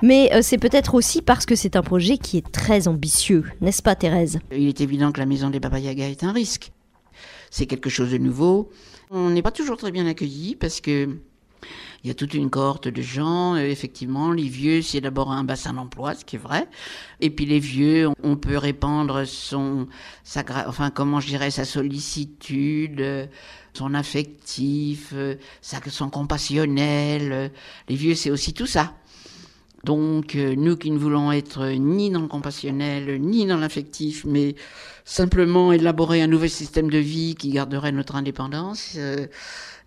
mais 0.03 0.31
euh, 0.31 0.43
c'est 0.43 0.59
peut-être 0.59 0.93
aussi 0.93 1.23
parce 1.23 1.47
que 1.47 1.55
c'est 1.55 1.75
un 1.75 1.81
projet 1.81 2.19
qui 2.19 2.37
est 2.37 2.51
très 2.51 2.87
ambitieux, 2.87 3.45
n'est-ce 3.61 3.81
pas 3.81 3.95
Thérèse? 3.95 4.37
Il 4.51 4.67
est 4.67 4.79
évident 4.79 5.11
que 5.11 5.19
la 5.19 5.25
maison 5.25 5.49
des 5.49 5.59
Baba 5.59 5.79
Yaga 5.79 6.07
est 6.07 6.23
un 6.23 6.31
risque. 6.31 6.71
C'est 7.49 7.65
quelque 7.65 7.89
chose 7.89 8.11
de 8.11 8.19
nouveau. 8.19 8.69
On 9.09 9.31
n'est 9.31 9.41
pas 9.41 9.49
toujours 9.49 9.77
très 9.77 9.91
bien 9.91 10.05
accueillis 10.05 10.55
parce 10.55 10.81
que 10.81 11.17
il 12.03 12.09
y 12.09 12.11
a 12.11 12.13
toute 12.13 12.35
une 12.35 12.51
cohorte 12.51 12.87
de 12.87 13.01
gens. 13.01 13.55
Euh, 13.55 13.61
effectivement, 13.61 14.31
les 14.31 14.47
vieux, 14.47 14.83
c'est 14.83 15.01
d'abord 15.01 15.31
un 15.31 15.43
bassin 15.43 15.73
d'emploi, 15.73 16.13
ce 16.13 16.23
qui 16.23 16.35
est 16.35 16.39
vrai. 16.39 16.67
Et 17.21 17.31
puis 17.31 17.47
les 17.47 17.57
vieux, 17.57 18.09
on 18.21 18.35
peut 18.35 18.57
répandre 18.57 19.25
son, 19.25 19.87
sa, 20.23 20.43
enfin 20.67 20.91
comment 20.91 21.19
je 21.19 21.35
sa 21.49 21.65
sollicitude, 21.65 23.27
son 23.77 23.93
affectif, 23.93 25.11
euh, 25.13 25.35
son 25.61 26.09
compassionnel. 26.09 27.51
Les 27.89 27.95
vieux, 27.95 28.15
c'est 28.15 28.31
aussi 28.31 28.53
tout 28.53 28.67
ça. 28.67 28.93
Donc, 29.83 30.35
euh, 30.35 30.55
nous 30.57 30.77
qui 30.77 30.89
ne 30.89 30.97
voulons 30.97 31.31
être 31.31 31.67
ni 31.77 32.09
dans 32.09 32.21
le 32.21 32.27
compassionnel, 32.27 33.21
ni 33.21 33.45
dans 33.45 33.57
l'affectif, 33.57 34.25
mais 34.25 34.55
simplement 35.05 35.71
élaborer 35.71 36.23
un 36.23 36.27
nouvel 36.27 36.49
système 36.49 36.89
de 36.89 36.97
vie 36.97 37.35
qui 37.35 37.51
garderait 37.51 37.91
notre 37.91 38.15
indépendance 38.15 38.95
euh, 38.97 39.27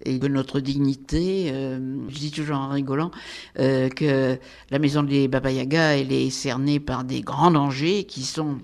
et 0.04 0.18
notre 0.20 0.60
dignité. 0.60 1.50
Euh, 1.52 1.98
je 2.08 2.18
dis 2.18 2.30
toujours 2.30 2.56
en 2.56 2.68
rigolant 2.68 3.10
euh, 3.58 3.88
que 3.88 4.38
la 4.70 4.78
maison 4.78 5.02
des 5.02 5.26
Baba 5.26 5.50
Yaga, 5.50 5.96
elle 5.98 6.12
est 6.12 6.30
cernée 6.30 6.78
par 6.78 7.02
des 7.02 7.20
grands 7.20 7.50
dangers 7.50 8.04
qui 8.04 8.22
sont 8.22 8.58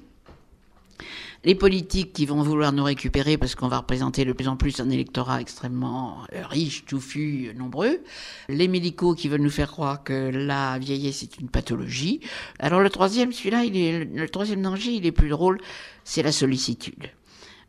les 1.44 1.54
politiques 1.54 2.12
qui 2.12 2.26
vont 2.26 2.42
vouloir 2.42 2.72
nous 2.72 2.84
récupérer 2.84 3.36
parce 3.36 3.54
qu'on 3.54 3.68
va 3.68 3.78
représenter 3.78 4.24
de 4.24 4.32
plus 4.32 4.48
en 4.48 4.56
plus 4.56 4.80
un 4.80 4.90
électorat 4.90 5.40
extrêmement 5.40 6.18
riche, 6.32 6.84
touffu, 6.86 7.52
nombreux. 7.56 8.00
Les 8.48 8.68
médicaux 8.68 9.14
qui 9.14 9.28
veulent 9.28 9.42
nous 9.42 9.50
faire 9.50 9.70
croire 9.70 10.02
que 10.02 10.30
la 10.32 10.78
vieillesse 10.78 11.22
est 11.22 11.38
une 11.38 11.48
pathologie. 11.48 12.20
Alors 12.58 12.80
le 12.80 12.90
troisième, 12.90 13.32
celui-là, 13.32 13.64
il 13.64 13.76
est, 13.76 14.04
le 14.04 14.28
troisième 14.28 14.62
danger, 14.62 14.92
il 14.92 15.06
est 15.06 15.12
plus 15.12 15.28
drôle, 15.28 15.60
c'est 16.04 16.22
la 16.22 16.32
sollicitude. 16.32 17.10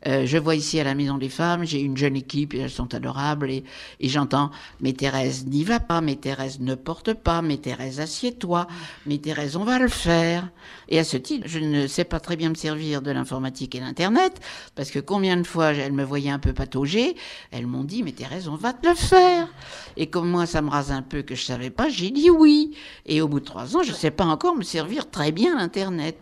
Euh, 0.06 0.24
je 0.24 0.38
vois 0.38 0.54
ici 0.54 0.78
à 0.78 0.84
la 0.84 0.94
Maison 0.94 1.18
des 1.18 1.28
Femmes, 1.28 1.64
j'ai 1.64 1.80
une 1.80 1.96
jeune 1.96 2.16
équipe, 2.16 2.54
elles 2.54 2.70
sont 2.70 2.94
adorables, 2.94 3.50
et, 3.50 3.64
j'entends 4.00 4.50
«Mais 4.80 4.92
Thérèse, 4.92 5.46
n'y 5.46 5.64
va 5.64 5.80
pas, 5.80 6.00
mais 6.00 6.14
Thérèse, 6.14 6.60
ne 6.60 6.74
porte 6.74 7.12
pas, 7.14 7.42
mais 7.42 7.56
Thérèse, 7.56 7.98
assieds-toi, 7.98 8.68
mais 9.06 9.18
Thérèse, 9.18 9.56
on 9.56 9.64
va 9.64 9.78
le 9.78 9.88
faire». 9.88 10.48
Et 10.88 10.98
à 11.00 11.04
ce 11.04 11.16
titre, 11.16 11.48
je 11.48 11.58
ne 11.58 11.86
sais 11.88 12.04
pas 12.04 12.20
très 12.20 12.36
bien 12.36 12.50
me 12.50 12.54
servir 12.54 13.02
de 13.02 13.10
l'informatique 13.10 13.74
et 13.74 13.80
d'Internet, 13.80 14.40
parce 14.76 14.90
que 14.90 15.00
combien 15.00 15.36
de 15.36 15.44
fois 15.44 15.72
elles 15.72 15.92
me 15.92 16.04
voyaient 16.04 16.30
un 16.30 16.38
peu 16.38 16.52
patauger, 16.52 17.16
elles 17.50 17.66
m'ont 17.66 17.84
dit 17.84 18.02
«Mais 18.04 18.12
Thérèse, 18.12 18.48
on 18.48 18.56
va 18.56 18.72
te 18.72 18.86
le 18.88 18.94
faire». 18.94 19.48
Et 19.96 20.06
comme 20.06 20.30
moi, 20.30 20.46
ça 20.46 20.62
me 20.62 20.70
rase 20.70 20.92
un 20.92 21.02
peu 21.02 21.22
que 21.22 21.34
je 21.34 21.42
savais 21.42 21.70
pas, 21.70 21.88
j'ai 21.88 22.10
dit 22.10 22.30
oui. 22.30 22.76
Et 23.06 23.20
au 23.20 23.28
bout 23.28 23.40
de 23.40 23.44
trois 23.44 23.76
ans, 23.76 23.82
je 23.82 23.90
ne 23.90 23.96
sais 23.96 24.10
pas 24.10 24.24
encore 24.24 24.54
me 24.54 24.62
servir 24.62 25.10
très 25.10 25.32
bien 25.32 25.56
l'Internet. 25.56 26.16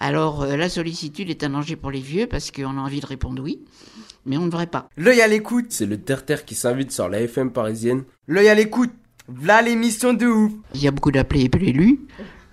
Alors 0.00 0.42
euh, 0.42 0.56
la 0.56 0.68
sollicitude 0.68 1.30
est 1.30 1.44
un 1.44 1.50
danger 1.50 1.76
pour 1.76 1.90
les 1.90 2.00
vieux 2.00 2.26
parce 2.26 2.50
qu'on 2.50 2.78
a 2.78 2.80
envie 2.80 3.00
de 3.00 3.06
répondre 3.06 3.42
oui, 3.42 3.60
mais 4.24 4.38
on 4.38 4.42
ne 4.42 4.46
devrait 4.46 4.66
pas. 4.66 4.88
L'œil 4.96 5.20
à 5.20 5.28
l'écoute. 5.28 5.66
C'est 5.68 5.86
le 5.86 6.00
terre-terre 6.00 6.44
qui 6.44 6.54
s'invite 6.54 6.90
sur 6.90 7.08
la 7.08 7.20
FM 7.20 7.52
parisienne. 7.52 8.04
L'œil 8.26 8.48
à 8.48 8.54
l'écoute. 8.54 8.92
Voilà 9.28 9.62
l'émission 9.62 10.12
de 10.12 10.26
ouf. 10.26 10.52
Il 10.74 10.82
y 10.82 10.88
a 10.88 10.90
beaucoup 10.90 11.12
d'appelés 11.12 11.42
et 11.42 11.48
peu 11.48 11.60
d'élus, 11.60 12.00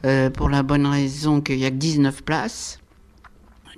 euh, 0.06 0.30
pour 0.30 0.50
la 0.50 0.62
bonne 0.62 0.86
raison 0.86 1.42
qu'il 1.42 1.58
y 1.58 1.66
a 1.66 1.72
que 1.72 1.76
19 1.76 2.24
places. 2.24 2.80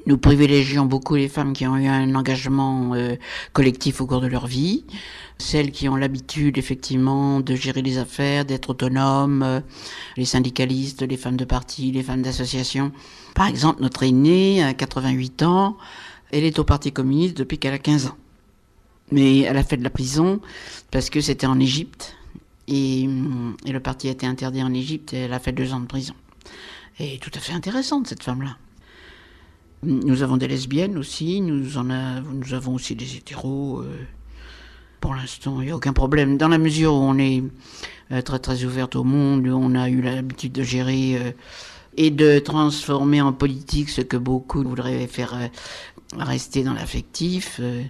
Nous 0.06 0.18
privilégions 0.18 0.86
beaucoup 0.86 1.16
les 1.16 1.28
femmes 1.28 1.54
qui 1.54 1.68
ont 1.68 1.78
eu 1.78 1.88
un 1.88 2.16
engagement 2.16 2.94
euh, 2.96 3.16
collectif 3.54 4.02
au 4.02 4.08
cours 4.08 4.22
de 4.22 4.28
leur 4.28 4.48
vie, 4.48 4.86
celles 5.38 5.72
qui 5.72 5.88
ont 5.88 5.96
l'habitude 5.96 6.58
effectivement 6.58 7.42
de 7.42 7.54
gérer 7.56 7.82
les 7.82 7.98
affaires, 7.98 8.44
d'être 8.44 8.72
autonomes, 8.72 9.44
euh, 9.44 9.60
les 10.18 10.26
syndicalistes, 10.26 11.04
les 11.04 11.18
femmes 11.18 11.38
de 11.38 11.46
parti, 11.46 11.92
les 11.92 12.04
femmes 12.04 12.22
d'association. 12.22 12.92
Par 13.36 13.48
exemple, 13.48 13.82
notre 13.82 14.04
aînée, 14.04 14.64
à 14.64 14.74
88 14.74 15.44
ans, 15.44 15.78
elle 16.32 16.44
est 16.44 16.60
au 16.60 16.64
Parti 16.64 16.92
communiste 16.92 17.38
depuis 17.38 17.58
qu'elle 17.58 17.74
a 17.74 17.80
15 17.80 18.08
ans. 18.08 18.18
Mais 19.12 19.40
elle 19.40 19.58
a 19.58 19.64
fait 19.64 19.78
de 19.78 19.84
la 19.84 19.90
prison 19.90 20.40
parce 20.92 21.10
que 21.10 21.22
c'était 21.22 21.48
en 21.48 21.60
Égypte 21.60 22.16
et, 22.68 23.04
et, 23.66 23.72
le 23.72 23.80
parti 23.80 24.08
a 24.08 24.12
été 24.12 24.28
interdit 24.28 24.62
en 24.62 24.74
Égypte 24.74 25.14
et 25.14 25.22
elle 25.22 25.34
a 25.34 25.40
fait 25.40 25.52
deux 25.52 25.74
ans 25.74 25.80
de 25.80 25.88
prison. 25.88 26.14
Et 27.00 27.18
tout 27.18 27.32
à 27.34 27.40
fait 27.40 27.54
intéressante 27.54 28.08
cette 28.08 28.24
femme-là. 28.24 28.58
Nous 29.82 30.24
avons 30.24 30.36
des 30.36 30.48
lesbiennes 30.48 30.98
aussi, 30.98 31.42
a, 31.42 32.22
nous 32.22 32.54
avons 32.54 32.76
aussi 32.76 32.96
des 32.96 33.16
hétéros. 33.16 33.80
euh. 33.80 34.06
Pour 35.00 35.16
l'instant, 35.16 35.62
il 35.62 35.68
n'y 35.68 35.72
a 35.72 35.78
aucun 35.78 35.94
problème. 35.94 36.38
Dans 36.38 36.50
la 36.50 36.58
mesure 36.58 36.94
où 36.94 36.98
on 36.98 37.18
est 37.18 37.42
euh, 38.12 38.22
très 38.22 38.40
très 38.40 38.66
ouverte 38.66 38.98
au 38.98 39.06
monde, 39.06 39.48
où 39.48 39.56
on 39.56 39.74
a 39.76 39.90
eu 39.90 40.02
l'habitude 40.02 40.52
de 40.52 40.64
gérer 40.64 41.16
euh, 41.18 41.32
et 42.00 42.12
de 42.12 42.40
transformer 42.40 43.22
en 43.22 43.34
politique 43.34 43.90
ce 43.90 44.00
que 44.00 44.16
beaucoup 44.16 44.64
voudraient 44.64 45.06
faire 45.06 45.34
euh, 45.34 45.48
rester 46.18 46.64
dans 46.64 46.74
l'affectif. 46.74 47.58
euh. 47.60 47.84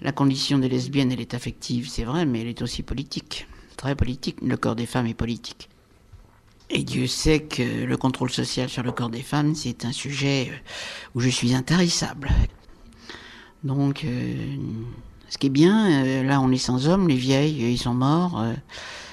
La 0.00 0.12
condition 0.12 0.58
des 0.58 0.70
lesbiennes, 0.70 1.12
elle 1.12 1.20
est 1.20 1.34
affective, 1.34 1.86
c'est 1.88 2.04
vrai, 2.04 2.24
mais 2.24 2.40
elle 2.40 2.48
est 2.48 2.62
aussi 2.62 2.82
politique, 2.82 3.46
très 3.76 3.94
politique. 3.94 4.38
Le 4.40 4.56
corps 4.56 4.74
des 4.74 4.86
femmes 4.86 5.06
est 5.06 5.14
politique. 5.14 5.68
Et 6.70 6.84
Dieu 6.84 7.06
sait 7.06 7.40
que 7.40 7.84
le 7.84 7.96
contrôle 7.98 8.30
social 8.30 8.70
sur 8.70 8.82
le 8.82 8.92
corps 8.92 9.10
des 9.10 9.22
femmes, 9.22 9.54
c'est 9.54 9.84
un 9.84 9.92
sujet 9.92 10.48
euh, 10.50 10.56
où 11.14 11.20
je 11.20 11.28
suis 11.28 11.54
intarissable. 11.54 12.30
Donc, 13.62 14.06
ce 15.30 15.38
qui 15.38 15.46
est 15.46 15.50
bien, 15.50 16.22
là 16.22 16.38
on 16.42 16.50
est 16.52 16.58
sans 16.58 16.86
hommes, 16.86 17.08
les 17.08 17.16
vieilles, 17.16 17.72
ils 17.72 17.78
sont 17.78 17.94
morts, 17.94 18.44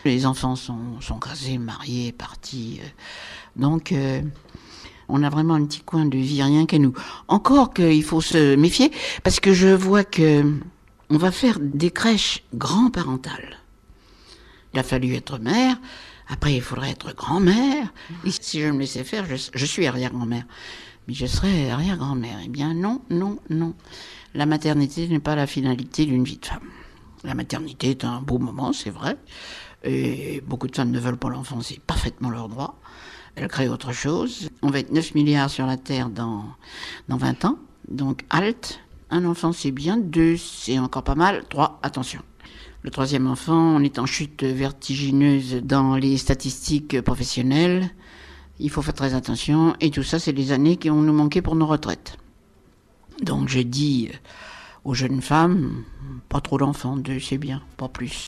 les 0.04 0.26
enfants 0.26 0.58
sont, 0.58 1.00
sont 1.00 1.20
casés, 1.20 1.58
mariés, 1.58 2.12
partis. 2.12 2.82
Donc, 3.56 3.92
euh, 3.92 4.22
on 5.10 5.24
a 5.24 5.30
vraiment 5.30 5.56
un 5.56 5.66
petit 5.66 5.82
coin 5.82 6.06
de 6.06 6.18
vie 6.18 6.42
rien 6.42 6.66
qu'à 6.66 6.80
nous. 6.80 6.94
Encore 7.28 7.74
qu'il 7.74 8.04
faut 8.04 8.22
se 8.22 8.56
méfier, 8.56 8.92
parce 9.24 9.40
que 9.40 9.54
je 9.54 9.68
vois 9.68 10.04
que 10.04 10.44
on 11.10 11.18
va 11.18 11.32
faire 11.32 11.60
des 11.60 11.92
crèches 11.92 12.44
grand-parentales. 12.54 13.58
Il 14.74 14.80
a 14.80 14.84
fallu 14.84 15.14
être 15.16 15.38
mère, 15.40 15.78
après 16.30 16.56
il 16.56 16.62
faudrait 16.62 16.92
être 16.92 17.14
grand-mère. 17.14 17.92
Et 18.26 18.32
si 18.32 18.62
je 18.62 18.68
me 18.68 18.80
laissais 18.80 19.04
faire, 19.04 19.26
je, 19.26 19.36
je 19.54 19.66
suis 19.66 19.86
arrière-grand-mère. 19.86 20.46
Mais 21.08 21.14
je 21.14 21.26
serais 21.26 21.70
arrière-grand-mère. 21.70 22.38
Eh 22.46 22.48
bien 22.48 22.74
non, 22.74 23.02
non, 23.10 23.40
non. 23.50 23.74
La 24.34 24.46
maternité 24.46 25.10
n'est 25.10 25.20
pas 25.20 25.36
la 25.36 25.48
finalité 25.48 26.06
d'une 26.06 26.24
vie 26.24 26.38
de 26.38 26.46
femme. 26.46 26.70
La 27.26 27.34
maternité 27.36 27.90
est 27.90 28.06
un 28.06 28.22
beau 28.22 28.40
moment, 28.40 28.72
c'est 28.72 28.90
vrai. 28.90 29.18
Et 29.84 30.42
beaucoup 30.48 30.68
de 30.68 30.76
femmes 30.76 30.92
ne 30.92 31.00
veulent 31.00 31.18
pas 31.18 31.30
l'enfant, 31.30 31.60
c'est 31.62 31.80
parfaitement 31.80 32.30
leur 32.30 32.48
droit. 32.48 32.80
Elles 33.36 33.48
créent 33.48 33.70
autre 33.70 33.94
chose. 33.94 34.50
On 34.62 34.70
va 34.70 34.80
être 34.80 34.92
9 34.92 35.16
milliards 35.16 35.50
sur 35.50 35.66
la 35.66 35.78
Terre 35.78 36.10
dans, 36.10 36.46
dans 37.08 37.18
20 37.18 37.46
ans. 37.46 37.58
Donc, 37.88 38.26
halte. 38.30 38.80
Un 39.10 39.26
enfant, 39.26 39.52
c'est 39.52 39.72
bien. 39.72 39.98
Deux, 39.98 40.38
c'est 40.38 40.80
encore 40.80 41.04
pas 41.04 41.16
mal. 41.16 41.44
Trois, 41.50 41.80
attention. 41.84 42.22
Le 42.84 42.90
troisième 42.90 43.28
enfant, 43.28 43.76
on 43.76 43.84
est 43.84 44.00
en 44.00 44.06
chute 44.06 44.44
vertigineuse 44.44 45.62
dans 45.64 45.96
les 45.96 46.18
statistiques 46.18 47.02
professionnelles. 47.02 47.90
Il 48.60 48.70
faut 48.70 48.82
faire 48.82 48.94
très 48.94 49.14
attention. 49.14 49.76
Et 49.82 49.92
tout 49.92 50.04
ça, 50.04 50.20
c'est 50.20 50.32
les 50.32 50.52
années 50.52 50.78
qui 50.78 50.90
vont 50.90 51.02
nous 51.02 51.14
manquer 51.14 51.42
pour 51.42 51.56
nos 51.56 51.68
retraites. 51.68 52.18
Donc, 53.22 53.50
je 53.50 53.60
dis 53.60 54.10
aux 54.84 54.94
jeunes 54.94 55.22
femmes, 55.22 55.84
pas 56.30 56.42
trop 56.42 56.58
d'enfants, 56.58 56.98
deux, 56.98 57.20
c'est 57.20 57.38
bien, 57.38 57.62
pas 57.78 57.88
plus. 57.88 58.28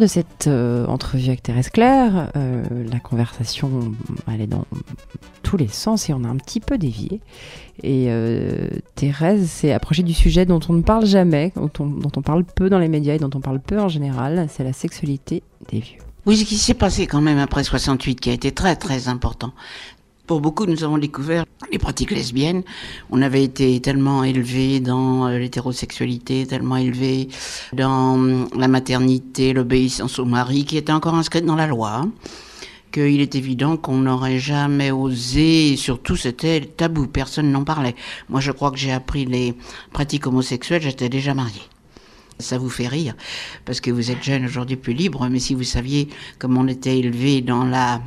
De 0.00 0.06
cette 0.06 0.46
euh, 0.46 0.86
entrevue 0.86 1.28
avec 1.28 1.42
Thérèse 1.42 1.70
Claire, 1.70 2.30
euh, 2.36 2.64
la 2.90 3.00
conversation 3.00 3.92
elle 4.32 4.40
est 4.40 4.46
dans 4.46 4.64
tous 5.42 5.56
les 5.56 5.68
sens 5.68 6.08
et 6.08 6.14
on 6.14 6.24
a 6.24 6.28
un 6.28 6.36
petit 6.36 6.60
peu 6.60 6.78
dévié. 6.78 7.20
Et 7.82 8.06
euh, 8.08 8.68
Thérèse 8.94 9.48
s'est 9.48 9.72
approchée 9.72 10.02
du 10.02 10.14
sujet 10.14 10.46
dont 10.46 10.60
on 10.68 10.72
ne 10.72 10.82
parle 10.82 11.06
jamais, 11.06 11.52
dont 11.56 11.70
on, 11.78 11.86
dont 11.86 12.10
on 12.16 12.22
parle 12.22 12.44
peu 12.44 12.68
dans 12.68 12.78
les 12.78 12.88
médias 12.88 13.14
et 13.14 13.18
dont 13.18 13.30
on 13.34 13.40
parle 13.40 13.60
peu 13.60 13.78
en 13.78 13.88
général, 13.88 14.48
c'est 14.50 14.64
la 14.64 14.72
sexualité 14.72 15.42
des 15.70 15.80
vieux. 15.80 15.98
Oui, 16.26 16.36
ce 16.36 16.44
qui 16.44 16.58
s'est 16.58 16.74
passé 16.74 17.06
quand 17.06 17.22
même 17.22 17.38
après 17.38 17.64
68, 17.64 18.20
qui 18.20 18.30
a 18.30 18.32
été 18.32 18.52
très 18.52 18.76
très 18.76 19.08
important. 19.08 19.52
Pour 20.28 20.42
beaucoup, 20.42 20.66
nous 20.66 20.84
avons 20.84 20.98
découvert 20.98 21.46
les 21.72 21.78
pratiques 21.78 22.10
lesbiennes. 22.10 22.62
On 23.10 23.22
avait 23.22 23.42
été 23.42 23.80
tellement 23.80 24.24
élevés 24.24 24.78
dans 24.78 25.26
euh, 25.26 25.38
l'hétérosexualité, 25.38 26.46
tellement 26.46 26.76
élevés 26.76 27.28
dans 27.72 28.12
hum, 28.12 28.48
la 28.54 28.68
maternité, 28.68 29.54
l'obéissance 29.54 30.18
au 30.18 30.26
mari, 30.26 30.66
qui 30.66 30.76
était 30.76 30.92
encore 30.92 31.14
inscrite 31.14 31.46
dans 31.46 31.56
la 31.56 31.66
loi. 31.66 32.06
qu'il 32.92 33.22
est 33.22 33.36
évident 33.36 33.78
qu'on 33.78 34.00
n'aurait 34.00 34.38
jamais 34.38 34.90
osé, 34.90 35.72
et 35.72 35.76
surtout 35.78 36.16
c'était 36.16 36.60
tabou, 36.60 37.06
personne 37.06 37.50
n'en 37.50 37.64
parlait. 37.64 37.96
Moi 38.28 38.40
je 38.40 38.52
crois 38.52 38.70
que 38.70 38.76
j'ai 38.76 38.92
appris 38.92 39.24
les 39.24 39.54
pratiques 39.94 40.26
homosexuelles, 40.26 40.82
j'étais 40.82 41.08
déjà 41.08 41.32
mariée. 41.32 41.62
Ça 42.38 42.58
vous 42.58 42.68
fait 42.68 42.86
rire, 42.86 43.14
parce 43.64 43.80
que 43.80 43.90
vous 43.90 44.10
êtes 44.10 44.22
jeune 44.22 44.44
aujourd'hui 44.44 44.76
plus 44.76 44.92
libre, 44.92 45.26
mais 45.30 45.38
si 45.38 45.54
vous 45.54 45.64
saviez 45.64 46.08
comment 46.38 46.60
on 46.60 46.68
était 46.68 46.98
élevé 46.98 47.40
dans 47.40 47.64
la 47.64 48.02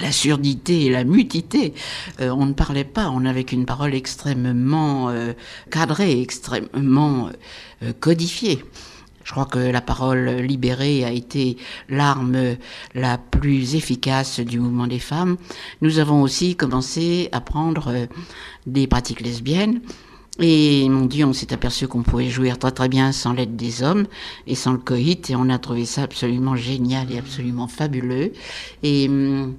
la 0.00 0.12
surdité 0.12 0.86
et 0.86 0.90
la 0.90 1.04
mutité, 1.04 1.74
euh, 2.20 2.30
on 2.30 2.46
ne 2.46 2.52
parlait 2.52 2.84
pas, 2.84 3.10
on 3.10 3.20
n'avait 3.20 3.44
qu'une 3.44 3.66
parole 3.66 3.94
extrêmement 3.94 5.08
euh, 5.10 5.32
cadrée, 5.70 6.20
extrêmement 6.20 7.30
euh, 7.82 7.92
codifiée. 7.98 8.64
Je 9.24 9.32
crois 9.32 9.46
que 9.46 9.58
la 9.58 9.80
parole 9.80 10.28
libérée 10.36 11.04
a 11.04 11.10
été 11.10 11.56
l'arme 11.88 12.56
la 12.94 13.18
plus 13.18 13.74
efficace 13.74 14.38
du 14.38 14.60
mouvement 14.60 14.86
des 14.86 15.00
femmes. 15.00 15.36
Nous 15.80 15.98
avons 15.98 16.22
aussi 16.22 16.54
commencé 16.54 17.28
à 17.32 17.40
prendre 17.40 18.06
des 18.66 18.86
pratiques 18.86 19.20
lesbiennes. 19.20 19.80
Et 20.38 20.88
mon 20.88 21.06
Dieu, 21.06 21.24
on 21.24 21.32
s'est 21.32 21.52
aperçu 21.52 21.88
qu'on 21.88 22.02
pouvait 22.02 22.28
jouir 22.28 22.58
très 22.58 22.70
très 22.70 22.88
bien 22.88 23.10
sans 23.10 23.32
l'aide 23.32 23.56
des 23.56 23.82
hommes 23.82 24.06
et 24.46 24.54
sans 24.54 24.72
le 24.72 24.78
coït, 24.78 25.30
et 25.30 25.36
on 25.36 25.48
a 25.48 25.58
trouvé 25.58 25.86
ça 25.86 26.02
absolument 26.02 26.56
génial 26.56 27.10
et 27.10 27.18
absolument 27.18 27.68
fabuleux. 27.68 28.32
Et 28.82 29.08
hum, 29.08 29.56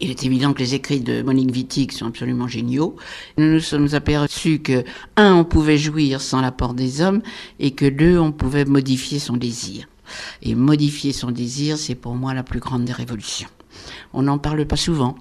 il 0.00 0.10
est 0.10 0.24
évident 0.24 0.52
que 0.52 0.60
les 0.60 0.74
écrits 0.74 1.00
de 1.00 1.22
Monique 1.22 1.54
Wittig 1.54 1.92
sont 1.92 2.06
absolument 2.06 2.46
géniaux. 2.46 2.96
Nous 3.36 3.52
nous 3.52 3.60
sommes 3.60 3.88
aperçus 3.94 4.60
que, 4.60 4.84
un, 5.16 5.34
on 5.34 5.44
pouvait 5.44 5.78
jouir 5.78 6.20
sans 6.20 6.40
l'apport 6.40 6.74
des 6.74 7.00
hommes, 7.00 7.22
et 7.58 7.72
que 7.72 7.86
deux, 7.86 8.18
on 8.18 8.32
pouvait 8.32 8.64
modifier 8.64 9.18
son 9.18 9.36
désir. 9.36 9.88
Et 10.42 10.54
modifier 10.54 11.12
son 11.12 11.30
désir, 11.30 11.78
c'est 11.78 11.94
pour 11.94 12.14
moi 12.14 12.32
la 12.32 12.42
plus 12.42 12.60
grande 12.60 12.84
des 12.84 12.92
révolutions. 12.92 13.48
On 14.12 14.22
n'en 14.22 14.38
parle 14.38 14.64
pas 14.66 14.76
souvent. 14.76 15.16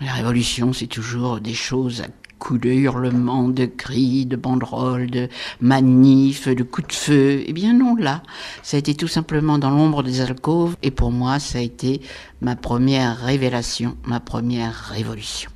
La 0.00 0.12
révolution, 0.12 0.72
c'est 0.72 0.86
toujours 0.86 1.40
des 1.40 1.54
choses 1.54 2.02
coups 2.38 2.60
de 2.60 2.70
hurlements, 2.70 3.48
de 3.48 3.66
cris, 3.66 4.26
de 4.26 4.36
banderoles, 4.36 5.10
de 5.10 5.28
manifs, 5.60 6.48
de 6.48 6.62
coups 6.62 6.88
de 6.88 6.92
feu. 6.92 7.44
Eh 7.46 7.52
bien 7.52 7.72
non, 7.72 7.96
là, 7.96 8.22
ça 8.62 8.76
a 8.76 8.80
été 8.80 8.94
tout 8.94 9.08
simplement 9.08 9.58
dans 9.58 9.70
l'ombre 9.70 10.02
des 10.02 10.20
alcôves, 10.20 10.76
et 10.82 10.90
pour 10.90 11.10
moi, 11.10 11.38
ça 11.38 11.58
a 11.58 11.62
été 11.62 12.00
ma 12.40 12.56
première 12.56 13.18
révélation, 13.18 13.96
ma 14.04 14.20
première 14.20 14.74
révolution. 14.74 15.50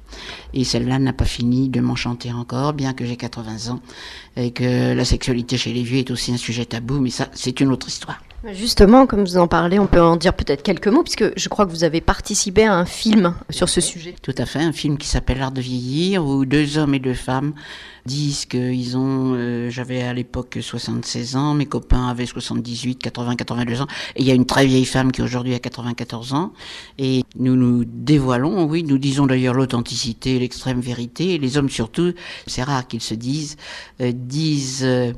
Et 0.54 0.64
celle-là 0.64 0.98
n'a 0.98 1.12
pas 1.12 1.24
fini 1.24 1.68
de 1.68 1.80
m'enchanter 1.80 2.32
encore, 2.32 2.72
bien 2.72 2.94
que 2.94 3.04
j'ai 3.04 3.16
80 3.16 3.72
ans, 3.72 3.80
et 4.36 4.50
que 4.50 4.92
la 4.94 5.04
sexualité 5.04 5.56
chez 5.56 5.72
les 5.72 5.82
vieux 5.82 5.98
est 5.98 6.10
aussi 6.10 6.32
un 6.32 6.36
sujet 6.36 6.64
tabou, 6.64 6.98
mais 6.98 7.10
ça, 7.10 7.28
c'est 7.32 7.60
une 7.60 7.70
autre 7.70 7.88
histoire. 7.88 8.20
Justement, 8.54 9.06
comme 9.06 9.20
vous 9.20 9.36
en 9.36 9.48
parlez, 9.48 9.78
on 9.78 9.86
peut 9.86 10.00
en 10.00 10.16
dire 10.16 10.32
peut-être 10.32 10.62
quelques 10.62 10.88
mots, 10.88 11.02
puisque 11.02 11.38
je 11.38 11.48
crois 11.50 11.66
que 11.66 11.70
vous 11.70 11.84
avez 11.84 12.00
participé 12.00 12.64
à 12.64 12.74
un 12.74 12.86
film 12.86 13.34
sur 13.50 13.68
ce 13.68 13.82
sujet. 13.82 14.14
Tout 14.22 14.34
à 14.38 14.46
fait, 14.46 14.60
un 14.60 14.72
film 14.72 14.96
qui 14.96 15.08
s'appelle 15.08 15.38
L'art 15.38 15.52
de 15.52 15.60
vieillir, 15.60 16.24
où 16.24 16.46
deux 16.46 16.78
hommes 16.78 16.94
et 16.94 16.98
deux 16.98 17.14
femmes 17.14 17.52
disent 18.06 18.46
qu'ils 18.46 18.96
ont, 18.96 19.34
euh, 19.34 19.68
j'avais 19.68 20.02
à 20.02 20.14
l'époque 20.14 20.56
76 20.58 21.36
ans, 21.36 21.52
mes 21.52 21.66
copains 21.66 22.08
avaient 22.08 22.24
78, 22.24 22.98
80, 23.02 23.36
82 23.36 23.82
ans, 23.82 23.86
et 24.16 24.22
il 24.22 24.26
y 24.26 24.30
a 24.30 24.34
une 24.34 24.46
très 24.46 24.64
vieille 24.64 24.86
femme 24.86 25.12
qui 25.12 25.20
aujourd'hui 25.20 25.54
a 25.54 25.58
94 25.58 26.32
ans, 26.32 26.54
et 26.98 27.24
nous 27.38 27.56
nous 27.56 27.84
dévoilons, 27.84 28.64
oui, 28.64 28.84
nous 28.84 28.96
disons 28.96 29.26
d'ailleurs 29.26 29.52
l'authenticité, 29.52 30.38
l'extrême 30.38 30.80
vérité, 30.80 31.34
et 31.34 31.38
les 31.38 31.58
hommes 31.58 31.68
surtout, 31.68 32.14
c'est 32.46 32.62
rare 32.62 32.88
qu'ils 32.88 33.02
se 33.02 33.14
disent, 33.14 33.58
euh, 34.00 34.12
disent... 34.14 34.82
Euh, 34.82 35.12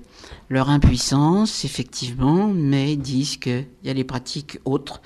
leur 0.53 0.69
impuissance, 0.69 1.65
effectivement, 1.65 2.49
mais 2.49 2.97
disent 2.97 3.39
qu'il 3.39 3.67
y 3.85 3.91
a 3.91 3.95
des 3.95 4.05
pratiques 4.05 4.59
autres 4.65 5.01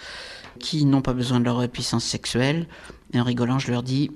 qui 0.58 0.84
n'ont 0.84 1.02
pas 1.02 1.12
besoin 1.12 1.38
de 1.40 1.44
leur 1.44 1.68
puissance 1.68 2.04
sexuelle. 2.04 2.66
Et 3.12 3.20
en 3.20 3.24
rigolant, 3.24 3.58
je 3.58 3.70
leur 3.70 3.82
dis, 3.82 4.10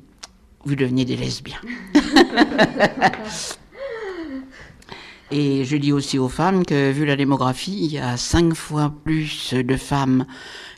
vous 0.64 0.74
devenez 0.74 1.04
des 1.04 1.16
lesbiens. 1.16 1.60
Et 5.32 5.64
je 5.64 5.76
dis 5.76 5.92
aussi 5.92 6.18
aux 6.18 6.28
femmes 6.28 6.66
que, 6.66 6.90
vu 6.90 7.04
la 7.04 7.14
démographie, 7.14 7.78
il 7.84 7.92
y 7.92 7.98
a 7.98 8.16
cinq 8.16 8.52
fois 8.54 8.92
plus 9.04 9.54
de 9.54 9.76
femmes 9.76 10.26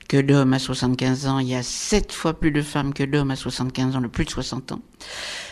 que 0.09 0.19
d'hommes 0.21 0.53
à 0.53 0.59
75 0.59 1.27
ans. 1.27 1.39
Il 1.39 1.49
y 1.49 1.55
a 1.55 1.63
sept 1.63 2.13
fois 2.13 2.35
plus 2.35 2.51
de 2.51 2.61
femmes 2.61 2.93
que 2.93 3.03
d'hommes 3.03 3.31
à 3.31 3.37
75 3.37 3.97
ans, 3.97 4.03
de 4.03 4.09
plus 4.09 4.27
de 4.27 4.31
60 4.31 4.73
ans. 4.73 4.81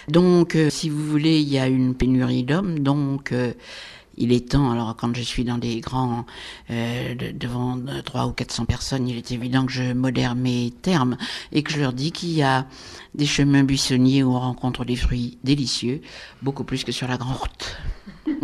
Donc, 0.09 0.55
euh, 0.55 0.69
si 0.69 0.91
vous 0.91 1.03
voulez, 1.03 1.41
il 1.41 1.49
y 1.49 1.59
a 1.59 1.67
une 1.67 1.95
pénurie 1.95 2.45
d'hommes. 2.45 2.81
Donc, 2.81 3.33
euh, 3.33 3.55
il 4.17 4.33
est 4.33 4.51
temps, 4.51 4.71
alors 4.71 4.95
quand 4.97 5.15
je 5.17 5.23
suis 5.23 5.45
dans 5.45 5.59
des 5.59 5.81
grands, 5.81 6.27
euh, 6.71 7.15
de, 7.15 7.31
devant 7.31 7.79
3 8.05 8.27
ou 8.27 8.33
400 8.33 8.65
personnes, 8.67 9.09
il 9.09 9.17
est 9.17 9.31
évident 9.33 9.67
que 9.67 9.73
je 9.73 9.93
modère 9.93 10.35
mes 10.35 10.73
termes 10.83 11.17
et 11.53 11.63
que 11.63 11.73
je 11.73 11.81
leur 11.81 11.93
dis 11.93 12.13
qu'il 12.13 12.31
y 12.31 12.43
a 12.43 12.67
des 13.15 13.27
chemins 13.27 13.65
buissonniers 13.65 14.23
où 14.23 14.35
on 14.35 14.41
rencontre 14.41 14.85
des 14.85 14.97
fruits 14.97 15.39
délicieux, 15.45 16.01
beaucoup 16.43 16.65
plus 16.65 16.85
que 16.85 16.93
sur 16.93 17.09
la 17.09 17.17
grande 17.17 17.37
route. 17.37 17.77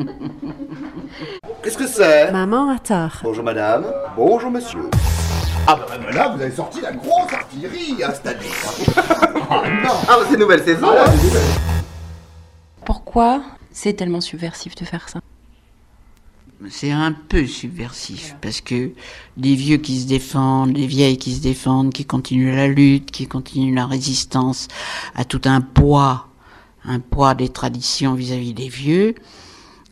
Qu'est-ce 1.63 1.79
que 1.79 1.87
c'est? 1.87 2.31
Maman 2.33 2.71
à 2.71 2.79
tard. 2.79 3.21
Bonjour 3.23 3.45
madame. 3.45 3.87
Bonjour 4.17 4.51
monsieur. 4.51 4.89
Ah 5.69 5.77
bah 5.77 5.99
même 5.99 6.15
là, 6.15 6.29
vous 6.29 6.41
avez 6.41 6.53
sorti 6.55 6.81
la 6.81 6.93
grosse 6.93 7.33
artillerie 7.33 7.97
hein, 8.05 8.11
cette 8.15 8.27
année. 8.29 8.47
ah 9.51 9.63
non 9.83 9.91
Ah 10.09 10.17
bah 10.19 10.27
c'est 10.31 10.37
nouvelle 10.37 10.63
saison 10.63 10.87
Ah, 10.91 11.11
nouvelle. 11.11 11.43
Pourquoi 12.85 13.43
c'est 13.73 13.95
tellement 13.95 14.21
subversif 14.21 14.77
de 14.77 14.85
faire 14.85 15.09
ça? 15.09 15.21
C'est 16.71 16.91
un 16.91 17.13
peu 17.13 17.47
subversif 17.47 18.35
parce 18.41 18.61
que 18.61 18.93
des 19.37 19.55
vieux 19.55 19.77
qui 19.77 20.01
se 20.01 20.07
défendent, 20.07 20.73
des 20.73 20.87
vieilles 20.87 21.19
qui 21.19 21.35
se 21.35 21.41
défendent, 21.41 21.93
qui 21.93 22.05
continuent 22.07 22.55
la 22.55 22.69
lutte, 22.69 23.11
qui 23.11 23.27
continuent 23.27 23.75
la 23.75 23.87
résistance 23.87 24.69
à 25.15 25.25
tout 25.25 25.43
un 25.45 25.61
poids, 25.61 26.29
un 26.85 27.01
poids 27.01 27.35
des 27.35 27.51
traditions 27.51 28.15
vis-à-vis 28.15 28.55
des 28.55 28.69
vieux. 28.69 29.15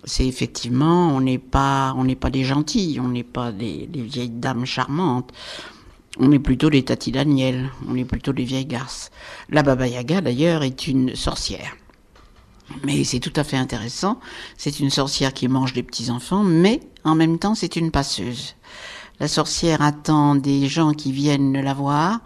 C'est 0.05 0.27
effectivement, 0.27 1.09
on 1.15 1.21
n'est 1.21 1.39
pas, 1.39 1.95
on 1.97 2.05
n'est 2.05 2.17
pas 2.17 2.31
des 2.31 2.45
gentils, 2.45 2.99
on 3.01 3.09
n'est 3.09 3.25
pas 3.25 3.53
des, 3.53 3.87
des, 3.87 4.03
vieilles 4.03 4.31
dames 4.31 4.67
charmantes. 4.67 5.33
On 6.19 6.31
est 6.33 6.39
plutôt 6.39 6.71
des 6.71 6.83
Tati 6.83 7.13
Daniel, 7.13 7.71
on 7.89 7.97
est 7.97 8.05
plutôt 8.05 8.33
des 8.33 8.45
vieilles 8.45 8.67
garces. 8.67 9.11
La 9.51 9.63
Baba 9.63 9.87
Yaga 9.87 10.21
d'ailleurs 10.21 10.63
est 10.63 10.87
une 10.87 11.15
sorcière. 11.15 11.75
Mais 12.85 13.05
c'est 13.05 13.21
tout 13.21 13.33
à 13.37 13.45
fait 13.45 13.57
intéressant. 13.57 14.21
C'est 14.57 14.81
une 14.81 14.91
sorcière 14.91 15.33
qui 15.33 15.49
mange 15.49 15.73
des 15.75 15.83
petits-enfants, 15.83 16.43
mais 16.43 16.81
en 17.05 17.15
même 17.15 17.39
temps, 17.39 17.55
c'est 17.55 17.77
une 17.77 17.91
passeuse. 17.91 18.55
La 19.21 19.29
sorcière 19.29 19.81
attend 19.81 20.35
des 20.35 20.67
gens 20.67 20.93
qui 20.93 21.13
viennent 21.13 21.61
la 21.61 21.73
voir, 21.73 22.19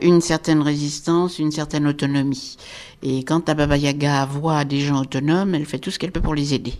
une 0.00 0.20
certaine 0.20 0.60
résistance, 0.60 1.38
une 1.38 1.52
certaine 1.52 1.86
autonomie. 1.86 2.56
Et 3.02 3.22
quand 3.22 3.46
la 3.48 3.54
Baba 3.54 3.76
Yaga 3.76 4.26
voit 4.26 4.64
des 4.64 4.80
gens 4.80 5.02
autonomes, 5.02 5.54
elle 5.54 5.66
fait 5.66 5.78
tout 5.78 5.90
ce 5.92 5.98
qu'elle 6.00 6.10
peut 6.10 6.20
pour 6.20 6.34
les 6.34 6.52
aider. 6.52 6.74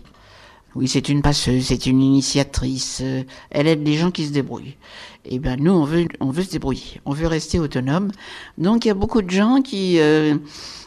Oui, 0.75 0.87
c'est 0.87 1.07
une 1.07 1.21
passeuse, 1.21 1.65
c'est 1.67 1.85
une 1.85 2.01
initiatrice. 2.01 2.99
euh, 3.03 3.23
Elle 3.51 3.67
aide 3.67 3.85
les 3.87 3.95
gens 3.95 4.09
qui 4.09 4.25
se 4.25 4.31
débrouillent. 4.31 4.75
Et 5.23 5.37
ben 5.39 5.57
nous, 5.59 5.71
on 5.71 5.85
veut, 5.85 6.07
on 6.19 6.31
veut 6.31 6.43
se 6.43 6.49
débrouiller, 6.49 6.99
on 7.05 7.13
veut 7.13 7.27
rester 7.27 7.59
autonome. 7.59 8.11
Donc 8.57 8.83
il 8.83 8.87
y 8.87 8.91
a 8.91 8.95
beaucoup 8.95 9.21
de 9.21 9.29
gens 9.29 9.61
qui, 9.61 9.99
euh, 9.99 10.35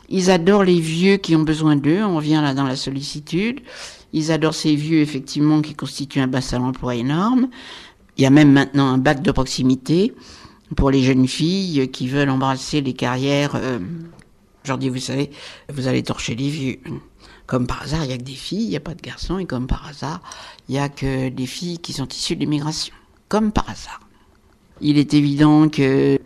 ils 0.09 0.31
adorent 0.31 0.65
les 0.65 0.81
vieux 0.81 1.17
qui 1.17 1.35
ont 1.35 1.43
besoin 1.43 1.77
d'eux. 1.77 2.03
On 2.03 2.19
vient 2.19 2.43
là 2.43 2.55
dans 2.55 2.65
la 2.65 2.77
sollicitude. 2.77 3.61
Ils 4.13 4.31
adorent 4.33 4.55
ces 4.55 4.75
vieux 4.77 5.01
effectivement 5.01 5.63
qui 5.63 5.75
constituent 5.75 6.21
un 6.21 6.27
bassin 6.29 6.61
d'emploi 6.61 6.95
énorme. 6.95 7.49
Il 8.17 8.23
y 8.23 8.27
a 8.27 8.31
même 8.31 8.53
maintenant 8.53 8.87
un 8.87 8.99
bac 8.99 9.23
de 9.23 9.31
proximité 9.31 10.15
pour 10.77 10.91
les 10.91 11.03
jeunes 11.03 11.29
filles 11.29 11.91
qui 11.91 12.09
veulent 12.09 12.31
embrasser 12.31 12.81
les 12.81 12.95
carrières. 12.95 13.57
Euh, 13.57 13.79
dis, 14.79 14.89
vous 14.89 14.99
savez, 14.99 15.31
vous 15.73 15.87
allez 15.87 16.03
torcher 16.03 16.35
les 16.35 16.49
vieux. 16.49 16.79
Comme 17.47 17.67
par 17.67 17.83
hasard, 17.83 18.05
il 18.05 18.09
n'y 18.09 18.15
a 18.15 18.19
que 18.19 18.25
des 18.25 18.33
filles, 18.33 18.65
il 18.65 18.71
n'y 18.71 18.77
a 18.77 18.81
pas 18.81 18.95
de 18.95 19.03
garçons, 19.03 19.39
et 19.39 19.47
comme 19.47 19.69
par 19.69 19.87
hasard, 19.87 20.21
il 20.69 20.73
n'y 20.73 20.79
a 20.81 20.89
que 20.89 21.29
des 21.29 21.47
filles 21.47 21.79
qui 21.79 21.93
sont 21.93 22.09
issues 22.09 22.35
de 22.35 22.41
l'immigration. 22.41 22.95
Comme 23.29 23.53
par 23.53 23.71
hasard. 23.71 24.01
Il 24.81 24.99
est 24.99 25.15
évident 25.15 25.69
que 25.69 26.19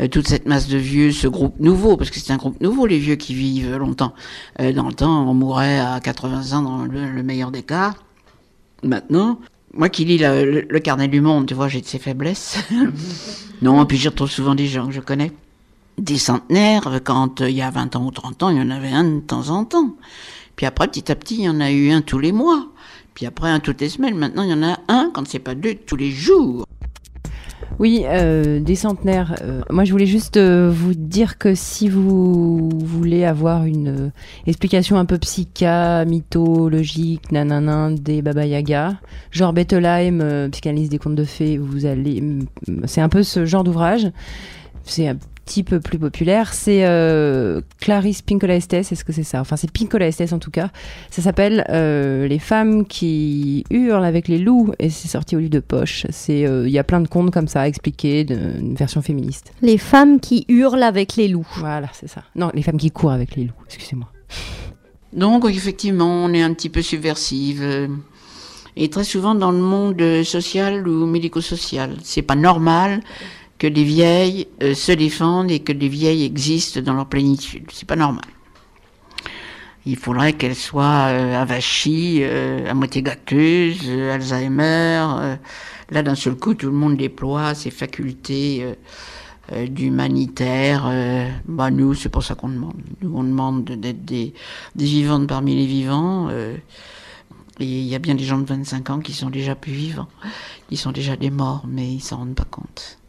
euh, 0.00 0.08
toute 0.08 0.26
cette 0.26 0.46
masse 0.46 0.68
de 0.68 0.78
vieux, 0.78 1.12
ce 1.12 1.28
groupe 1.28 1.58
nouveau, 1.60 1.96
parce 1.96 2.10
que 2.10 2.18
c'est 2.18 2.32
un 2.32 2.36
groupe 2.36 2.60
nouveau, 2.60 2.86
les 2.86 2.98
vieux 2.98 3.16
qui 3.16 3.34
vivent 3.34 3.76
longtemps. 3.76 4.14
Euh, 4.60 4.72
dans 4.72 4.88
le 4.88 4.94
temps, 4.94 5.28
on 5.28 5.34
mourrait 5.34 5.80
à 5.80 6.00
80 6.00 6.56
ans 6.56 6.62
dans 6.62 6.84
le, 6.84 7.10
le 7.10 7.22
meilleur 7.22 7.50
des 7.50 7.62
cas. 7.62 7.94
Maintenant, 8.82 9.38
moi 9.74 9.88
qui 9.88 10.04
lis 10.04 10.18
le 10.18 10.78
carnet 10.78 11.08
du 11.08 11.20
monde, 11.20 11.46
tu 11.46 11.54
vois, 11.54 11.68
j'ai 11.68 11.80
de 11.80 11.86
ces 11.86 11.98
faiblesses. 11.98 12.58
non, 13.62 13.84
puis 13.86 13.98
j'y 13.98 14.08
retrouve 14.08 14.30
souvent 14.30 14.54
des 14.54 14.66
gens 14.66 14.86
que 14.86 14.92
je 14.92 15.00
connais. 15.00 15.32
Des 15.98 16.18
centenaires, 16.18 17.00
quand 17.04 17.40
euh, 17.40 17.50
il 17.50 17.56
y 17.56 17.62
a 17.62 17.70
20 17.70 17.96
ans 17.96 18.06
ou 18.06 18.10
30 18.10 18.42
ans, 18.42 18.50
il 18.50 18.56
y 18.56 18.60
en 18.60 18.70
avait 18.70 18.90
un 18.90 19.04
de 19.04 19.20
temps 19.20 19.50
en 19.50 19.64
temps. 19.64 19.94
Puis 20.56 20.66
après, 20.66 20.88
petit 20.88 21.10
à 21.12 21.14
petit, 21.14 21.36
il 21.36 21.44
y 21.44 21.48
en 21.48 21.60
a 21.60 21.70
eu 21.70 21.90
un 21.90 22.00
tous 22.00 22.18
les 22.18 22.32
mois. 22.32 22.66
Puis 23.14 23.26
après, 23.26 23.50
un 23.50 23.60
toutes 23.60 23.80
les 23.80 23.90
semaines. 23.90 24.16
Maintenant, 24.16 24.42
il 24.42 24.50
y 24.50 24.54
en 24.54 24.62
a 24.62 24.78
un, 24.88 25.10
quand 25.12 25.26
c'est 25.28 25.38
pas 25.38 25.54
deux, 25.54 25.74
tous 25.74 25.96
les 25.96 26.10
jours. 26.10 26.64
Oui, 27.78 28.02
euh, 28.04 28.60
des 28.60 28.74
centenaires. 28.74 29.36
Euh, 29.42 29.62
moi, 29.70 29.84
je 29.84 29.92
voulais 29.92 30.06
juste 30.06 30.36
euh, 30.36 30.70
vous 30.70 30.94
dire 30.94 31.38
que 31.38 31.54
si 31.54 31.88
vous 31.88 32.68
voulez 32.74 33.24
avoir 33.24 33.64
une 33.64 34.12
explication 34.46 34.98
un 34.98 35.06
peu 35.06 35.18
psycha, 35.18 36.04
mythologique, 36.04 37.32
nanana, 37.32 37.90
des 37.90 38.20
Baba 38.20 38.44
Yaga, 38.44 39.00
genre 39.30 39.52
Bettelheim, 39.52 40.50
psychanalyse 40.50 40.90
des 40.90 40.98
contes 40.98 41.14
de 41.14 41.24
fées, 41.24 41.56
vous 41.56 41.86
allez, 41.86 42.22
c'est 42.84 43.00
un 43.00 43.08
peu 43.08 43.22
ce 43.22 43.46
genre 43.46 43.64
d'ouvrage. 43.64 44.10
C'est 44.84 45.14
petit 45.44 45.62
peu 45.62 45.80
plus 45.80 45.98
populaire. 45.98 46.52
C'est 46.54 46.84
euh, 46.84 47.60
Clarice 47.80 48.22
Pinkola 48.22 48.56
Estes, 48.56 48.74
est-ce 48.74 49.04
que 49.04 49.12
c'est 49.12 49.22
ça? 49.24 49.40
Enfin, 49.40 49.56
c'est 49.56 49.70
Pinkola 49.70 50.06
Estes 50.06 50.32
en 50.32 50.38
tout 50.38 50.50
cas. 50.50 50.70
Ça 51.10 51.22
s'appelle 51.22 51.64
euh, 51.70 52.28
Les 52.28 52.38
femmes 52.38 52.86
qui 52.86 53.64
hurlent 53.70 54.04
avec 54.04 54.28
les 54.28 54.38
loups 54.38 54.72
et 54.78 54.90
c'est 54.90 55.08
sorti 55.08 55.36
au 55.36 55.38
livre 55.38 55.50
de 55.50 55.60
poche. 55.60 56.06
C'est 56.10 56.46
euh, 56.46 56.66
il 56.66 56.72
y 56.72 56.78
a 56.78 56.84
plein 56.84 57.00
de 57.00 57.08
contes 57.08 57.30
comme 57.32 57.48
ça 57.48 57.66
expliqués, 57.66 58.26
une 58.30 58.74
version 58.74 59.02
féministe. 59.02 59.52
Les 59.62 59.78
femmes 59.78 60.20
qui 60.20 60.44
hurlent 60.48 60.82
avec 60.82 61.16
les 61.16 61.28
loups. 61.28 61.46
Voilà, 61.56 61.88
c'est 61.92 62.08
ça. 62.08 62.22
Non, 62.36 62.50
les 62.54 62.62
femmes 62.62 62.78
qui 62.78 62.90
courent 62.90 63.12
avec 63.12 63.36
les 63.36 63.44
loups. 63.44 63.62
Excusez-moi. 63.66 64.08
Donc, 65.12 65.44
effectivement, 65.48 66.24
on 66.24 66.32
est 66.32 66.42
un 66.42 66.54
petit 66.54 66.68
peu 66.68 66.82
subversive. 66.82 67.62
euh, 67.62 67.88
Et 68.76 68.88
très 68.88 69.02
souvent 69.04 69.34
dans 69.34 69.50
le 69.50 69.58
monde 69.58 70.00
social 70.22 70.86
ou 70.86 71.06
médico-social. 71.06 71.96
C'est 72.04 72.22
pas 72.22 72.36
normal 72.36 73.00
que 73.60 73.66
les 73.68 73.84
vieilles 73.84 74.48
euh, 74.62 74.74
se 74.74 74.90
défendent 74.90 75.50
et 75.52 75.60
que 75.60 75.72
les 75.72 75.88
vieilles 75.88 76.24
existent 76.24 76.80
dans 76.80 76.94
leur 76.94 77.06
plénitude. 77.06 77.66
C'est 77.72 77.86
pas 77.86 77.94
normal. 77.94 78.24
Il 79.86 79.96
faudrait 79.96 80.32
qu'elles 80.34 80.54
soient 80.56 81.06
euh, 81.08 81.40
avachies, 81.40 82.18
euh, 82.22 82.70
à 82.70 82.74
moitié 82.74 83.02
gâteuses, 83.02 83.82
euh, 83.86 84.14
Alzheimer. 84.14 85.04
euh, 85.20 85.36
là, 85.90 86.02
d'un 86.02 86.14
seul 86.14 86.36
coup, 86.36 86.54
tout 86.54 86.66
le 86.66 86.72
monde 86.72 86.96
déploie 86.96 87.54
ses 87.54 87.70
facultés 87.70 88.74
euh, 89.52 89.66
d'humanitaire. 89.66 90.84
bah, 91.46 91.70
nous, 91.70 91.94
c'est 91.94 92.08
pas 92.08 92.20
ça 92.22 92.34
qu'on 92.34 92.48
demande. 92.50 92.80
Nous, 93.02 93.12
on 93.14 93.24
demande 93.24 93.64
de- 93.64 93.74
d'être 93.74 94.04
des, 94.04 94.32
des 94.74 94.84
vivantes 94.84 95.26
parmi 95.26 95.54
les 95.56 95.66
vivants. 95.66 96.30
et 96.30 96.54
il 97.58 97.84
y 97.86 97.94
a 97.94 97.98
bien 97.98 98.14
des 98.14 98.24
gens 98.24 98.38
de 98.38 98.46
25 98.46 98.88
ans 98.90 99.00
qui 99.00 99.12
sont 99.12 99.28
déjà 99.28 99.54
plus 99.54 99.72
vivants. 99.72 100.08
Ils 100.70 100.78
sont 100.78 100.92
déjà 100.92 101.16
des 101.16 101.30
morts, 101.30 101.64
mais 101.68 101.86
ils 101.92 102.00
s'en 102.00 102.18
rendent 102.18 102.34
pas 102.34 102.44
compte. 102.50 102.99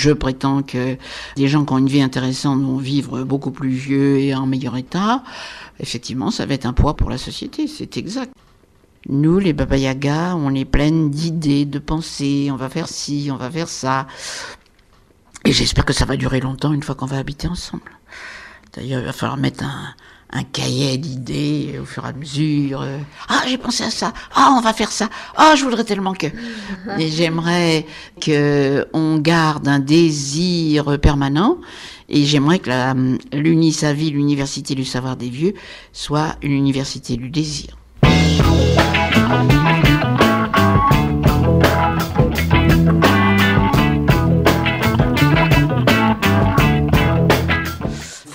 Je 0.00 0.12
prétends 0.12 0.62
que 0.62 0.96
des 1.36 1.46
gens 1.46 1.66
qui 1.66 1.74
ont 1.74 1.78
une 1.78 1.86
vie 1.86 2.00
intéressante 2.00 2.62
vont 2.62 2.78
vivre 2.78 3.22
beaucoup 3.22 3.50
plus 3.50 3.68
vieux 3.68 4.18
et 4.18 4.34
en 4.34 4.46
meilleur 4.46 4.78
état. 4.78 5.22
Effectivement, 5.78 6.30
ça 6.30 6.46
va 6.46 6.54
être 6.54 6.64
un 6.64 6.72
poids 6.72 6.96
pour 6.96 7.10
la 7.10 7.18
société, 7.18 7.66
c'est 7.66 7.98
exact. 7.98 8.32
Nous, 9.10 9.38
les 9.38 9.52
Baba 9.52 9.76
Yaga, 9.76 10.36
on 10.36 10.54
est 10.54 10.64
pleines 10.64 11.10
d'idées, 11.10 11.66
de 11.66 11.78
pensées, 11.78 12.48
on 12.50 12.56
va 12.56 12.70
faire 12.70 12.88
ci, 12.88 13.28
on 13.30 13.36
va 13.36 13.50
faire 13.50 13.68
ça. 13.68 14.06
Et 15.44 15.52
j'espère 15.52 15.84
que 15.84 15.92
ça 15.92 16.06
va 16.06 16.16
durer 16.16 16.40
longtemps 16.40 16.72
une 16.72 16.82
fois 16.82 16.94
qu'on 16.94 17.04
va 17.04 17.18
habiter 17.18 17.46
ensemble. 17.46 17.92
D'ailleurs, 18.72 19.00
il 19.00 19.06
va 19.06 19.12
falloir 19.12 19.36
mettre 19.36 19.64
un, 19.64 19.94
un 20.32 20.44
cahier 20.44 20.96
d'idées 20.96 21.78
au 21.80 21.84
fur 21.84 22.04
et 22.04 22.08
à 22.08 22.12
mesure. 22.12 22.82
euh, 22.82 22.98
Ah, 23.28 23.42
j'ai 23.48 23.58
pensé 23.58 23.82
à 23.84 23.90
ça. 23.90 24.12
Ah, 24.34 24.54
on 24.56 24.60
va 24.60 24.72
faire 24.72 24.92
ça. 24.92 25.08
Ah, 25.36 25.54
je 25.56 25.64
voudrais 25.64 25.84
tellement 25.84 26.14
que. 26.14 26.26
Et 26.98 27.08
j'aimerais 27.10 27.84
que 28.20 28.86
on 28.92 29.18
garde 29.18 29.66
un 29.68 29.80
désir 29.80 30.98
permanent. 31.00 31.58
Et 32.08 32.24
j'aimerais 32.24 32.58
que 32.58 32.68
la- 32.68 32.94
l'UNISAVI, 33.32 34.10
l'Université 34.10 34.74
du 34.74 34.84
savoir 34.84 35.16
des 35.16 35.28
vieux, 35.30 35.54
soit 35.92 36.36
une 36.42 36.52
université 36.52 37.16
du 37.16 37.30
désir. 37.30 37.76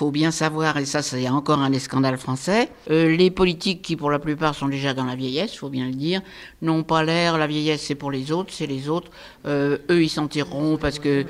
Faut 0.05 0.11
bien 0.11 0.29
savoir, 0.29 0.77
et 0.77 0.85
ça 0.85 1.01
c'est 1.01 1.27
encore 1.29 1.57
un 1.57 1.71
des 1.71 1.79
scandales 1.79 2.19
français, 2.19 2.69
euh, 2.91 3.15
les 3.15 3.31
politiques 3.31 3.81
qui 3.81 3.95
pour 3.95 4.11
la 4.11 4.19
plupart 4.19 4.53
sont 4.53 4.67
déjà 4.67 4.93
dans 4.93 5.05
la 5.05 5.15
vieillesse, 5.15 5.55
faut 5.55 5.69
bien 5.69 5.87
le 5.87 5.93
dire, 5.93 6.21
n'ont 6.61 6.83
pas 6.83 7.03
l'air, 7.03 7.39
la 7.39 7.47
vieillesse 7.47 7.81
c'est 7.81 7.95
pour 7.95 8.11
les 8.11 8.31
autres, 8.31 8.53
c'est 8.53 8.67
les 8.67 8.87
autres, 8.87 9.09
euh, 9.47 9.79
eux 9.89 10.03
ils 10.03 10.09
s'en 10.09 10.27
tireront 10.27 10.77
parce 10.77 10.99
que 10.99 11.25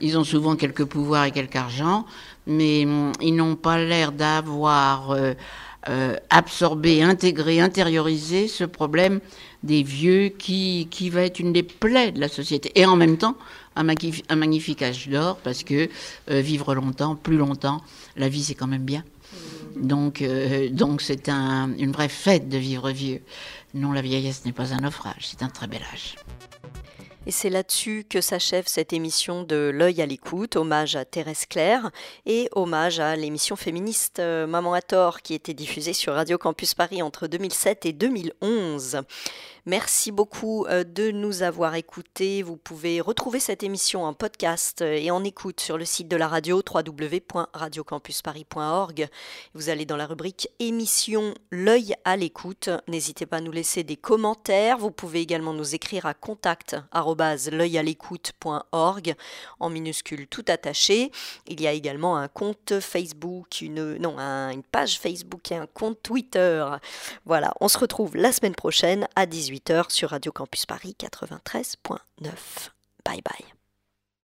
ils 0.00 0.16
ont 0.16 0.24
souvent 0.24 0.56
quelques 0.56 0.86
pouvoirs 0.86 1.26
et 1.26 1.32
quelques 1.32 1.56
argent, 1.56 2.06
mais 2.46 2.86
hum, 2.86 3.12
ils 3.20 3.36
n'ont 3.36 3.56
pas 3.56 3.76
l'air 3.76 4.10
d'avoir 4.10 5.10
euh, 5.10 5.34
euh, 5.90 6.16
absorbé, 6.30 7.02
intégré, 7.02 7.60
intériorisé 7.60 8.48
ce 8.48 8.64
problème 8.64 9.20
des 9.62 9.82
vieux 9.82 10.28
qui, 10.30 10.88
qui 10.90 11.10
va 11.10 11.20
être 11.24 11.40
une 11.40 11.52
des 11.52 11.62
plaies 11.62 12.10
de 12.10 12.20
la 12.20 12.28
société. 12.28 12.72
Et 12.74 12.86
en 12.86 12.96
même 12.96 13.18
temps, 13.18 13.36
un, 13.76 13.84
magnifi- 13.84 14.24
un 14.28 14.36
magnifique 14.36 14.82
âge 14.82 15.08
d'or, 15.08 15.36
parce 15.38 15.62
que 15.64 15.88
euh, 16.30 16.40
vivre 16.40 16.74
longtemps, 16.74 17.16
plus 17.16 17.36
longtemps, 17.36 17.80
la 18.16 18.28
vie 18.28 18.44
c'est 18.44 18.54
quand 18.54 18.66
même 18.66 18.84
bien. 18.84 19.04
Donc, 19.76 20.22
euh, 20.22 20.68
donc 20.70 21.00
c'est 21.02 21.28
un, 21.28 21.72
une 21.78 21.90
vraie 21.92 22.08
fête 22.08 22.48
de 22.48 22.58
vivre 22.58 22.90
vieux. 22.90 23.22
Non, 23.74 23.90
la 23.92 24.02
vieillesse 24.02 24.44
n'est 24.44 24.52
pas 24.52 24.72
un 24.72 24.78
naufrage, 24.78 25.22
c'est 25.22 25.42
un 25.42 25.48
très 25.48 25.66
bel 25.66 25.82
âge. 25.92 26.14
Et 27.26 27.30
c'est 27.30 27.48
là-dessus 27.48 28.04
que 28.08 28.20
s'achève 28.20 28.64
cette 28.66 28.92
émission 28.92 29.44
de 29.44 29.72
L'œil 29.74 30.02
à 30.02 30.06
l'écoute, 30.06 30.56
hommage 30.56 30.94
à 30.94 31.06
Thérèse 31.06 31.46
Claire 31.46 31.90
et 32.26 32.50
hommage 32.52 33.00
à 33.00 33.16
l'émission 33.16 33.56
féministe 33.56 34.18
euh, 34.18 34.46
Maman 34.46 34.74
à 34.74 34.82
tort 34.82 35.22
qui 35.22 35.32
était 35.32 35.54
diffusée 35.54 35.94
sur 35.94 36.12
Radio 36.12 36.36
Campus 36.36 36.74
Paris 36.74 37.00
entre 37.00 37.26
2007 37.26 37.86
et 37.86 37.92
2011. 37.94 38.98
Merci 39.66 40.12
beaucoup 40.12 40.66
euh, 40.66 40.84
de 40.84 41.10
nous 41.10 41.42
avoir 41.42 41.74
écoutés. 41.74 42.42
Vous 42.42 42.58
pouvez 42.58 43.00
retrouver 43.00 43.40
cette 43.40 43.62
émission 43.62 44.04
en 44.04 44.12
podcast 44.12 44.82
euh, 44.82 44.92
et 44.92 45.10
en 45.10 45.24
écoute 45.24 45.58
sur 45.60 45.78
le 45.78 45.86
site 45.86 46.06
de 46.06 46.16
la 46.16 46.28
radio 46.28 46.60
www.radiocampusparis.org. 46.70 49.08
Vous 49.54 49.70
allez 49.70 49.86
dans 49.86 49.96
la 49.96 50.04
rubrique 50.04 50.50
émission 50.58 51.32
L'œil 51.50 51.94
à 52.04 52.18
l'écoute. 52.18 52.68
N'hésitez 52.88 53.24
pas 53.24 53.38
à 53.38 53.40
nous 53.40 53.52
laisser 53.52 53.84
des 53.84 53.96
commentaires. 53.96 54.76
Vous 54.76 54.90
pouvez 54.90 55.22
également 55.22 55.54
nous 55.54 55.74
écrire 55.74 56.04
à 56.04 56.12
contact 56.12 56.76
l'œil 57.50 57.78
à 57.78 57.82
l'écoute.org 57.82 59.14
en 59.60 59.70
minuscule 59.70 60.26
tout 60.26 60.44
attaché. 60.48 61.10
Il 61.46 61.62
y 61.62 61.66
a 61.66 61.72
également 61.72 62.18
un 62.18 62.28
compte 62.28 62.80
Facebook, 62.80 63.62
une 63.62 63.96
non, 63.96 64.18
un- 64.18 64.50
une 64.50 64.62
page 64.62 64.98
Facebook 64.98 65.50
et 65.52 65.56
un 65.56 65.66
compte 65.66 66.02
Twitter. 66.02 66.66
Voilà, 67.24 67.54
on 67.62 67.68
se 67.68 67.78
retrouve 67.78 68.14
la 68.14 68.30
semaine 68.30 68.54
prochaine 68.54 69.08
à 69.16 69.24
18h 69.54 69.90
sur 69.90 70.10
Radio 70.10 70.32
Campus 70.32 70.66
Paris 70.66 70.96
93.9. 70.98 72.70
Bye 73.04 73.22
bye. 73.22 73.63